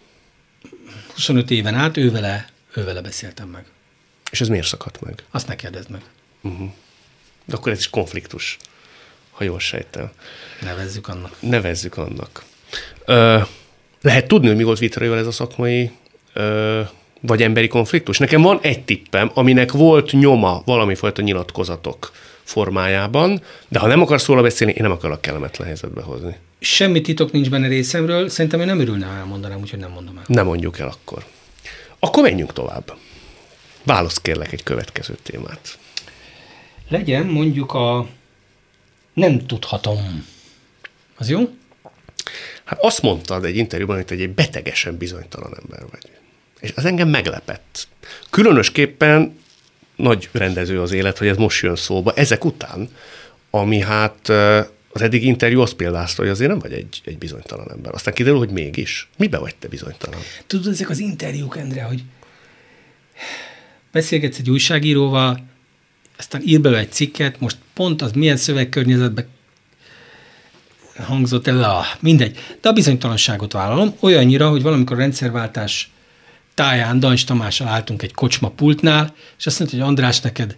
25 1.14 1.50
éven 1.50 1.74
át, 1.74 1.96
ővele, 1.96 2.48
ővele 2.74 3.00
beszéltem 3.00 3.48
meg. 3.48 3.64
És 4.30 4.40
ez 4.40 4.48
miért 4.48 4.66
szakadt 4.66 5.00
meg? 5.00 5.22
Azt 5.30 5.46
ne 5.46 5.56
kérdezd 5.56 5.90
meg. 5.90 6.02
Uh-huh. 6.40 6.70
De 7.44 7.54
akkor 7.54 7.72
ez 7.72 7.78
is 7.78 7.90
konfliktus, 7.90 8.56
ha 9.30 9.44
jól 9.44 9.58
sejtem. 9.58 10.10
Nevezzük 10.62 11.08
annak. 11.08 11.36
Nevezzük 11.40 11.96
annak. 11.96 12.44
Ö, 13.04 13.38
lehet 14.00 14.28
tudni, 14.28 14.46
hogy 14.46 14.56
mi 14.56 14.62
volt 14.62 14.78
Vitoraival 14.78 15.18
ez 15.18 15.26
a 15.26 15.30
szakmai 15.30 15.90
ö, 16.32 16.80
vagy 17.20 17.42
emberi 17.42 17.68
konfliktus? 17.68 18.18
Nekem 18.18 18.42
van 18.42 18.58
egy 18.62 18.84
tippem, 18.84 19.30
aminek 19.34 19.72
volt 19.72 20.12
nyoma 20.12 20.62
valami 20.64 20.94
fajta 20.94 21.22
nyilatkozatok 21.22 22.12
formájában, 22.42 23.42
de 23.68 23.78
ha 23.78 23.86
nem 23.86 24.00
akarsz 24.00 24.26
róla 24.26 24.42
beszélni, 24.42 24.72
én 24.72 24.82
nem 24.82 24.90
akarok 24.90 25.20
kellemetlen 25.20 25.66
helyzetbe 25.66 26.02
hozni. 26.02 26.36
Semmi 26.64 27.00
titok 27.00 27.32
nincs 27.32 27.50
benne 27.50 27.68
részemről, 27.68 28.28
szerintem 28.28 28.60
én 28.60 28.66
nem 28.66 28.80
örülne, 28.80 29.06
ha 29.06 29.14
elmondanám, 29.14 29.60
úgyhogy 29.60 29.78
nem 29.78 29.90
mondom 29.90 30.16
el. 30.16 30.24
Nem 30.26 30.46
mondjuk 30.46 30.78
el 30.78 30.88
akkor. 30.88 31.24
Akkor 31.98 32.22
menjünk 32.22 32.52
tovább. 32.52 32.96
Válasz 33.82 34.20
kérlek 34.20 34.52
egy 34.52 34.62
következő 34.62 35.16
témát. 35.22 35.78
Legyen 36.88 37.26
mondjuk 37.26 37.72
a 37.74 38.06
nem 39.12 39.46
tudhatom. 39.46 40.26
Az 41.16 41.28
jó? 41.28 41.54
Hát 42.64 42.78
azt 42.82 43.02
mondtad 43.02 43.44
egy 43.44 43.56
interjúban, 43.56 44.04
hogy 44.08 44.20
egy 44.20 44.30
betegesen 44.30 44.96
bizonytalan 44.96 45.56
ember 45.62 45.84
vagy. 45.90 46.10
És 46.60 46.72
az 46.76 46.84
engem 46.84 47.08
meglepett. 47.08 47.88
Különösképpen 48.30 49.38
nagy 49.96 50.28
rendező 50.32 50.80
az 50.80 50.92
élet, 50.92 51.18
hogy 51.18 51.28
ez 51.28 51.36
most 51.36 51.62
jön 51.62 51.76
szóba, 51.76 52.12
ezek 52.12 52.44
után, 52.44 52.88
ami 53.50 53.80
hát 53.80 54.32
az 54.94 55.02
eddig 55.02 55.24
interjú 55.24 55.60
azt 55.60 55.74
példázta, 55.74 56.22
hogy 56.22 56.30
azért 56.30 56.50
nem 56.50 56.58
vagy 56.58 56.72
egy, 56.72 57.00
egy 57.04 57.18
bizonytalan 57.18 57.70
ember. 57.70 57.94
Aztán 57.94 58.14
kiderül, 58.14 58.38
hogy 58.38 58.50
mégis. 58.50 59.08
Mibe 59.16 59.38
vagy 59.38 59.54
te 59.56 59.68
bizonytalan? 59.68 60.20
Tudod, 60.46 60.72
ezek 60.72 60.90
az 60.90 60.98
interjúk, 60.98 61.56
Endre, 61.56 61.82
hogy 61.82 62.02
beszélgetsz 63.92 64.38
egy 64.38 64.50
újságíróval, 64.50 65.46
aztán 66.18 66.42
ír 66.44 66.60
belőle 66.60 66.80
egy 66.80 66.92
cikket, 66.92 67.40
most 67.40 67.56
pont 67.72 68.02
az 68.02 68.12
milyen 68.12 68.36
szövegkörnyezetben 68.36 69.26
hangzott 70.96 71.46
el, 71.46 71.62
ah, 71.62 71.86
mindegy. 72.00 72.38
De 72.60 72.68
a 72.68 72.72
bizonytalanságot 72.72 73.52
vállalom, 73.52 73.94
olyannyira, 74.00 74.48
hogy 74.48 74.62
valamikor 74.62 74.96
rendszerváltás 74.96 75.90
táján 76.54 77.00
Dancs 77.00 77.24
Tamással 77.24 77.68
álltunk 77.68 78.02
egy 78.02 78.14
kocsma 78.14 78.48
pultnál, 78.50 79.14
és 79.38 79.46
azt 79.46 79.58
mondta, 79.58 79.76
hogy 79.76 79.86
András, 79.86 80.20
neked 80.20 80.56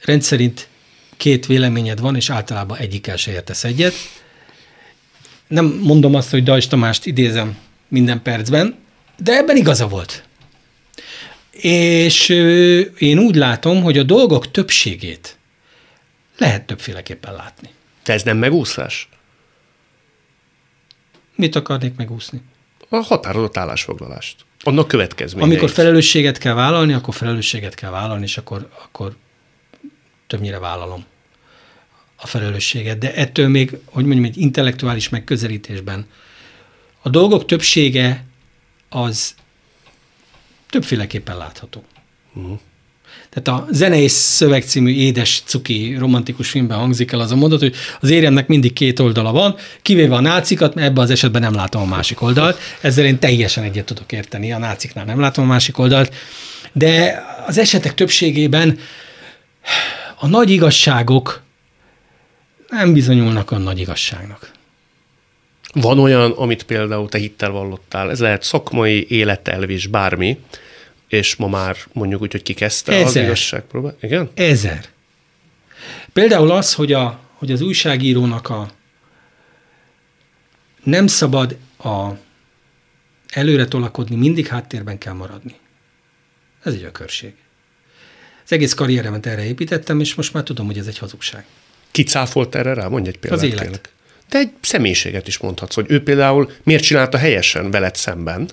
rendszerint 0.00 0.68
két 1.16 1.46
véleményed 1.46 2.00
van, 2.00 2.16
és 2.16 2.30
általában 2.30 2.78
egyikkel 2.78 3.16
se 3.16 3.30
értesz 3.30 3.64
egyet. 3.64 3.94
Nem 5.46 5.66
mondom 5.66 6.14
azt, 6.14 6.30
hogy 6.30 6.42
Dajs 6.42 6.66
Tamást 6.66 7.06
idézem 7.06 7.58
minden 7.88 8.22
percben, 8.22 8.78
de 9.16 9.32
ebben 9.32 9.56
igaza 9.56 9.88
volt. 9.88 10.24
És 11.50 12.28
én 12.98 13.18
úgy 13.18 13.34
látom, 13.34 13.82
hogy 13.82 13.98
a 13.98 14.02
dolgok 14.02 14.50
többségét 14.50 15.38
lehet 16.38 16.66
többféleképpen 16.66 17.34
látni. 17.34 17.70
Te 18.02 18.12
ez 18.12 18.22
nem 18.22 18.36
megúszás? 18.36 19.08
Mit 21.34 21.56
akarnék 21.56 21.96
megúszni? 21.96 22.42
A 22.88 22.96
határozott 22.96 23.56
állásfoglalást. 23.56 24.36
Annak 24.60 24.88
következménye. 24.88 25.46
Amikor 25.46 25.70
felelősséget 25.70 26.38
kell 26.38 26.54
vállalni, 26.54 26.92
akkor 26.92 27.14
felelősséget 27.14 27.74
kell 27.74 27.90
vállalni, 27.90 28.24
és 28.24 28.36
akkor, 28.36 28.68
akkor 28.84 29.16
többnyire 30.26 30.58
vállalom 30.58 31.04
a 32.16 32.26
felelősséget. 32.26 32.98
De 32.98 33.14
ettől 33.14 33.48
még, 33.48 33.76
hogy 33.84 34.04
mondjam, 34.04 34.24
egy 34.24 34.38
intellektuális 34.38 35.08
megközelítésben 35.08 36.06
a 37.02 37.08
dolgok 37.08 37.46
többsége 37.46 38.24
az 38.88 39.34
többféleképpen 40.70 41.36
látható. 41.36 41.84
Uh-huh. 42.34 42.58
Tehát 43.30 43.60
a 43.60 43.66
Zene 43.70 44.00
és 44.00 44.10
Szöveg 44.10 44.62
című 44.62 44.92
édes, 44.92 45.42
cuki, 45.46 45.96
romantikus 45.98 46.50
filmben 46.50 46.78
hangzik 46.78 47.12
el 47.12 47.20
az 47.20 47.30
a 47.30 47.36
mondat, 47.36 47.60
hogy 47.60 47.74
az 48.00 48.10
éremnek 48.10 48.46
mindig 48.46 48.72
két 48.72 48.98
oldala 48.98 49.32
van, 49.32 49.56
kivéve 49.82 50.14
a 50.14 50.20
nácikat, 50.20 50.74
mert 50.74 50.86
ebben 50.86 51.04
az 51.04 51.10
esetben 51.10 51.42
nem 51.42 51.54
látom 51.54 51.82
a 51.82 51.84
másik 51.84 52.20
oldalt. 52.22 52.58
Ezzel 52.80 53.04
én 53.04 53.18
teljesen 53.18 53.64
egyet 53.64 53.84
tudok 53.84 54.12
érteni, 54.12 54.52
a 54.52 54.58
náciknál 54.58 55.04
nem 55.04 55.20
látom 55.20 55.44
a 55.44 55.48
másik 55.48 55.78
oldalt. 55.78 56.14
De 56.72 57.22
az 57.46 57.58
esetek 57.58 57.94
többségében 57.94 58.78
a 60.24 60.26
nagy 60.26 60.50
igazságok 60.50 61.42
nem 62.68 62.92
bizonyulnak 62.92 63.50
a 63.50 63.58
nagy 63.58 63.78
igazságnak. 63.78 64.50
Van 65.72 65.98
olyan, 65.98 66.30
amit 66.30 66.62
például 66.62 67.08
te 67.08 67.18
hittel 67.18 67.50
vallottál, 67.50 68.10
ez 68.10 68.20
lehet 68.20 68.42
szakmai, 68.42 69.06
életelvés, 69.08 69.86
bármi, 69.86 70.38
és 71.08 71.36
ma 71.36 71.48
már 71.48 71.76
mondjuk 71.92 72.20
úgy, 72.20 72.32
hogy 72.32 72.42
kikezdte 72.42 72.92
Ezer. 72.92 73.06
az 73.06 73.16
igazságpróbát. 73.16 74.02
Igen? 74.02 74.30
Ezer. 74.34 74.84
Például 76.12 76.50
az, 76.50 76.74
hogy, 76.74 76.92
a, 76.92 77.20
hogy 77.34 77.52
az 77.52 77.60
újságírónak 77.60 78.48
a 78.48 78.70
nem 80.82 81.06
szabad 81.06 81.56
a 81.78 82.10
előre 83.28 83.66
tolakodni, 83.66 84.16
mindig 84.16 84.46
háttérben 84.46 84.98
kell 84.98 85.14
maradni. 85.14 85.54
Ez 86.62 86.72
egy 86.72 86.84
ökörség. 86.84 87.34
Az 88.44 88.52
egész 88.52 88.74
karrieremet 88.74 89.26
erre 89.26 89.44
építettem, 89.44 90.00
és 90.00 90.14
most 90.14 90.32
már 90.32 90.42
tudom, 90.42 90.66
hogy 90.66 90.78
ez 90.78 90.86
egy 90.86 90.98
hazugság. 90.98 91.44
Ki 91.90 92.02
cáfolt 92.02 92.54
erre 92.54 92.74
rá? 92.74 92.88
Mondj 92.88 93.08
egy 93.08 93.18
példát. 93.18 93.38
Az 93.38 93.44
élet. 93.44 93.60
Kérlek. 93.60 93.92
Te 94.28 94.38
egy 94.38 94.50
személyiséget 94.60 95.28
is 95.28 95.38
mondhatsz, 95.38 95.74
hogy 95.74 95.86
ő 95.88 96.02
például 96.02 96.50
miért 96.62 96.82
csinálta 96.82 97.18
helyesen 97.18 97.70
veled 97.70 97.94
szemben, 97.94 98.48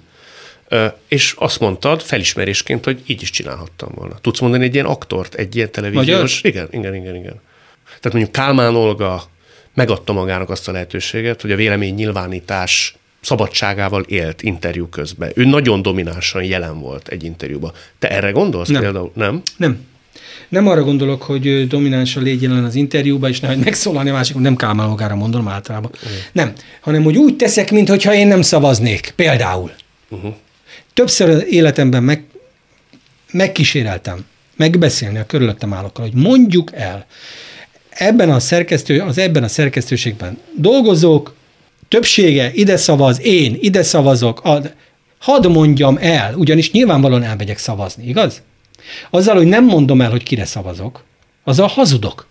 és 1.07 1.33
azt 1.37 1.59
mondtad 1.59 2.01
felismerésként, 2.01 2.83
hogy 2.83 3.01
így 3.05 3.21
is 3.21 3.29
csinálhattam 3.29 3.91
volna. 3.95 4.15
Tudsz 4.21 4.39
mondani 4.39 4.63
egy 4.63 4.73
ilyen 4.73 4.85
aktort, 4.85 5.35
egy 5.35 5.55
ilyen 5.55 5.71
televíziós? 5.71 6.41
Igen, 6.43 6.67
igen, 6.71 6.95
igen, 6.95 7.15
igen. 7.15 7.41
Tehát 7.85 8.11
mondjuk 8.11 8.31
Kálmán 8.31 8.75
Olga 8.75 9.23
megadta 9.73 10.13
magának 10.13 10.49
azt 10.49 10.67
a 10.67 10.71
lehetőséget, 10.71 11.41
hogy 11.41 11.51
a 11.51 11.55
vélemény 11.55 11.93
nyilvánítás 11.93 12.95
szabadságával 13.21 14.01
élt 14.01 14.41
interjú 14.41 14.87
közben. 14.87 15.31
Ő 15.35 15.45
nagyon 15.45 15.81
dominánsan 15.81 16.43
jelen 16.43 16.79
volt 16.79 17.07
egy 17.07 17.23
interjúban. 17.23 17.71
Te 17.99 18.09
erre 18.09 18.31
gondolsz 18.31 18.69
nem. 18.69 18.81
például? 18.81 19.11
Nem? 19.15 19.41
Nem. 19.57 19.89
Nem 20.49 20.67
arra 20.67 20.83
gondolok, 20.83 21.21
hogy 21.21 21.67
dominánsan 21.67 22.23
légy 22.23 22.41
jelen 22.41 22.63
az 22.63 22.75
interjúban, 22.75 23.29
és 23.29 23.39
nehogy 23.39 23.57
megszólalni 23.57 24.09
a 24.09 24.13
másik, 24.13 24.35
nem 24.35 24.55
Kálmán 24.55 25.15
mondom 25.15 25.47
általában. 25.47 25.91
Uh-huh. 25.93 26.11
Nem, 26.31 26.53
hanem 26.81 27.03
hogy 27.03 27.17
úgy 27.17 27.35
teszek, 27.35 27.71
mintha 27.71 28.13
én 28.13 28.27
nem 28.27 28.41
szavaznék, 28.41 29.13
például. 29.15 29.71
Uh-huh. 30.09 30.33
Többször 30.93 31.29
az 31.29 31.45
életemben 31.45 32.03
meg, 32.03 32.23
megkíséreltem 33.31 34.25
megbeszélni 34.55 35.17
a 35.17 35.25
körülöttem 35.25 35.73
állókkal, 35.73 36.05
hogy 36.05 36.21
mondjuk 36.21 36.71
el, 36.73 37.05
ebben 37.89 38.29
a 38.29 38.39
szerkesztő, 38.39 38.99
az 38.99 39.17
ebben 39.17 39.43
a 39.43 39.47
szerkesztőségben 39.47 40.37
dolgozók, 40.55 41.33
többsége 41.91 42.51
ide 42.53 42.77
szavaz, 42.77 43.21
én 43.21 43.57
ide 43.59 43.83
szavazok, 43.83 44.39
ad, 44.43 44.73
hadd 45.19 45.47
mondjam 45.47 45.97
el, 46.01 46.35
ugyanis 46.35 46.71
nyilvánvalóan 46.71 47.23
elmegyek 47.23 47.57
szavazni, 47.57 48.07
igaz? 48.07 48.41
Azzal, 49.09 49.35
hogy 49.35 49.45
nem 49.45 49.65
mondom 49.65 50.01
el, 50.01 50.09
hogy 50.09 50.23
kire 50.23 50.45
szavazok, 50.45 51.03
azzal 51.43 51.67
hazudok. 51.67 52.27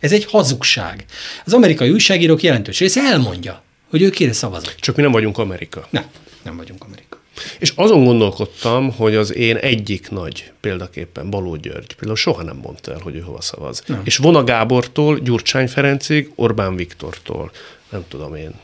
Ez 0.00 0.12
egy 0.12 0.24
hazugság. 0.24 1.04
Az 1.44 1.52
amerikai 1.52 1.90
újságírók 1.90 2.42
jelentős 2.42 2.78
része 2.78 3.00
elmondja, 3.00 3.62
hogy 3.90 4.02
ő 4.02 4.10
kire 4.10 4.32
szavazok. 4.32 4.74
Csak 4.74 4.96
mi 4.96 5.02
nem 5.02 5.12
vagyunk 5.12 5.38
Amerika. 5.38 5.86
Nem, 5.90 6.04
nem 6.42 6.56
vagyunk 6.56 6.84
Amerika. 6.84 7.18
És 7.58 7.72
azon 7.76 8.04
gondolkodtam, 8.04 8.92
hogy 8.92 9.14
az 9.14 9.34
én 9.34 9.56
egyik 9.56 10.10
nagy 10.10 10.52
példaképpen 10.60 11.30
Baló 11.30 11.56
György 11.56 11.94
például 11.94 12.16
soha 12.16 12.42
nem 12.42 12.56
mondta 12.62 12.92
el, 12.92 13.00
hogy 13.02 13.14
ő 13.14 13.20
hova 13.20 13.40
szavaz. 13.40 13.82
Nem. 13.86 14.00
És 14.04 14.16
Vona 14.16 14.44
Gábortól, 14.44 15.18
Gyurcsány 15.18 15.68
Ferencig, 15.68 16.32
Orbán 16.34 16.76
Viktortól, 16.76 17.50
nem 17.90 18.04
tudom 18.08 18.34
én, 18.34 18.54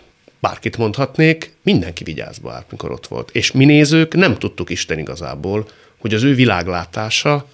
bárkit 0.40 0.76
mondhatnék, 0.76 1.52
mindenki 1.62 2.04
vigyázba 2.04 2.52
állt, 2.52 2.70
mikor 2.70 2.90
ott 2.90 3.06
volt. 3.06 3.30
És 3.32 3.52
mi 3.52 3.64
nézők 3.64 4.14
nem 4.14 4.38
tudtuk 4.38 4.70
Isten 4.70 4.98
igazából, 4.98 5.68
hogy 5.98 6.14
az 6.14 6.22
ő 6.22 6.34
világlátása 6.34 7.48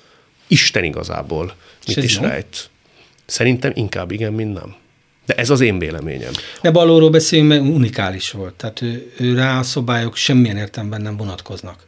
Isten 0.47 0.85
igazából 0.85 1.55
mit 1.87 1.97
is 1.97 2.19
rejt. 2.19 2.71
Szerintem 3.27 3.73
inkább 3.75 4.11
igen, 4.11 4.33
mint 4.33 4.55
nem. 4.55 4.75
De 5.27 5.35
ez 5.35 5.51
az 5.51 5.61
én 5.61 5.79
véleményem. 5.79 6.33
Ne 6.63 6.71
balóról 6.71 7.11
beszéljünk, 7.11 7.51
mert 7.51 7.63
unikális 7.63 8.31
volt. 8.31 8.55
Tehát 8.55 8.83
ő, 8.83 9.13
ő 9.19 9.35
rá 9.35 9.59
a 9.59 9.63
szobályok 9.63 10.17
semmilyen 10.17 10.57
értelemben 10.57 11.01
nem 11.01 11.17
vonatkoznak. 11.17 11.87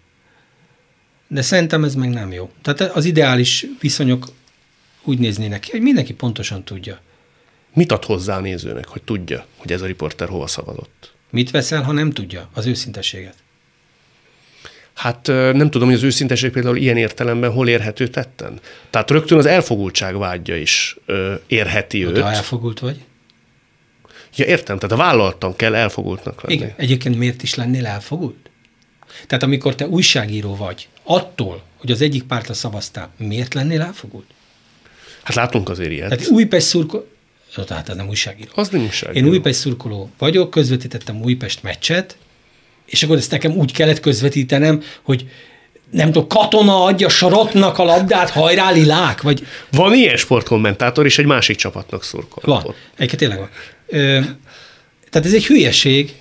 De 1.28 1.42
szerintem 1.42 1.84
ez 1.84 1.94
meg 1.94 2.09
nem 2.09 2.32
jó. 2.32 2.51
Tehát 2.62 2.80
az 2.97 3.05
ideális 3.05 3.66
viszonyok 3.80 4.26
úgy 5.03 5.18
néznének 5.18 5.61
ki, 5.61 5.70
hogy 5.70 5.80
mindenki 5.80 6.14
pontosan 6.14 6.64
tudja. 6.64 7.01
Mit 7.77 7.93
ad 7.93 8.05
hozzá 8.05 8.37
a 8.37 8.41
nézőnek, 8.41 8.87
hogy 8.87 9.03
tudja, 9.03 9.47
hogy 9.57 9.72
ez 9.72 9.83
a 9.83 9.87
riporter 9.87 10.29
hova 10.29 10.47
szavazott? 10.47 11.12
Mit 11.31 11.51
veszel, 11.51 11.83
ha 11.83 11.93
nem 11.93 12.11
tudja? 12.11 12.49
Az 12.55 12.66
őszintességet. 12.66 13.35
Hát 14.95 15.27
nem 15.27 15.70
tudom, 15.70 15.89
hogy 15.89 15.97
az 15.97 16.03
őszinteség 16.03 16.51
például 16.51 16.77
ilyen 16.77 16.97
értelemben 16.97 17.51
hol 17.51 17.68
érhető 17.68 18.09
tetten. 18.09 18.61
Tehát 18.91 19.11
rögtön 19.11 19.39
az 19.39 19.47
elfogultság 19.47 20.16
vágya 20.16 20.55
is 20.55 20.97
ö, 21.07 21.35
érheti 21.47 22.07
őt. 22.07 22.20
Ha 22.20 22.33
elfogult 22.33 22.79
vagy? 22.79 23.05
Ja, 24.37 24.45
értem, 24.45 24.79
tehát 24.79 24.93
a 24.93 24.99
vállalattan 24.99 25.57
kell 25.57 25.74
elfogultnak 25.74 26.43
lenni. 26.43 26.55
Igen, 26.55 26.74
egyébként 26.77 27.18
miért 27.18 27.43
is 27.43 27.55
lennél 27.55 27.87
elfogult? 27.87 28.51
Tehát 29.27 29.43
amikor 29.43 29.74
te 29.74 29.87
újságíró 29.87 30.57
vagy, 30.57 30.89
attól, 31.03 31.62
hogy 31.77 31.91
az 31.91 32.01
egyik 32.01 32.22
pártra 32.22 32.55
szavaztál, 32.55 33.11
miért 33.16 33.55
lennél 33.55 33.81
elfogult? 33.81 34.27
Hát 35.22 35.37
látunk 35.37 35.68
azért 35.68 35.91
ilyet. 35.91 36.09
Tehát 36.09 36.27
Újpest 36.27 36.66
szurkoló, 36.66 37.07
tehát 37.66 37.88
ez 37.88 37.97
nem 37.97 38.09
újságíró. 38.09 38.51
Az 38.55 38.68
nem 38.68 38.82
újságíró. 38.82 39.26
Én 39.26 39.32
Újpest 39.32 39.59
szurkoló 39.59 40.11
vagyok, 40.18 40.51
közvetítettem 40.51 41.20
Újpest 41.22 41.62
meccset, 41.62 42.16
és 42.86 43.03
akkor 43.03 43.16
ezt 43.16 43.30
nekem 43.30 43.53
úgy 43.53 43.72
kellett 43.72 44.01
közvetítenem, 44.01 44.82
hogy 45.03 45.28
nem 45.90 46.12
tudom, 46.12 46.28
katona 46.28 46.84
adja 46.84 47.09
sorotnak 47.09 47.78
a 47.78 47.84
labdát, 47.84 48.30
hajrá 48.30 48.70
lilák, 48.70 49.22
vagy... 49.22 49.47
Van 49.70 49.94
ilyen 49.94 50.16
sportkommentátor, 50.16 51.05
és 51.05 51.18
egy 51.18 51.26
másik 51.26 51.57
csapatnak 51.57 52.05
szurkol. 52.05 52.42
Van, 52.47 52.74
egyébként 52.94 53.20
tényleg 53.20 53.38
van. 53.38 53.51
Ö, 53.86 54.20
tehát 55.11 55.26
ez 55.26 55.34
egy 55.34 55.47
hülyeség. 55.47 56.14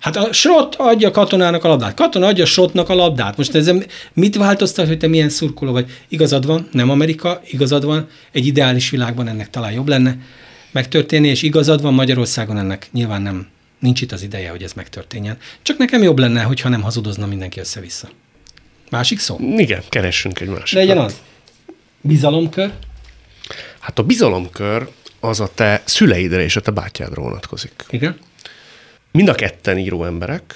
Hát 0.00 0.16
a 0.16 0.32
srot 0.32 0.74
adja 0.74 1.10
katonának 1.10 1.64
a 1.64 1.68
labdát. 1.68 1.94
Katona 1.94 2.26
adja 2.26 2.44
a 2.44 2.46
srotnak 2.46 2.88
a 2.88 2.94
labdát. 2.94 3.36
Most 3.36 3.54
ez 3.54 3.70
mit 4.12 4.36
változtat, 4.36 4.86
hogy 4.86 4.98
te 4.98 5.06
milyen 5.06 5.28
szurkoló 5.28 5.72
vagy? 5.72 5.90
Igazad 6.08 6.46
van, 6.46 6.68
nem 6.72 6.90
Amerika, 6.90 7.40
igazad 7.46 7.84
van, 7.84 8.08
egy 8.32 8.46
ideális 8.46 8.90
világban 8.90 9.28
ennek 9.28 9.50
talán 9.50 9.72
jobb 9.72 9.88
lenne 9.88 10.16
megtörténni, 10.70 11.28
és 11.28 11.42
igazad 11.42 11.82
van, 11.82 11.94
Magyarországon 11.94 12.58
ennek 12.58 12.88
nyilván 12.92 13.22
nem, 13.22 13.46
nincs 13.78 14.00
itt 14.00 14.12
az 14.12 14.22
ideje, 14.22 14.50
hogy 14.50 14.62
ez 14.62 14.72
megtörténjen. 14.72 15.36
Csak 15.62 15.78
nekem 15.78 16.02
jobb 16.02 16.18
lenne, 16.18 16.42
hogyha 16.42 16.68
nem 16.68 16.82
hazudozna 16.82 17.26
mindenki 17.26 17.60
össze-vissza. 17.60 18.08
Másik 18.90 19.18
szó? 19.18 19.36
Igen, 19.40 19.82
keressünk 19.88 20.40
egy 20.40 20.48
másik. 20.48 20.78
Legyen 20.78 20.98
az. 20.98 21.20
Bizalomkör? 22.00 22.72
Hát 23.78 23.98
a 23.98 24.02
bizalomkör 24.02 24.88
az 25.20 25.40
a 25.40 25.50
te 25.54 25.82
szüleidre 25.84 26.42
és 26.42 26.56
a 26.56 26.60
te 26.60 26.70
bátyádra 26.70 27.22
vonatkozik. 27.22 27.84
Igen. 27.90 28.16
Mind 29.10 29.28
a 29.28 29.34
ketten 29.34 29.78
író 29.78 30.04
emberek, 30.04 30.54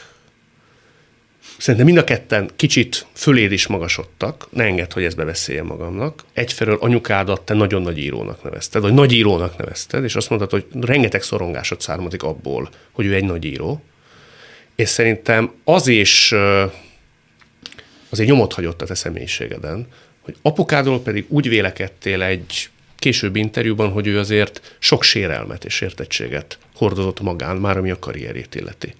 Szerintem 1.58 1.86
mind 1.86 1.98
a 1.98 2.04
ketten 2.04 2.50
kicsit 2.56 3.06
föléd 3.12 3.52
is 3.52 3.66
magasodtak, 3.66 4.46
ne 4.50 4.64
enged, 4.64 4.92
hogy 4.92 5.04
ezt 5.04 5.16
bebeszélje 5.16 5.62
magamnak. 5.62 6.24
Egyfelől 6.32 6.78
anyukádat 6.80 7.40
te 7.40 7.54
nagyon 7.54 7.82
nagy 7.82 7.98
írónak 7.98 8.42
nevezted, 8.42 8.82
vagy 8.82 8.92
nagy 8.92 9.12
írónak 9.12 9.56
nevezted, 9.56 10.04
és 10.04 10.14
azt 10.14 10.28
mondtad, 10.28 10.50
hogy 10.50 10.66
rengeteg 10.80 11.22
szorongásod 11.22 11.80
származik 11.80 12.22
abból, 12.22 12.68
hogy 12.92 13.06
ő 13.06 13.14
egy 13.14 13.24
nagy 13.24 13.44
író. 13.44 13.82
És 14.74 14.88
szerintem 14.88 15.52
az 15.64 15.86
is 15.86 16.32
azért 18.08 18.28
nyomot 18.28 18.52
hagyott 18.52 18.82
a 18.82 18.86
te 18.86 18.94
személyiségeden, 18.94 19.86
hogy 20.20 20.36
apukádról 20.42 21.02
pedig 21.02 21.24
úgy 21.28 21.48
vélekedtél 21.48 22.22
egy 22.22 22.70
későbbi 23.02 23.40
interjúban, 23.40 23.90
hogy 23.90 24.06
ő 24.06 24.18
azért 24.18 24.76
sok 24.78 25.02
sérelmet 25.02 25.64
és 25.64 25.80
értettséget 25.80 26.58
hordozott 26.74 27.20
magán, 27.20 27.56
már 27.56 27.76
ami 27.76 27.90
a 27.90 27.98
karrierét 27.98 28.54
illeti. 28.54 28.94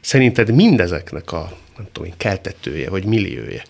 Szerinted 0.00 0.54
mindezeknek 0.54 1.32
a, 1.32 1.58
nem 1.76 1.86
tudom 1.92 2.08
én, 2.08 2.16
keltetője 2.16 2.90
vagy 2.90 3.04
milliója, 3.04 3.62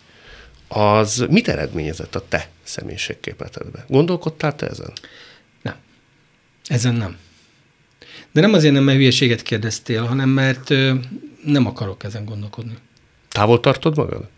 az 0.68 1.26
mit 1.30 1.48
eredményezett 1.48 2.14
a 2.14 2.28
te 2.28 2.48
személyiségképletedben? 2.62 3.84
Gondolkodtál 3.88 4.56
te 4.56 4.66
ezen? 4.66 4.92
Nem. 5.62 5.74
Ezen 6.66 6.94
nem. 6.94 7.16
De 8.32 8.40
nem 8.40 8.52
azért 8.52 8.74
nem, 8.74 8.84
mert 8.84 8.98
hülyeséget 8.98 9.42
kérdeztél, 9.42 10.02
hanem 10.02 10.28
mert 10.28 10.70
ö, 10.70 10.94
nem 11.44 11.66
akarok 11.66 12.04
ezen 12.04 12.24
gondolkodni. 12.24 12.74
Távol 13.28 13.60
tartod 13.60 13.96
magad? 13.96 14.28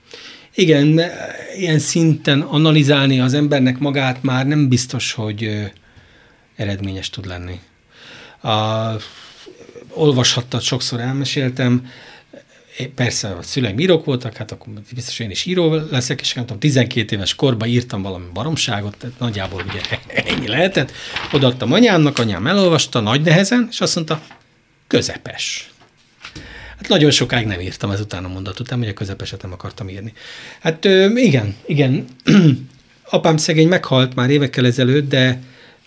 Igen, 0.54 1.00
ilyen 1.56 1.78
szinten 1.78 2.40
analizálni 2.40 3.20
az 3.20 3.34
embernek 3.34 3.78
magát 3.78 4.22
már 4.22 4.46
nem 4.46 4.68
biztos, 4.68 5.12
hogy 5.12 5.70
eredményes 6.56 7.10
tud 7.10 7.26
lenni. 7.26 7.60
A, 8.42 8.90
olvashattad, 9.88 10.60
sokszor 10.60 11.00
elmeséltem, 11.00 11.86
persze 12.94 13.28
a 13.28 13.42
szüleim 13.42 13.78
írók 13.78 14.04
voltak, 14.04 14.36
hát 14.36 14.52
akkor 14.52 14.72
biztos 14.94 15.18
én 15.18 15.30
is 15.30 15.44
író 15.44 15.74
leszek, 15.90 16.20
és 16.20 16.32
nem 16.32 16.44
tudom, 16.44 16.60
12 16.60 17.16
éves 17.16 17.34
korban 17.34 17.68
írtam 17.68 18.02
valami 18.02 18.24
baromságot, 18.32 18.96
tehát 18.96 19.18
nagyjából 19.18 19.64
ugye 19.68 19.80
ennyi 20.32 20.48
lehetett. 20.48 20.92
Odaadtam 21.32 21.72
anyámnak, 21.72 22.18
anyám 22.18 22.46
elolvasta 22.46 23.00
nagy 23.00 23.20
nehezen, 23.20 23.66
és 23.70 23.80
azt 23.80 23.94
mondta, 23.94 24.22
közepes. 24.86 25.71
Hát 26.82 26.90
nagyon 26.90 27.10
sokáig 27.10 27.46
nem 27.46 27.60
írtam 27.60 27.90
ezután 27.90 28.24
a 28.24 28.28
mondat 28.28 28.60
után, 28.60 28.78
hogy 28.78 28.88
a 28.88 28.92
közepeset 28.92 29.42
nem 29.42 29.52
akartam 29.52 29.88
írni. 29.88 30.12
Hát 30.60 30.84
igen, 31.14 31.56
igen. 31.66 32.04
Apám 33.10 33.36
szegény 33.36 33.68
meghalt 33.68 34.14
már 34.14 34.30
évekkel 34.30 34.66
ezelőtt, 34.66 35.08
de 35.08 35.42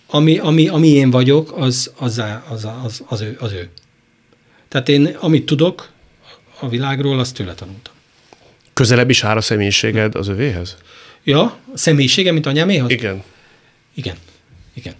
ami, 0.06 0.38
ami, 0.38 0.68
ami 0.68 0.88
én 0.88 1.10
vagyok, 1.10 1.52
az 1.56 1.92
az, 1.98 2.22
az, 2.48 2.66
az, 2.84 3.02
az, 3.06 3.20
ő, 3.20 3.36
az 3.40 3.52
ő. 3.52 3.68
Tehát 4.68 4.88
én, 4.88 5.06
amit 5.06 5.46
tudok 5.46 5.90
a 6.60 6.68
világról, 6.68 7.18
azt 7.18 7.34
tőle 7.34 7.54
tanultam. 7.54 7.94
Közelebb 8.72 9.10
is 9.10 9.24
áll 9.24 9.36
a 9.36 9.40
személyiséged 9.40 10.14
az 10.14 10.28
övéhez? 10.28 10.76
Ja, 11.24 11.42
a 11.42 11.58
személyisége, 11.74 12.32
mint 12.32 12.46
anyáméhoz? 12.46 12.90
Igen. 12.90 13.22
Igen. 13.94 14.16
Igen. 14.74 14.94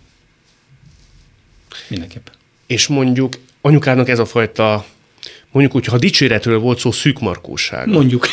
Mindenképpen. 1.89 2.35
És 2.67 2.87
mondjuk 2.87 3.39
anyukának 3.61 4.09
ez 4.09 4.19
a 4.19 4.25
fajta 4.25 4.87
mondjuk 5.57 5.75
úgy, 5.75 5.87
ha 5.87 5.99
dicséretről 5.99 6.59
volt 6.59 6.79
szó, 6.79 6.91
szűk 6.91 7.19
markóság. 7.19 7.89
Mondjuk. 7.89 8.27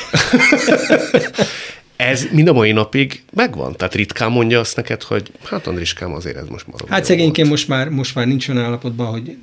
ez 1.96 2.28
mind 2.32 2.48
a 2.48 2.54
mai 2.54 2.72
napig 2.72 3.24
megvan? 3.34 3.76
Tehát 3.76 3.96
ritkán 3.96 4.32
mondja 4.32 4.60
azt 4.60 4.76
neked, 4.76 5.04
hogy 5.04 5.32
hát 5.44 5.68
Andriskám 5.68 6.14
azért 6.14 6.38
ez 6.38 6.48
most 6.48 6.68
marad. 6.68 6.90
Hát 6.90 7.06
szegényként 7.06 7.50
most 7.50 7.68
már, 7.68 7.90
most 7.90 8.16
már 8.16 8.28
nincs 8.28 8.48
olyan 8.48 8.64
állapotban, 8.64 9.08
hogy 9.08 9.38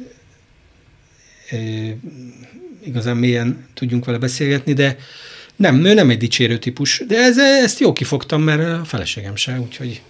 e, 1.50 1.56
igazán 2.84 3.16
mélyen 3.16 3.66
tudjunk 3.74 4.04
vele 4.04 4.18
beszélgetni, 4.18 4.72
de 4.72 4.96
nem, 5.56 5.84
ő 5.84 5.94
nem 5.94 6.10
egy 6.10 6.18
dicsérő 6.18 6.58
típus, 6.58 7.02
de 7.06 7.16
ez, 7.16 7.38
ezt 7.38 7.80
jó 7.80 7.92
kifogtam, 7.92 8.42
mert 8.42 8.80
a 8.80 8.84
feleségem 8.84 9.36
se, 9.36 9.60
úgyhogy 9.60 10.00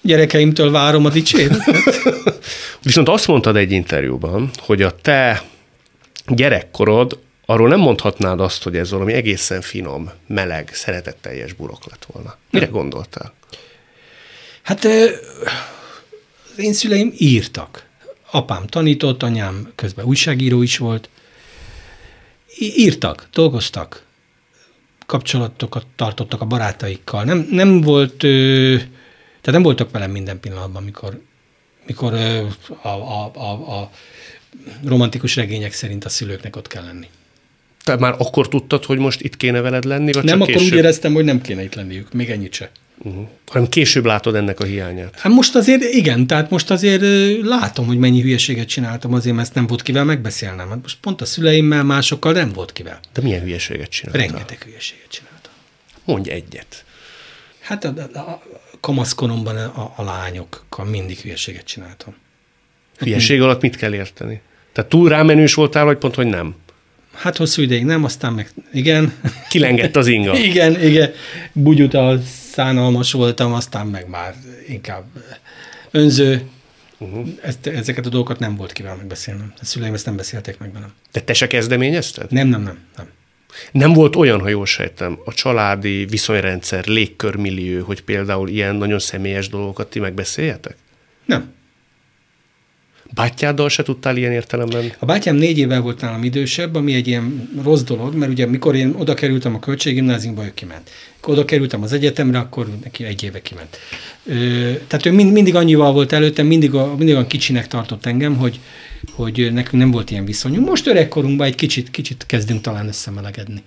gyerekeimtől 0.00 0.70
várom 0.70 1.04
a 1.04 1.08
dicséretet. 1.08 2.02
Viszont 2.82 3.08
azt 3.08 3.26
mondtad 3.26 3.56
egy 3.56 3.72
interjúban, 3.72 4.50
hogy 4.58 4.82
a 4.82 4.90
te 4.90 5.42
gyerekkorod, 6.26 7.18
arról 7.46 7.68
nem 7.68 7.80
mondhatnád 7.80 8.40
azt, 8.40 8.62
hogy 8.62 8.76
ez 8.76 8.90
valami 8.90 9.12
egészen 9.12 9.60
finom, 9.60 10.10
meleg, 10.26 10.70
szeretetteljes 10.72 11.52
burok 11.52 11.84
lett 11.90 12.06
volna. 12.12 12.36
Mire 12.50 12.64
nem. 12.64 12.74
gondoltál? 12.74 13.32
Hát 14.62 14.84
az 14.84 16.58
én 16.58 16.72
szüleim 16.72 17.12
írtak. 17.18 17.86
Apám 18.30 18.66
tanított, 18.66 19.22
anyám 19.22 19.72
közben 19.74 20.04
újságíró 20.04 20.62
is 20.62 20.78
volt. 20.78 21.08
Írtak, 22.58 23.28
dolgoztak, 23.32 24.04
kapcsolatokat 25.06 25.86
tartottak 25.96 26.40
a 26.40 26.44
barátaikkal. 26.44 27.24
Nem, 27.24 27.48
nem 27.50 27.80
volt, 27.80 28.16
tehát 28.16 29.52
nem 29.52 29.62
voltak 29.62 29.90
velem 29.90 30.10
minden 30.10 30.40
pillanatban, 30.40 30.82
mikor, 30.82 31.20
mikor 31.86 32.14
a, 32.82 32.88
a, 32.88 33.30
a, 33.34 33.80
a 33.80 33.90
romantikus 34.84 35.36
regények 35.36 35.72
szerint 35.72 36.04
a 36.04 36.08
szülőknek 36.08 36.56
ott 36.56 36.66
kell 36.66 36.84
lenni. 36.84 37.06
Tehát 37.84 38.00
már 38.00 38.14
akkor 38.18 38.48
tudtad, 38.48 38.84
hogy 38.84 38.98
most 38.98 39.20
itt 39.20 39.36
kéne 39.36 39.60
veled 39.60 39.84
lenni, 39.84 40.12
vagy 40.12 40.24
nem, 40.24 40.38
csak 40.38 40.42
akkor 40.42 40.54
később? 40.54 40.72
úgy 40.72 40.78
éreztem, 40.78 41.12
hogy 41.12 41.24
nem 41.24 41.40
kéne 41.40 41.62
itt 41.62 41.74
lenniük, 41.74 42.12
még 42.12 42.30
ennyit 42.30 42.52
se. 42.52 42.70
Uh-huh. 42.98 43.28
Hanem 43.46 43.68
később 43.68 44.04
látod 44.04 44.34
ennek 44.34 44.60
a 44.60 44.64
hiányát. 44.64 45.18
Hát 45.18 45.32
most 45.32 45.54
azért 45.54 45.82
igen, 45.82 46.26
tehát 46.26 46.50
most 46.50 46.70
azért 46.70 47.02
látom, 47.42 47.86
hogy 47.86 47.98
mennyi 47.98 48.20
hülyeséget 48.20 48.68
csináltam, 48.68 49.14
azért 49.14 49.34
mert 49.34 49.46
ezt 49.46 49.56
nem 49.56 49.66
volt 49.66 49.82
kivel 49.82 50.04
megbeszélnem. 50.04 50.68
Hát 50.68 50.78
most 50.82 50.98
pont 51.00 51.20
a 51.20 51.24
szüleimmel, 51.24 51.82
másokkal 51.84 52.32
nem 52.32 52.52
volt 52.52 52.72
kivel. 52.72 53.00
De 53.12 53.22
milyen 53.22 53.40
hülyeséget 53.40 53.88
csináltál? 53.88 54.26
Rengeteg 54.26 54.62
hülyeséget 54.62 55.08
csináltam. 55.08 55.52
Mondj 56.04 56.30
egyet. 56.30 56.84
Hát 57.60 57.84
a, 57.84 57.94
a, 58.12 58.18
a 58.18 58.42
kamaszkoromban 58.80 59.56
a, 59.56 59.92
a 59.96 60.02
lányokkal 60.02 60.84
mindig 60.84 61.18
hülyeséget 61.18 61.64
csináltam. 61.64 62.14
Hülyeség 62.98 63.40
alatt 63.40 63.60
mit 63.60 63.76
kell 63.76 63.94
érteni? 63.94 64.40
Tehát 64.72 64.90
túl 64.90 65.08
rámenős 65.08 65.54
voltál, 65.54 65.84
vagy 65.84 65.98
pont, 65.98 66.14
hogy 66.14 66.26
nem? 66.26 66.54
Hát 67.12 67.36
hosszú 67.36 67.62
ideig 67.62 67.84
nem, 67.84 68.04
aztán 68.04 68.32
meg 68.32 68.50
igen. 68.72 69.12
Kilengett 69.48 69.96
az 69.96 70.06
inga. 70.06 70.36
igen, 70.48 70.82
igen. 70.82 71.12
Bugyuta 71.52 72.20
szánalmas 72.52 73.12
voltam, 73.12 73.52
aztán 73.52 73.86
meg 73.86 74.08
már 74.08 74.34
inkább 74.68 75.04
önző. 75.90 76.42
Uh-huh. 76.98 77.28
Ezt, 77.42 77.66
ezeket 77.66 78.06
a 78.06 78.08
dolgokat 78.08 78.38
nem 78.38 78.56
volt 78.56 78.72
kivel 78.72 78.96
megbeszélnem. 78.96 79.52
A 79.60 79.64
szüleim 79.64 79.94
ezt 79.94 80.06
nem 80.06 80.16
beszélték 80.16 80.58
meg 80.58 80.72
velem. 80.72 80.92
De 81.12 81.20
te 81.20 81.32
se 81.32 81.46
kezdeményezted? 81.46 82.30
Nem, 82.30 82.48
nem, 82.48 82.62
nem. 82.62 82.78
nem. 82.96 83.06
Nem 83.72 83.92
volt 83.92 84.16
olyan, 84.16 84.40
ha 84.40 84.48
jól 84.48 84.66
sejtem, 84.66 85.18
a 85.24 85.32
családi 85.32 86.04
viszonyrendszer, 86.04 86.86
légkörmillió, 86.86 87.84
hogy 87.84 88.02
például 88.02 88.48
ilyen 88.48 88.74
nagyon 88.74 88.98
személyes 88.98 89.48
dolgokat 89.48 89.90
ti 89.90 89.98
megbeszéljetek? 89.98 90.76
Nem. 91.24 91.52
Bátyáddal 93.14 93.68
se 93.68 93.82
tudtál 93.82 94.16
ilyen 94.16 94.32
értelemben? 94.32 94.92
A 94.98 95.04
bátyám 95.04 95.36
négy 95.36 95.58
évvel 95.58 95.80
volt 95.80 96.00
nálam 96.00 96.24
idősebb, 96.24 96.74
ami 96.74 96.94
egy 96.94 97.06
ilyen 97.06 97.50
rossz 97.62 97.82
dolog, 97.82 98.14
mert 98.14 98.30
ugye 98.30 98.46
mikor 98.46 98.74
én 98.74 98.94
oda 98.98 99.14
kerültem 99.14 99.54
a 99.54 99.58
költséggimnáziumba, 99.58 100.44
ő 100.44 100.52
kiment. 100.54 100.90
Mikor 101.14 101.34
oda 101.34 101.44
kerültem 101.44 101.82
az 101.82 101.92
egyetemre, 101.92 102.38
akkor 102.38 102.68
neki 102.82 103.04
egy 103.04 103.22
éve 103.22 103.42
kiment. 103.42 103.78
Ö, 104.26 104.34
tehát 104.86 105.06
ő 105.06 105.12
mind, 105.12 105.32
mindig 105.32 105.54
annyival 105.54 105.92
volt 105.92 106.12
előttem, 106.12 106.46
mindig, 106.46 106.74
a, 106.74 106.86
mindig 106.96 107.14
olyan 107.14 107.26
kicsinek 107.26 107.66
tartott 107.68 108.06
engem, 108.06 108.36
hogy, 108.36 108.60
hogy 109.12 109.52
nekünk 109.52 109.82
nem 109.82 109.90
volt 109.90 110.10
ilyen 110.10 110.24
viszonyunk. 110.24 110.68
Most 110.68 110.86
öregkorunkban 110.86 111.46
egy 111.46 111.54
kicsit, 111.54 111.90
kicsit 111.90 112.24
kezdünk 112.26 112.60
talán 112.60 112.86
összemelegedni. 112.88 113.62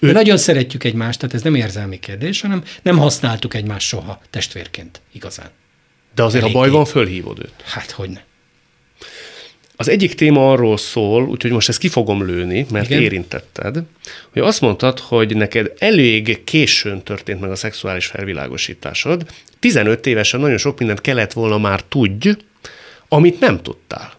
De 0.00 0.06
Ő- 0.08 0.12
nagyon 0.12 0.36
szeretjük 0.36 0.84
egymást, 0.84 1.18
tehát 1.18 1.34
ez 1.34 1.42
nem 1.42 1.54
érzelmi 1.54 1.98
kérdés, 1.98 2.40
hanem 2.40 2.62
nem 2.82 2.98
használtuk 2.98 3.54
egymást 3.54 3.86
soha 3.86 4.20
testvérként 4.30 5.00
igazán. 5.12 5.50
De 6.14 6.22
azért, 6.22 6.42
ha 6.42 6.48
Eléggé. 6.48 6.62
baj 6.64 6.70
van, 6.76 6.84
fölhívod 6.84 7.38
őt. 7.38 7.62
Hát, 7.64 7.90
hogy 7.90 8.08
ne. 8.08 8.20
Az 9.80 9.88
egyik 9.88 10.14
téma 10.14 10.50
arról 10.50 10.76
szól, 10.76 11.22
úgyhogy 11.28 11.50
most 11.50 11.68
ezt 11.68 11.78
ki 11.78 11.88
fogom 11.88 12.26
lőni, 12.26 12.66
mert 12.70 12.90
Igen. 12.90 13.02
Érintetted, 13.02 13.82
hogy 14.32 14.42
azt 14.42 14.60
mondtad, 14.60 14.98
hogy 14.98 15.36
neked 15.36 15.72
elég 15.78 16.44
későn 16.44 17.02
történt 17.02 17.40
meg 17.40 17.50
a 17.50 17.56
szexuális 17.56 18.06
felvilágosításod. 18.06 19.26
15 19.58 20.06
évesen 20.06 20.40
nagyon 20.40 20.56
sok 20.56 20.78
mindent 20.78 21.00
kellett 21.00 21.32
volna 21.32 21.58
már 21.58 21.82
tudj, 21.82 22.30
amit 23.08 23.40
nem 23.40 23.62
tudtál. 23.62 24.12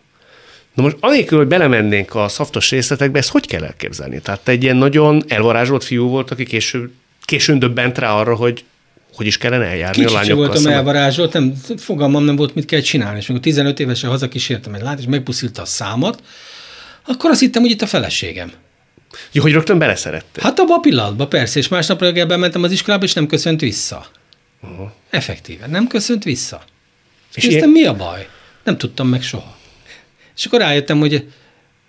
Na 0.74 0.84
most 0.84 0.98
anélkül, 1.00 1.38
hogy 1.38 1.48
belemennénk 1.48 2.16
a 2.16 2.28
szaftos 2.28 2.70
részletekbe, 2.70 3.20
ezt 3.20 3.30
hogy 3.30 3.48
kell 3.48 3.64
elképzelni? 3.64 4.22
Tehát 4.22 4.44
te 4.44 4.52
egy 4.52 4.64
ilyen 4.64 4.78
nagyon 4.78 5.24
elvarázsolt 5.28 5.84
fiú 5.84 6.08
volt, 6.08 6.32
aki 6.32 6.46
később, 6.46 6.92
későn 7.22 7.60
döbbent 7.60 7.98
rá 7.98 8.14
arra, 8.14 8.36
hogy 8.36 8.64
hogy 9.20 9.28
is 9.28 9.38
kellene 9.38 9.66
eljárni 9.66 9.88
a 9.88 9.92
Kicsit 9.92 10.08
sem 10.10 10.16
lányokkal 10.18 10.38
voltam 10.38 10.62
szemben. 10.62 10.80
elvarázsolt, 10.80 11.34
nem, 11.34 11.54
fogalmam 11.78 12.24
nem 12.24 12.36
volt, 12.36 12.56
mit 12.56 12.66
kell 12.66 12.80
csinálni. 12.80 13.18
És 13.18 13.30
amikor 13.30 13.46
15 13.46 13.80
évesen 13.80 14.10
hazakísértem 14.10 14.74
egy 14.74 14.82
lányt, 14.82 15.00
és 15.00 15.06
megpuszilta 15.06 15.62
a 15.62 15.66
számat, 15.66 16.24
akkor 17.06 17.30
azt 17.30 17.40
hittem, 17.40 17.62
hogy 17.62 17.72
itt 17.72 17.82
a 17.82 17.88
feleségem. 17.88 18.52
Jó, 19.32 19.42
hogy 19.42 19.52
rögtön 19.52 19.78
beleszerettél. 19.78 20.44
Hát 20.44 20.60
abban 20.60 20.78
a 20.78 20.80
pillanatban 20.80 21.30
persze, 21.30 21.60
és 21.60 21.68
másnap 21.68 22.02
reggel 22.02 22.26
bementem 22.26 22.64
az 22.64 22.72
iskolába, 22.72 23.04
és 23.04 23.14
nem 23.14 23.28
köszönt 23.28 23.60
vissza. 23.62 24.06
Uh-huh. 24.62 24.90
Effektíve, 25.10 25.68
nem 25.68 25.88
köszönt 25.88 26.24
vissza. 26.24 26.62
És, 27.36 27.44
és 27.44 27.54
ilyen- 27.54 27.70
mi 27.70 27.84
a 27.86 27.96
baj? 27.96 28.28
Nem 28.64 28.78
tudtam 28.78 29.08
meg 29.08 29.22
soha. 29.22 29.58
És 30.38 30.46
akkor 30.46 30.60
rájöttem, 30.60 31.00
hogy 31.00 31.28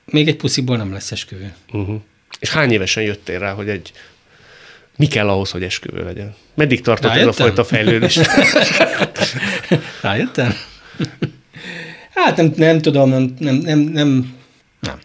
még 0.05 0.29
egy 0.29 0.37
pusziból 0.37 0.77
nem 0.77 0.93
lesz 0.93 1.13
esküvő. 1.13 1.55
Uh-huh. 1.73 2.01
És 2.39 2.51
hány 2.51 2.73
évesen 2.73 3.03
jöttél 3.03 3.39
rá, 3.39 3.53
hogy 3.53 3.69
egy 3.69 3.93
mi 5.01 5.07
kell 5.07 5.29
ahhoz, 5.29 5.51
hogy 5.51 5.63
esküvő 5.63 6.05
legyen? 6.05 6.35
Meddig 6.55 6.81
tartott 6.81 7.11
ez 7.11 7.17
a 7.17 7.21
Rájöttem? 7.21 7.47
fajta 7.47 7.65
fejlődés? 7.65 8.19
Rájöttem? 10.03 10.55
hát 12.15 12.37
nem, 12.37 12.53
nem 12.57 12.81
tudom, 12.81 13.09
nem, 13.09 13.35
nem, 13.39 13.55
nem, 13.55 13.79
nem, 13.79 14.37
nem. 14.81 14.99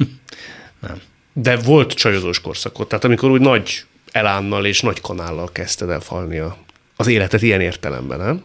nem. 0.86 1.00
De 1.32 1.56
volt 1.56 1.92
csajozós 1.92 2.40
korszakot, 2.40 2.88
tehát 2.88 3.04
amikor 3.04 3.30
úgy 3.30 3.40
nagy 3.40 3.84
elánnal 4.12 4.66
és 4.66 4.80
nagy 4.80 5.00
kanállal 5.00 5.52
kezdted 5.52 5.90
el 5.90 6.00
falni 6.00 6.38
a, 6.38 6.56
az 6.96 7.06
életet 7.06 7.42
ilyen 7.42 7.60
értelemben, 7.60 8.18
nem? 8.18 8.44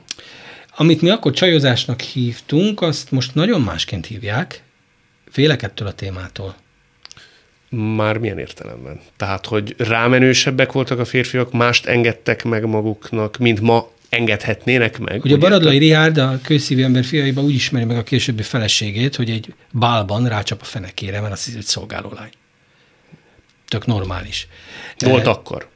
Amit 0.75 1.01
mi 1.01 1.09
akkor 1.09 1.31
csajozásnak 1.31 2.01
hívtunk, 2.01 2.81
azt 2.81 3.11
most 3.11 3.35
nagyon 3.35 3.61
másként 3.61 4.05
hívják. 4.05 4.63
Félek 5.31 5.63
ettől 5.63 5.87
a 5.87 5.93
témától. 5.93 6.55
Már 7.75 8.17
milyen 8.17 8.39
értelemben? 8.39 8.99
Tehát, 9.17 9.45
hogy 9.45 9.75
rámenősebbek 9.77 10.71
voltak 10.71 10.99
a 10.99 11.05
férfiak, 11.05 11.51
mást 11.51 11.85
engedtek 11.85 12.43
meg 12.43 12.65
maguknak, 12.65 13.37
mint 13.37 13.61
ma 13.61 13.91
engedhetnének 14.09 14.99
meg. 14.99 15.23
Ugye 15.23 15.37
Baradlai 15.37 15.77
Rihárd 15.77 16.17
a 16.17 16.39
kőszívű 16.43 16.83
ember 16.83 17.03
fiaiban 17.03 17.43
úgy 17.43 17.53
ismeri 17.53 17.85
meg 17.85 17.97
a 17.97 18.03
későbbi 18.03 18.43
feleségét, 18.43 19.15
hogy 19.15 19.29
egy 19.29 19.53
bálban 19.71 20.27
rácsap 20.27 20.61
a 20.61 20.65
fenekére, 20.65 21.21
mert 21.21 21.33
azt 21.33 21.43
hiszi, 21.43 21.55
hogy 21.55 21.65
szolgálólány. 21.65 22.29
Tök 23.67 23.85
normális. 23.85 24.47
Volt 24.99 25.27
akkor. 25.27 25.67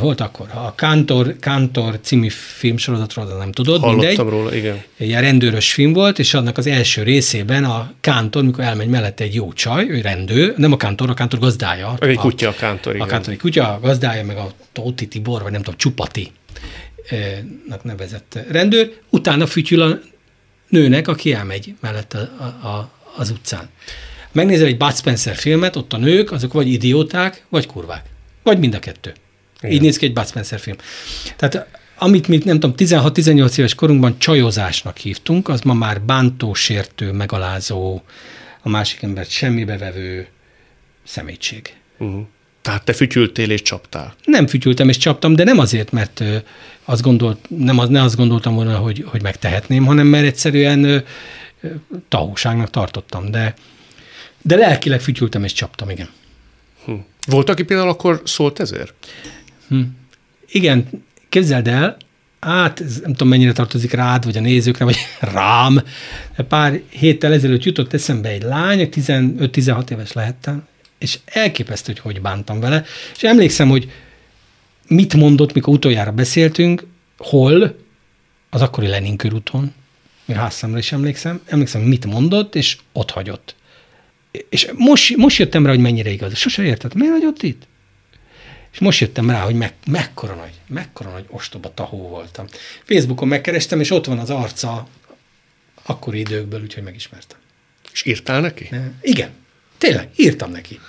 Volt 0.00 0.20
akkor. 0.20 0.46
A 0.54 0.74
Kántor, 0.74 1.36
Kántor 1.40 1.98
című 2.02 2.28
filmsorozatról 2.28 3.36
nem 3.36 3.52
tudod, 3.52 3.80
Hallottam 3.80 4.06
mindegy. 4.06 4.26
róla, 4.26 4.54
igen. 4.54 4.82
Ilyen 4.96 5.22
rendőrös 5.22 5.72
film 5.72 5.92
volt, 5.92 6.18
és 6.18 6.34
annak 6.34 6.58
az 6.58 6.66
első 6.66 7.02
részében 7.02 7.64
a 7.64 7.92
Kántor, 8.00 8.44
mikor 8.44 8.64
elmegy 8.64 8.88
mellette 8.88 9.24
egy 9.24 9.34
jó 9.34 9.52
csaj, 9.52 9.88
ő 9.88 10.00
rendőr, 10.00 10.56
nem 10.56 10.72
a 10.72 10.76
Kántor, 10.76 11.10
a 11.10 11.14
Kántor 11.14 11.38
gazdája. 11.38 11.96
Egy 12.00 12.16
a, 12.16 12.20
kutya 12.20 12.48
a 12.48 12.54
kántor, 12.54 12.92
A 12.92 12.94
igen. 12.94 13.08
Kántori 13.08 13.36
kutya, 13.36 13.74
a 13.74 13.80
gazdája, 13.80 14.24
meg 14.24 14.36
a 14.36 14.50
Tóti 14.72 15.08
Tibor, 15.08 15.42
vagy 15.42 15.52
nem 15.52 15.62
tudom, 15.62 15.78
Csupati 15.78 16.30
eh, 17.08 17.38
nak 17.68 17.84
nevezett 17.84 18.38
rendőr, 18.50 18.92
utána 19.10 19.46
fütyül 19.46 19.82
a 19.82 19.98
nőnek, 20.68 21.08
aki 21.08 21.32
elmegy 21.32 21.74
mellett 21.80 22.12
a, 22.12 22.18
a, 22.18 22.66
a, 22.66 22.90
az 23.16 23.30
utcán. 23.30 23.68
Megnézel 24.32 24.66
egy 24.66 24.76
Bud 24.76 24.94
Spencer 24.94 25.34
filmet, 25.36 25.76
ott 25.76 25.92
a 25.92 25.96
nők, 25.96 26.32
azok 26.32 26.52
vagy 26.52 26.68
idióták, 26.68 27.44
vagy 27.48 27.66
kurvák. 27.66 28.04
Vagy 28.42 28.58
mind 28.58 28.74
a 28.74 28.78
kettő. 28.78 29.12
Igen. 29.60 29.74
Így 29.74 29.80
néz 29.80 29.96
ki 29.96 30.06
egy 30.06 30.12
Bud 30.12 30.26
Spencer 30.26 30.60
film. 30.60 30.76
Tehát 31.36 31.66
amit 31.98 32.28
mi, 32.28 32.40
nem 32.44 32.60
tudom, 32.60 32.74
16-18 32.78 33.58
éves 33.58 33.74
korunkban 33.74 34.18
csajozásnak 34.18 34.96
hívtunk, 34.96 35.48
az 35.48 35.60
ma 35.60 35.74
már 35.74 36.00
bántó, 36.00 36.54
sértő, 36.54 37.12
megalázó, 37.12 38.02
a 38.62 38.68
másik 38.68 39.02
embert 39.02 39.30
semmibe 39.30 39.78
vevő 39.78 40.28
szemétség. 41.04 41.74
Uh-huh. 41.98 42.26
Tehát 42.62 42.84
te 42.84 42.92
fütyültél 42.92 43.50
és 43.50 43.62
csaptál. 43.62 44.14
Nem 44.24 44.46
fütyültem 44.46 44.88
és 44.88 44.96
csaptam, 44.96 45.34
de 45.34 45.44
nem 45.44 45.58
azért, 45.58 45.92
mert 45.92 46.22
azt 46.84 47.02
gondolt, 47.02 47.38
nem 47.48 47.78
az, 47.78 47.88
ne 47.88 48.02
azt 48.02 48.16
gondoltam 48.16 48.54
volna, 48.54 48.76
hogy, 48.76 49.04
hogy 49.06 49.22
megtehetném, 49.22 49.84
hanem 49.84 50.06
mert 50.06 50.26
egyszerűen 50.26 51.04
tahúságnak 52.08 52.70
tartottam, 52.70 53.30
de, 53.30 53.54
de 54.42 54.56
lelkileg 54.56 55.00
fütyültem 55.00 55.44
és 55.44 55.52
csaptam, 55.52 55.90
igen. 55.90 56.08
Hm. 56.84 56.92
Volt, 57.26 57.48
aki 57.48 57.62
például 57.62 57.88
akkor 57.88 58.22
szólt 58.24 58.60
ezért? 58.60 58.94
Igen, 60.50 60.88
képzeld 61.28 61.68
el, 61.68 61.96
hát 62.40 62.78
nem 63.02 63.12
tudom 63.12 63.28
mennyire 63.28 63.52
tartozik 63.52 63.92
rád, 63.92 64.24
vagy 64.24 64.36
a 64.36 64.40
nézőkre, 64.40 64.84
vagy 64.84 64.96
rám. 65.20 65.82
Pár 66.48 66.80
héttel 66.88 67.32
ezelőtt 67.32 67.64
jutott 67.64 67.92
eszembe 67.92 68.28
egy 68.28 68.42
lány, 68.42 68.88
15-16 68.92 69.90
éves 69.90 70.12
lehettem, 70.12 70.66
és 70.98 71.18
elképesztő, 71.24 71.92
hogy 71.92 72.12
hogy 72.12 72.22
bántam 72.22 72.60
vele. 72.60 72.84
És 73.16 73.22
emlékszem, 73.22 73.68
hogy 73.68 73.90
mit 74.88 75.14
mondott, 75.14 75.52
mikor 75.52 75.74
utoljára 75.74 76.12
beszéltünk, 76.12 76.86
hol, 77.18 77.76
az 78.50 78.62
akkori 78.62 78.86
Lenin 78.86 79.16
körúton, 79.16 79.72
még 80.24 80.36
házszámra 80.36 80.78
is 80.78 80.92
emlékszem, 80.92 81.40
emlékszem, 81.46 81.80
mit 81.80 82.06
mondott, 82.06 82.54
és 82.54 82.76
ott 82.92 83.10
hagyott. 83.10 83.54
És 84.48 84.68
most, 84.74 85.16
most 85.16 85.38
jöttem 85.38 85.64
rá, 85.64 85.70
hogy 85.70 85.80
mennyire 85.80 86.10
igaz. 86.10 86.36
Sose 86.36 86.62
értettem, 86.62 86.98
miért 86.98 87.14
hagyott 87.14 87.42
itt? 87.42 87.65
És 88.76 88.82
most 88.82 89.00
jöttem 89.00 89.30
rá, 89.30 89.40
hogy 89.40 89.54
meg, 89.54 89.74
mekkora 89.86 90.34
nagy, 90.34 90.52
mekkora 90.66 91.10
nagy 91.10 91.24
ostoba 91.28 91.74
tahó 91.74 92.08
voltam. 92.08 92.46
Facebookon 92.84 93.28
megkerestem, 93.28 93.80
és 93.80 93.90
ott 93.90 94.04
van 94.04 94.18
az 94.18 94.30
arca 94.30 94.86
akkori 95.82 96.18
időkből, 96.18 96.62
úgyhogy 96.62 96.82
megismertem. 96.82 97.38
És 97.92 98.04
írtál 98.04 98.40
neki? 98.40 98.68
Ne, 98.70 98.90
igen, 99.00 99.30
tényleg, 99.78 100.08
írtam 100.16 100.50
neki. 100.50 100.80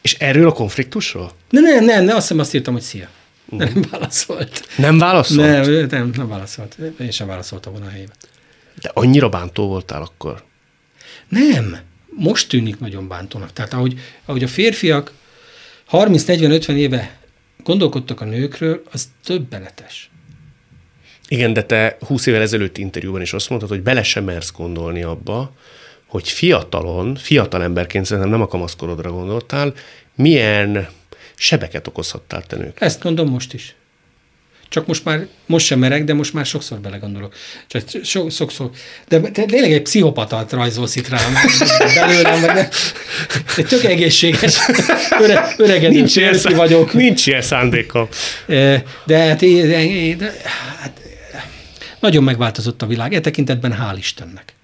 És 0.00 0.14
erről 0.14 0.48
a 0.48 0.52
konfliktusról? 0.52 1.32
Ne, 1.50 1.60
nem, 1.60 1.84
nem, 1.84 2.04
nem, 2.04 2.16
azt 2.16 2.26
hiszem 2.26 2.38
azt 2.38 2.54
írtam, 2.54 2.72
hogy 2.72 2.82
szia. 2.82 3.08
De 3.44 3.64
nem 3.64 3.84
válaszolt. 3.90 4.68
Nem 4.76 4.98
válaszolt? 4.98 5.66
Nem, 5.66 5.86
nem, 5.86 6.12
nem 6.16 6.28
válaszolt. 6.28 6.76
Én 7.00 7.10
sem 7.10 7.26
válaszoltam 7.26 7.72
volna 7.72 7.86
a 7.86 7.90
helyébe. 7.90 8.12
De 8.80 8.90
annyira 8.94 9.28
bántó 9.28 9.66
voltál 9.66 10.02
akkor? 10.02 10.44
Nem. 11.28 11.78
Most 12.08 12.48
tűnik 12.48 12.78
nagyon 12.78 13.08
bántónak. 13.08 13.52
Tehát 13.52 13.72
ahogy, 13.72 14.00
ahogy 14.24 14.42
a 14.42 14.48
férfiak 14.48 15.12
30-40-50 15.92 16.68
éve 16.68 17.18
gondolkodtak 17.64 18.20
a 18.20 18.24
nőkről, 18.24 18.82
az 18.92 19.08
többenetes. 19.24 20.10
Igen, 21.28 21.52
de 21.52 21.62
te 21.62 21.96
20 22.06 22.26
évvel 22.26 22.40
ezelőtt 22.40 22.78
interjúban 22.78 23.20
is 23.20 23.32
azt 23.32 23.48
mondtad, 23.48 23.70
hogy 23.70 23.82
bele 23.82 24.02
sem 24.02 24.24
mersz 24.24 24.52
gondolni 24.52 25.02
abba, 25.02 25.52
hogy 26.06 26.28
fiatalon, 26.28 27.14
fiatal 27.14 27.62
emberként 27.62 28.04
szerintem 28.04 28.32
nem 28.32 28.42
a 28.42 28.46
kamaszkorodra 28.46 29.10
gondoltál, 29.10 29.74
milyen 30.14 30.88
sebeket 31.34 31.86
okozhattál 31.86 32.42
te 32.42 32.56
nők. 32.56 32.80
Ezt 32.80 33.02
mondom 33.02 33.28
most 33.28 33.54
is. 33.54 33.74
Csak 34.72 34.86
most 34.86 35.04
már, 35.04 35.26
most 35.46 35.66
sem 35.66 35.78
merek, 35.78 36.04
de 36.04 36.14
most 36.14 36.32
már 36.32 36.46
sokszor 36.46 36.78
belegondolok. 36.78 37.34
Csak 37.66 37.82
so, 38.02 38.30
sokszor. 38.30 38.70
De 39.08 39.20
te 39.20 39.44
tényleg 39.44 39.72
egy 39.72 39.82
pszichopatát 39.82 40.52
rajzolsz 40.52 40.96
itt 40.96 41.08
rám 41.08 41.32
belőlem, 41.94 42.40
meg 42.40 42.54
ne, 42.54 42.68
egy 43.56 43.66
tök 43.66 43.84
egészséges, 43.84 44.58
öre, 45.20 45.54
öregedő 45.56 45.94
Nincs 45.94 46.16
ilyen, 46.16 46.34
szá- 46.34 46.52
vagyok. 46.52 46.92
nincs 46.92 47.26
ilyen 47.26 47.42
szándékom. 47.42 48.08
Eh, 48.46 48.82
De 49.06 49.18
hát, 49.18 49.42
én- 49.42 49.70
én- 49.70 50.16
de, 50.18 50.32
hát 50.80 51.00
nagyon 52.00 52.22
megváltozott 52.24 52.82
a 52.82 52.86
világ. 52.86 53.14
E 53.14 53.20
tekintetben 53.20 53.76
hál' 53.80 53.96
Istennek. 53.98 54.54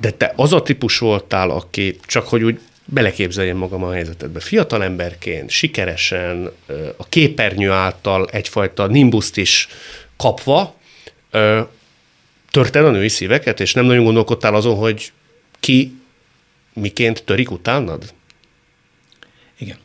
De 0.00 0.10
te 0.10 0.32
az 0.36 0.52
a 0.52 0.62
típus 0.62 0.98
voltál, 0.98 1.50
aki 1.50 1.98
csak 2.06 2.28
hogy 2.28 2.42
úgy 2.42 2.60
beleképzeljem 2.92 3.56
magam 3.56 3.82
a 3.82 3.92
helyzetedbe. 3.92 4.40
Fiatal 4.40 4.82
emberként, 4.82 5.50
sikeresen, 5.50 6.50
a 6.96 7.08
képernyő 7.08 7.70
által 7.70 8.28
egyfajta 8.30 8.86
nimbuszt 8.86 9.36
is 9.36 9.68
kapva, 10.16 10.76
törted 12.50 12.84
a 12.84 12.90
női 12.90 13.08
szíveket, 13.08 13.60
és 13.60 13.74
nem 13.74 13.84
nagyon 13.84 14.04
gondolkodtál 14.04 14.54
azon, 14.54 14.76
hogy 14.76 15.12
ki 15.60 16.00
miként 16.72 17.24
törik 17.24 17.50
utánad? 17.50 18.14
Igen. 19.58 19.76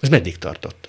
Ez 0.00 0.08
meddig 0.08 0.38
tartott? 0.38 0.88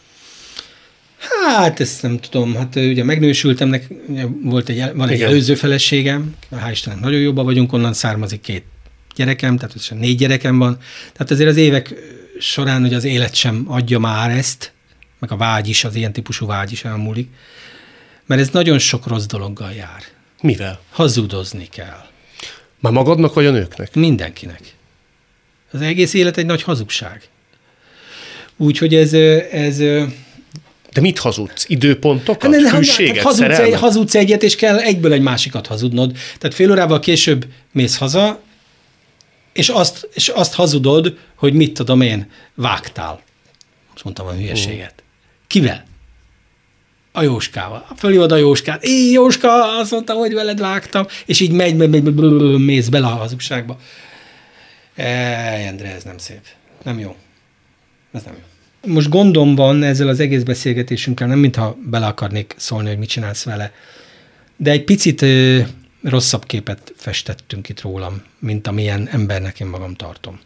Hát 1.46 1.80
ezt 1.80 2.02
nem 2.02 2.20
tudom, 2.20 2.56
hát 2.56 2.76
ugye 2.76 3.04
megnősültem, 3.04 3.68
nek, 3.68 3.88
ugye 4.08 4.26
volt 4.42 4.70
egy, 4.70 4.94
van 4.94 5.10
egy 5.10 5.16
Igen. 5.16 5.30
előző 5.30 5.56
feleségem, 5.56 6.36
hál' 6.52 6.72
Istennek 6.72 7.00
nagyon 7.00 7.20
jobban 7.20 7.46
vagyunk, 7.46 7.74
onnan 7.74 7.94
származik 7.94 8.42
két 8.42 8.64
gyerekem, 9.16 9.58
tehát 9.58 9.76
összesen 9.76 9.98
négy 9.98 10.18
gyerekem 10.18 10.58
van. 10.58 10.78
Tehát 11.14 11.32
azért 11.32 11.50
az 11.50 11.58
évek 11.58 11.94
során, 12.40 12.82
hogy 12.82 12.94
az 12.94 13.04
élet 13.04 13.36
sem 13.36 13.66
adja 13.68 14.00
már 14.00 14.32
ezt, 14.32 14.74
meg 15.20 15.32
a 15.32 15.38
vágy 15.38 15.68
is, 15.68 15.84
az 15.84 15.96
ilyen 15.96 16.14
típusú 16.14 16.46
vágy 16.46 16.72
is 16.72 16.84
elmúlik, 16.84 17.30
mert 18.26 18.42
ez 18.42 18.50
nagyon 18.50 18.80
sok 18.80 19.08
rossz 19.08 19.26
dologgal 19.26 19.72
jár. 19.72 20.04
Mivel? 20.42 20.80
Hazudozni 20.92 21.68
kell. 21.72 22.06
Már 22.80 22.94
magadnak 22.94 23.34
vagy 23.34 23.46
a 23.46 23.52
nőknek? 23.52 23.96
Mindenkinek. 23.96 24.62
Az 25.72 25.82
egész 25.82 26.14
élet 26.14 26.38
egy 26.38 26.46
nagy 26.46 26.64
hazugság. 26.64 27.30
Úgyhogy 28.58 28.96
ez, 28.96 29.14
ez 29.52 29.78
De 29.78 31.02
mit 31.02 31.20
hazudsz? 31.20 31.66
Időpontokat? 31.68 32.54
Hát, 32.54 32.62
ne, 32.62 32.78
Hűséget? 32.78 33.16
hát 33.16 33.26
hazudsz, 33.26 33.60
egy, 33.60 33.76
hazudsz 33.76 34.16
egyet, 34.16 34.44
és 34.44 34.56
kell 34.56 34.78
egyből 34.78 35.14
egy 35.14 35.22
másikat 35.22 35.68
hazudnod. 35.68 36.12
Tehát 36.38 36.56
fél 36.56 36.72
órával 36.72 37.00
később 37.00 37.46
mész 37.72 37.98
haza, 37.98 38.42
és 39.56 39.70
azt, 39.70 40.10
és 40.14 40.28
azt 40.28 40.54
hazudod, 40.54 41.18
hogy 41.36 41.54
mit 41.54 41.74
tudom 41.74 42.02
én, 42.02 42.32
vágtál. 42.54 43.22
Azt 43.94 44.04
mondtam 44.04 44.28
a 44.28 44.32
hülyeséget. 44.32 45.04
Kivel? 45.48 45.86
A 47.12 47.22
Jóskával. 47.22 47.86
Fölhívod 47.98 48.32
a 48.32 48.36
Jóskát. 48.36 48.84
Én 48.84 49.12
Jóska, 49.12 49.78
azt 49.80 49.92
mondtam, 49.92 50.18
hogy 50.18 50.34
veled 50.34 50.60
vágtam, 50.60 51.06
és 51.26 51.40
így 51.40 51.52
megy, 51.52 51.76
megy, 51.76 51.90
megy, 51.90 52.04
megy, 52.04 52.58
mész 52.58 52.88
bele 52.88 53.06
a 53.06 53.10
hazugságba. 53.10 53.78
Ej, 54.96 55.68
Endre, 55.68 55.96
ez 55.96 56.04
nem 56.04 56.18
szép. 56.18 56.42
Nem 56.84 57.00
jó. 57.00 57.16
Ez 58.14 58.24
nem 58.24 58.34
jó. 58.34 58.94
Most 58.94 59.10
gondom 59.10 59.56
van 59.56 59.84
ezzel 59.84 60.08
az 60.08 60.20
egész 60.20 60.44
beszélgetésünkkel, 60.44 61.28
nem 61.28 61.40
mintha 61.40 61.78
bele 61.86 62.06
akarnék 62.06 62.54
szólni, 62.58 62.88
hogy 62.88 62.98
mit 62.98 63.10
csinálsz 63.10 63.44
vele, 63.44 63.72
de 64.58 64.72
egy 64.72 64.84
picit 64.84 65.26
rosszabb 66.10 66.46
képet 66.46 66.94
festettünk 66.98 67.70
itt 67.70 67.82
rólam, 67.82 68.22
mint 68.40 68.68
amilyen 68.68 69.08
embernek 69.12 69.60
én 69.60 69.68
magam 69.68 69.94
tartom. 69.94 70.40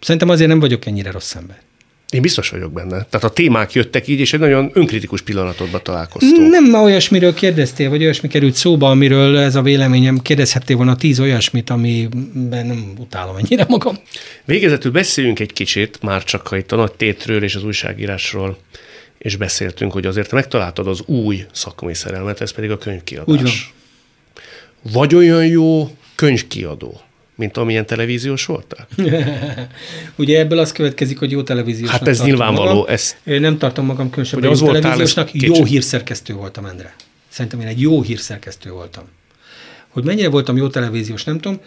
Szerintem 0.00 0.28
azért 0.28 0.48
nem 0.48 0.60
vagyok 0.60 0.86
ennyire 0.86 1.10
rossz 1.10 1.34
ember. 1.34 1.64
Én 2.10 2.22
biztos 2.22 2.48
vagyok 2.48 2.72
benne. 2.72 2.88
Tehát 2.88 3.24
a 3.24 3.30
témák 3.30 3.72
jöttek 3.72 4.08
így, 4.08 4.20
és 4.20 4.32
egy 4.32 4.40
nagyon 4.40 4.70
önkritikus 4.72 5.22
pillanatodba 5.22 5.82
találkoztunk. 5.82 6.50
Nem 6.50 6.70
ma 6.70 6.82
olyasmiről 6.82 7.34
kérdeztél, 7.34 7.88
vagy 7.88 8.02
olyasmi 8.02 8.28
került 8.28 8.54
szóba, 8.54 8.90
amiről 8.90 9.38
ez 9.38 9.54
a 9.54 9.62
véleményem, 9.62 10.18
kérdezhettél 10.18 10.76
volna 10.76 10.96
tíz 10.96 11.20
olyasmit, 11.20 11.70
amiben 11.70 12.66
nem 12.66 12.92
utálom 12.98 13.36
ennyire 13.36 13.64
magam. 13.68 13.96
Végezetül 14.44 14.90
beszéljünk 14.90 15.38
egy 15.38 15.52
kicsit, 15.52 16.02
már 16.02 16.24
csak 16.24 16.46
ha 16.46 16.56
itt 16.56 16.72
a 16.72 16.76
nagy 16.76 16.92
tétről 16.92 17.42
és 17.42 17.54
az 17.54 17.64
újságírásról 17.64 18.58
és 19.18 19.36
beszéltünk, 19.36 19.92
hogy 19.92 20.06
azért 20.06 20.32
megtaláltad 20.32 20.86
az 20.86 21.02
új 21.06 21.46
szakmai 21.52 21.94
szerelmet, 21.94 22.40
ez 22.40 22.52
pedig 22.52 22.70
a 22.70 22.78
könyvkiadás. 22.78 23.28
Úgy 23.28 23.42
van. 23.42 23.52
Vagy 24.92 25.14
olyan 25.14 25.46
jó 25.46 25.90
könyvkiadó, 26.14 27.00
mint 27.34 27.56
amilyen 27.56 27.86
televíziós 27.86 28.44
voltál? 28.46 28.86
Ugye 30.16 30.38
ebből 30.38 30.58
az 30.58 30.72
következik, 30.72 31.18
hogy 31.18 31.30
jó 31.30 31.42
televíziósnak 31.42 31.98
Hát 31.98 32.08
ez 32.08 32.22
nyilvánvaló, 32.22 32.74
Magam. 32.74 32.92
ez- 32.94 33.16
Én 33.24 33.40
nem 33.40 33.58
tartom 33.58 33.86
magam 33.86 34.10
különösebben 34.10 34.50
az 34.50 34.60
jó 34.60 34.72
televíziósnak, 34.72 35.34
ez 35.34 35.42
jó 35.42 35.64
hírszerkesztő 35.64 36.34
voltam, 36.34 36.64
Endre. 36.66 36.94
Szerintem 37.28 37.60
én 37.60 37.66
egy 37.66 37.80
jó 37.80 38.02
hírszerkesztő 38.02 38.70
voltam. 38.70 39.04
Hogy 39.88 40.04
mennyire 40.04 40.28
voltam 40.28 40.56
jó 40.56 40.68
televíziós, 40.68 41.24
nem 41.24 41.38
tudom. 41.40 41.60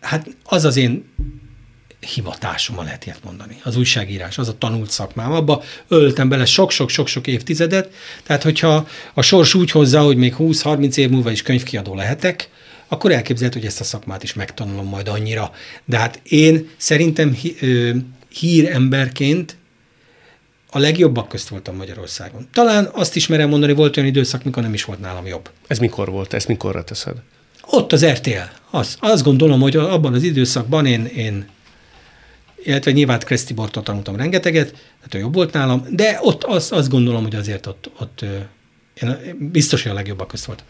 Hát 0.00 0.26
az 0.44 0.64
az 0.64 0.76
én 0.76 1.04
hivatásom, 2.06 2.76
ha 2.76 2.82
lehet 2.82 3.04
ilyet 3.04 3.24
mondani. 3.24 3.56
Az 3.62 3.76
újságírás, 3.76 4.38
az 4.38 4.48
a 4.48 4.58
tanult 4.58 4.90
szakmám. 4.90 5.32
Abba 5.32 5.62
öltem 5.88 6.28
bele 6.28 6.44
sok-sok-sok-sok 6.44 7.26
évtizedet. 7.26 7.92
Tehát, 8.22 8.42
hogyha 8.42 8.88
a 9.14 9.22
sors 9.22 9.54
úgy 9.54 9.70
hozza, 9.70 10.00
hogy 10.00 10.16
még 10.16 10.34
20-30 10.38 10.96
év 10.96 11.10
múlva 11.10 11.30
is 11.30 11.42
könyvkiadó 11.42 11.94
lehetek, 11.94 12.50
akkor 12.88 13.12
elképzelhető, 13.12 13.58
hogy 13.58 13.68
ezt 13.68 13.80
a 13.80 13.84
szakmát 13.84 14.22
is 14.22 14.34
megtanulom 14.34 14.86
majd 14.86 15.08
annyira. 15.08 15.50
De 15.84 15.98
hát 15.98 16.20
én 16.22 16.68
szerintem 16.76 17.38
híremberként 18.28 19.56
a 20.70 20.78
legjobbak 20.78 21.28
közt 21.28 21.48
voltam 21.48 21.76
Magyarországon. 21.76 22.48
Talán 22.52 22.88
azt 22.92 23.16
is 23.16 23.26
merem 23.26 23.48
mondani, 23.48 23.72
volt 23.72 23.96
olyan 23.96 24.08
időszak, 24.08 24.44
mikor 24.44 24.62
nem 24.62 24.74
is 24.74 24.84
volt 24.84 25.00
nálam 25.00 25.26
jobb. 25.26 25.50
Ez 25.66 25.78
mikor 25.78 26.10
volt? 26.10 26.32
Ezt 26.32 26.48
mikorra 26.48 26.84
teszed? 26.84 27.16
Ott 27.70 27.92
az 27.92 28.06
RTL. 28.06 28.38
Az, 28.70 28.96
azt 29.00 29.22
gondolom, 29.22 29.60
hogy 29.60 29.76
abban 29.76 30.14
az 30.14 30.22
időszakban 30.22 30.86
én, 30.86 31.04
én 31.04 31.48
illetve 32.66 32.90
nyilván 32.90 33.18
Kreszti 33.18 33.54
Bortól 33.54 33.82
tanultam 33.82 34.16
rengeteget, 34.16 34.74
hát 35.02 35.14
ő 35.14 35.18
jobb 35.18 35.34
volt 35.34 35.52
nálam, 35.52 35.86
de 35.90 36.18
ott 36.22 36.44
azt, 36.44 36.72
azt 36.72 36.88
gondolom, 36.88 37.22
hogy 37.22 37.34
azért 37.34 37.66
ott, 37.66 37.90
ott 37.98 38.24
én 39.02 39.36
biztos, 39.52 39.82
hogy 39.82 39.92
a 39.92 39.94
legjobbak 39.94 40.28
közt 40.28 40.44
voltam. 40.44 40.66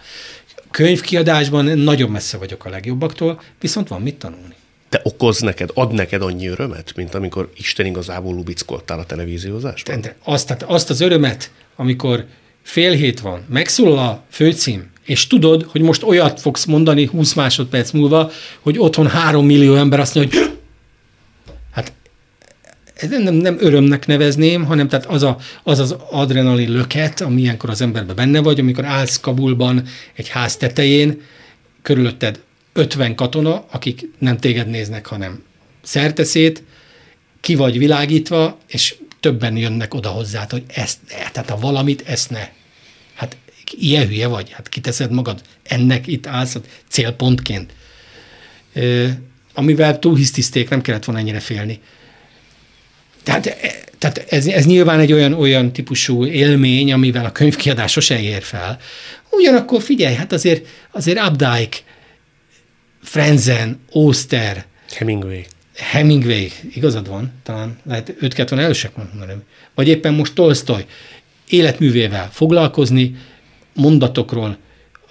Könyvkiadásban 0.71 1.65
nagyon 1.65 2.11
messze 2.11 2.37
vagyok 2.37 2.65
a 2.65 2.69
legjobbaktól, 2.69 3.41
viszont 3.61 3.89
van 3.89 4.03
mit 4.03 4.15
tanulni. 4.15 4.55
Te 4.89 5.01
okoz 5.05 5.41
neked, 5.41 5.71
ad 5.75 5.93
neked 5.93 6.23
annyi 6.23 6.47
örömet, 6.47 6.93
mint 6.97 7.15
amikor 7.15 7.51
Isten 7.57 7.87
igazából 7.87 8.35
lubickoltál 8.35 8.99
a 8.99 9.05
televíziózásban? 9.05 10.01
De 10.01 10.17
azt, 10.25 10.47
tehát 10.47 10.63
azt 10.63 10.91
az 10.91 11.01
örömet, 11.01 11.51
amikor 11.77 12.25
fél 12.63 12.93
hét 12.93 13.21
van, 13.21 13.45
megszólal 13.49 13.99
a 13.99 14.23
főcím, 14.31 14.91
és 15.05 15.27
tudod, 15.27 15.63
hogy 15.63 15.81
most 15.81 16.03
olyat 16.03 16.41
fogsz 16.41 16.65
mondani 16.65 17.07
20 17.07 17.33
másodperc 17.33 17.91
múlva, 17.91 18.31
hogy 18.61 18.79
otthon 18.79 19.09
három 19.09 19.47
millió 19.47 19.75
ember 19.75 20.01
azt 20.01 20.15
mondja, 20.15 20.41
hogy 20.41 20.57
nem, 23.01 23.35
nem 23.35 23.57
örömnek 23.61 24.07
nevezném, 24.07 24.65
hanem 24.65 24.89
tehát 24.89 25.07
az, 25.07 25.23
a, 25.23 25.37
az 25.63 25.79
az 25.79 25.97
adrenalin 26.11 26.71
löket, 26.71 27.21
ami 27.21 27.41
ilyenkor 27.41 27.71
az 27.71 27.81
emberben 27.81 28.17
benne 28.17 28.41
vagy, 28.41 28.61
amikor 28.61 28.85
állsz 28.85 29.21
Kabulban 29.21 29.87
egy 30.15 30.29
ház 30.29 30.57
tetején, 30.57 31.21
körülötted 31.83 32.41
50 32.73 33.15
katona, 33.15 33.65
akik 33.71 34.11
nem 34.19 34.37
téged 34.39 34.69
néznek, 34.69 35.07
hanem 35.07 35.43
szerteszét, 35.83 36.63
ki 37.41 37.55
vagy 37.55 37.79
világítva, 37.79 38.59
és 38.67 38.95
többen 39.21 39.57
jönnek 39.57 39.95
oda 39.95 40.09
hozzád, 40.09 40.51
hogy 40.51 40.63
ezt 40.67 40.99
ne, 41.09 41.31
tehát 41.31 41.51
ha 41.51 41.59
valamit, 41.59 42.03
ezt 42.07 42.31
ne. 42.31 42.49
Hát 43.15 43.37
ilyen 43.71 44.07
hülye 44.07 44.27
vagy, 44.27 44.51
hát 44.51 44.69
kiteszed 44.69 45.11
magad, 45.11 45.41
ennek 45.63 46.07
itt 46.07 46.27
állsz 46.27 46.53
hát 46.53 46.69
célpontként. 46.89 47.73
Ö, 48.73 49.09
amivel 49.55 49.99
túlhisztiszték, 49.99 50.69
nem 50.69 50.81
kellett 50.81 51.05
volna 51.05 51.21
ennyire 51.21 51.41
félni. 51.41 51.81
Tehát, 53.27 53.47
e, 53.47 53.75
tehát 53.99 54.19
ez, 54.29 54.47
ez 54.47 54.67
nyilván 54.67 55.01
egy 55.01 55.13
olyan, 55.13 55.33
olyan 55.33 55.73
típusú 55.73 56.27
élmény, 56.27 56.93
amivel 56.93 57.25
a 57.25 57.33
könyvkiadás 57.33 57.93
sose 57.93 58.21
ér 58.21 58.43
fel. 58.43 58.79
Ugyanakkor 59.31 59.83
figyelj, 59.83 60.15
hát 60.15 60.33
azért, 60.33 60.67
azért 60.93 61.29
Updike, 61.29 61.77
Frenzen, 63.03 63.81
Oster, 63.91 64.65
Hemingway. 64.95 65.41
Hemingway, 65.77 66.49
igazad 66.75 67.09
van, 67.09 67.33
talán 67.43 67.79
lehet 67.85 68.15
őt 68.21 68.35
kellett 68.35 68.51
volna 68.51 68.65
elősek 68.65 68.97
mondani, 68.97 69.33
vagy 69.75 69.89
éppen 69.89 70.15
most 70.15 70.35
Tolstoy 70.35 70.85
életművével 71.49 72.31
foglalkozni, 72.33 73.17
mondatokról, 73.75 74.57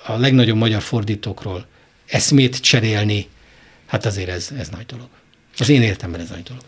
a 0.05 0.18
legnagyobb 0.18 0.57
magyar 0.57 0.82
fordítókról 0.82 1.66
eszmét 2.05 2.59
cserélni, 2.59 3.28
hát 3.86 4.05
azért 4.05 4.30
ez, 4.30 4.49
ez 4.57 4.70
nagy 4.70 4.86
dolog. 4.86 5.07
Az 5.57 5.70
én 5.70 5.82
életemben 5.82 6.22
ez 6.22 6.30
nagy 6.30 6.43
dolog. 6.43 6.63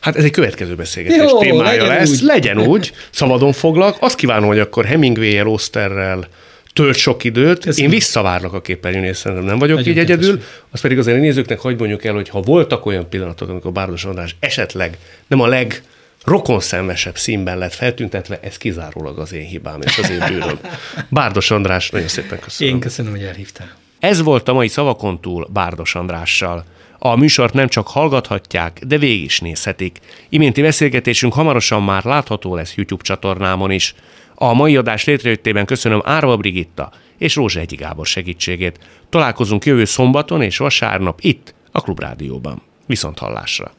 Hát 0.00 0.16
ez 0.16 0.24
egy 0.24 0.30
következő 0.30 0.74
beszélgetés 0.74 1.30
Jó, 1.30 1.38
témája 1.38 1.82
legyen 1.82 1.98
lesz. 1.98 2.10
úgy. 2.10 2.20
Legyen 2.22 2.58
úgy, 2.58 2.92
szabadon 3.10 3.52
foglak. 3.52 3.96
Azt 4.00 4.14
kívánom, 4.16 4.48
hogy 4.48 4.58
akkor 4.58 4.84
Hemingway-el, 4.84 5.46
Osterrel 5.46 6.28
tölt 6.72 6.96
sok 6.96 7.24
időt. 7.24 7.66
Ez 7.66 7.80
Én 7.80 7.90
visszavárlak 7.90 8.52
a 8.52 8.60
képernyőnél, 8.60 9.12
szerintem 9.12 9.46
nem 9.46 9.58
vagyok 9.58 9.76
Nagyon 9.76 9.92
így 9.92 9.98
egyedül. 9.98 10.30
kedves. 10.30 10.46
Azt 10.70 10.82
pedig 10.82 10.98
azért 10.98 11.16
a 11.16 11.20
nézőknek 11.20 11.58
hagyd 11.60 11.78
mondjuk 11.78 12.04
el, 12.04 12.14
hogy 12.14 12.28
ha 12.28 12.40
voltak 12.40 12.86
olyan 12.86 13.08
pillanatok, 13.08 13.48
amikor 13.48 13.72
Bárdos 13.72 14.04
András 14.04 14.36
esetleg 14.40 14.98
nem 15.26 15.40
a 15.40 15.46
leg 15.46 15.82
rokonszenvesebb 16.24 17.16
színben 17.18 17.58
lett 17.58 17.74
feltüntetve, 17.74 18.38
ez 18.42 18.56
kizárólag 18.56 19.18
az 19.18 19.32
én 19.32 19.46
hibám 19.46 19.80
és 19.80 19.98
az 19.98 20.10
én 20.10 20.24
bűnöm. 20.28 20.58
Bárdos 21.08 21.50
András, 21.50 21.90
nagyon 21.90 22.08
szépen 22.08 22.38
köszönöm. 22.38 22.74
Én 22.74 22.80
köszönöm, 22.80 23.10
hogy 23.10 23.22
elhívtál. 23.22 23.70
Ez 23.98 24.22
volt 24.22 24.48
a 24.48 24.52
mai 24.52 24.68
Szavakon 24.68 25.20
túl 25.20 25.48
Bárdos 25.52 25.94
Andrással. 25.94 26.64
A 27.04 27.16
műsort 27.16 27.52
nem 27.52 27.68
csak 27.68 27.88
hallgathatják, 27.88 28.80
de 28.86 28.98
végig 28.98 29.22
is 29.22 29.40
nézhetik. 29.40 29.98
Iménti 30.28 30.62
beszélgetésünk 30.62 31.32
hamarosan 31.32 31.82
már 31.82 32.04
látható 32.04 32.54
lesz 32.54 32.74
YouTube 32.76 33.02
csatornámon 33.02 33.70
is. 33.70 33.94
A 34.34 34.52
mai 34.52 34.76
adás 34.76 35.04
létrejöttében 35.04 35.66
köszönöm 35.66 36.00
Árva 36.04 36.36
Brigitta 36.36 36.92
és 37.18 37.34
Rózsa 37.34 37.60
Egyi 37.60 37.76
Gábor 37.76 38.06
segítségét. 38.06 38.78
Találkozunk 39.08 39.64
jövő 39.64 39.84
szombaton 39.84 40.42
és 40.42 40.56
vasárnap 40.56 41.18
itt, 41.20 41.54
a 41.72 41.80
Klubrádióban. 41.80 42.62
Viszont 42.86 43.18
hallásra! 43.18 43.72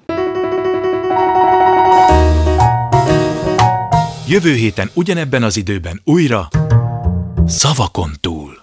Jövő 4.28 4.54
héten 4.54 4.90
ugyanebben 4.94 5.44
az 5.44 5.58
időben 5.58 6.02
újra 6.04 6.48
Szavakon 7.46 8.12
túl. 8.22 8.60